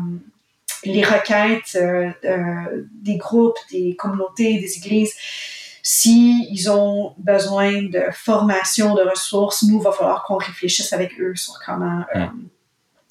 les 0.83 1.03
requêtes 1.03 1.77
des 3.01 3.17
groupes, 3.17 3.57
des 3.71 3.95
communautés, 3.95 4.59
des 4.59 4.77
églises 4.77 5.13
si 5.87 6.47
ils 6.49 6.67
ont 6.67 7.13
besoin 7.19 7.83
de 7.83 8.05
formation, 8.11 8.95
de 8.95 9.03
ressources, 9.03 9.61
nous, 9.61 9.77
il 9.77 9.83
va 9.83 9.91
falloir 9.91 10.23
qu'on 10.23 10.37
réfléchisse 10.37 10.91
avec 10.93 11.11
eux 11.19 11.35
sur 11.35 11.59
comment 11.63 12.03
euh, 12.15 12.25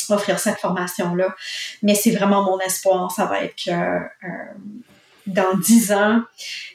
offrir 0.09 0.41
cette 0.41 0.59
formation-là. 0.59 1.37
Mais 1.85 1.95
c'est 1.95 2.11
vraiment 2.11 2.43
mon 2.43 2.59
espoir, 2.59 3.13
ça 3.13 3.27
va 3.27 3.45
être 3.45 3.55
que 3.55 3.71
euh, 3.71 4.01
dans 5.29 5.57
dix 5.57 5.93
ans, 5.93 6.25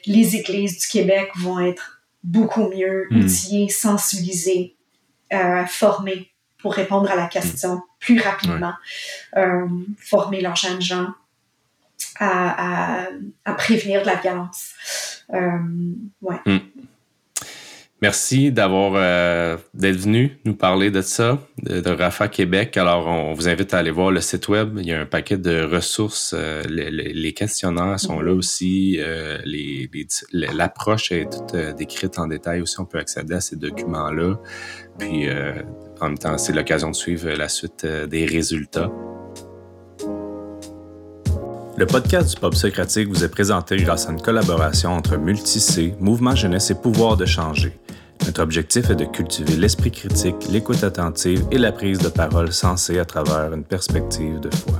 les 0.06 0.36
églises 0.36 0.78
du 0.78 0.86
Québec 0.88 1.32
vont 1.36 1.60
être 1.60 2.00
beaucoup 2.24 2.70
mieux 2.70 3.06
hmm. 3.10 3.20
outillées, 3.20 3.68
sensibilisées, 3.68 4.76
euh, 5.34 5.66
formées 5.66 6.30
pour 6.62 6.72
répondre 6.72 7.10
à 7.10 7.16
la 7.16 7.26
question 7.26 7.82
plus 7.98 8.18
rapidement, 8.18 8.72
former 9.98 10.40
leurs 10.40 10.56
jeunes 10.56 10.80
gens 10.80 11.08
à, 12.18 13.08
à 13.44 13.52
prévenir 13.52 14.00
de 14.00 14.06
la 14.06 14.14
violence. 14.14 14.72
Euh, 15.34 15.58
hmm. 16.46 16.58
Merci 18.02 18.50
d'avoir 18.50 18.92
euh, 18.94 19.58
d'être 19.74 19.98
venu 19.98 20.38
nous 20.46 20.54
parler 20.54 20.90
de 20.90 21.02
ça, 21.02 21.38
de, 21.62 21.90
Rafa 21.90 22.28
Québec. 22.28 22.78
Alors, 22.78 23.06
on, 23.06 23.34
vous 23.34 23.46
invite 23.46 23.74
à 23.74 23.78
aller 23.78 23.90
voir 23.90 24.10
le 24.10 24.22
site 24.22 24.48
web. 24.48 24.78
Il 24.78 24.86
y 24.86 24.92
a 24.94 25.00
un 25.00 25.06
paquet 25.06 25.36
de 25.36 25.62
ressources. 25.62 26.34
Euh, 26.34 26.62
les, 26.62 27.34
questionnaires 27.34 28.00
sont 28.00 28.20
là 28.20 28.32
aussi. 28.32 28.98
L'approche 30.32 31.12
est 31.12 31.30
toute 31.30 31.54
décrite 31.76 32.18
en 32.18 32.26
détail 32.26 32.62
aussi. 32.62 32.80
On 32.80 32.86
peut 32.86 32.98
accéder 32.98 33.34
à 33.34 33.40
ces 33.42 33.56
documents-là. 33.56 34.36
Puis, 34.98 35.28
en 36.00 36.08
même 36.08 36.18
temps, 36.18 36.38
c'est 36.38 36.54
l'occasion 36.54 36.90
de 36.90 36.96
suivre 36.96 37.28
la 37.28 37.50
suite 37.50 37.84
des 37.84 38.24
résultats. 38.24 38.90
Le 41.80 41.86
podcast 41.86 42.34
du 42.34 42.36
Pop 42.38 42.54
Socratique 42.54 43.08
vous 43.08 43.24
est 43.24 43.30
présenté 43.30 43.78
grâce 43.78 44.06
à 44.06 44.12
une 44.12 44.20
collaboration 44.20 44.90
entre 44.90 45.16
Multicé, 45.16 45.94
Mouvement 45.98 46.36
Jeunesse 46.36 46.70
et 46.70 46.74
Pouvoir 46.74 47.16
de 47.16 47.24
changer. 47.24 47.72
Notre 48.26 48.42
objectif 48.42 48.90
est 48.90 48.96
de 48.96 49.06
cultiver 49.06 49.56
l'esprit 49.56 49.90
critique, 49.90 50.36
l'écoute 50.50 50.84
attentive 50.84 51.42
et 51.50 51.56
la 51.56 51.72
prise 51.72 51.98
de 51.98 52.10
parole 52.10 52.52
sensée 52.52 52.98
à 52.98 53.06
travers 53.06 53.54
une 53.54 53.64
perspective 53.64 54.40
de 54.40 54.54
foi. 54.54 54.74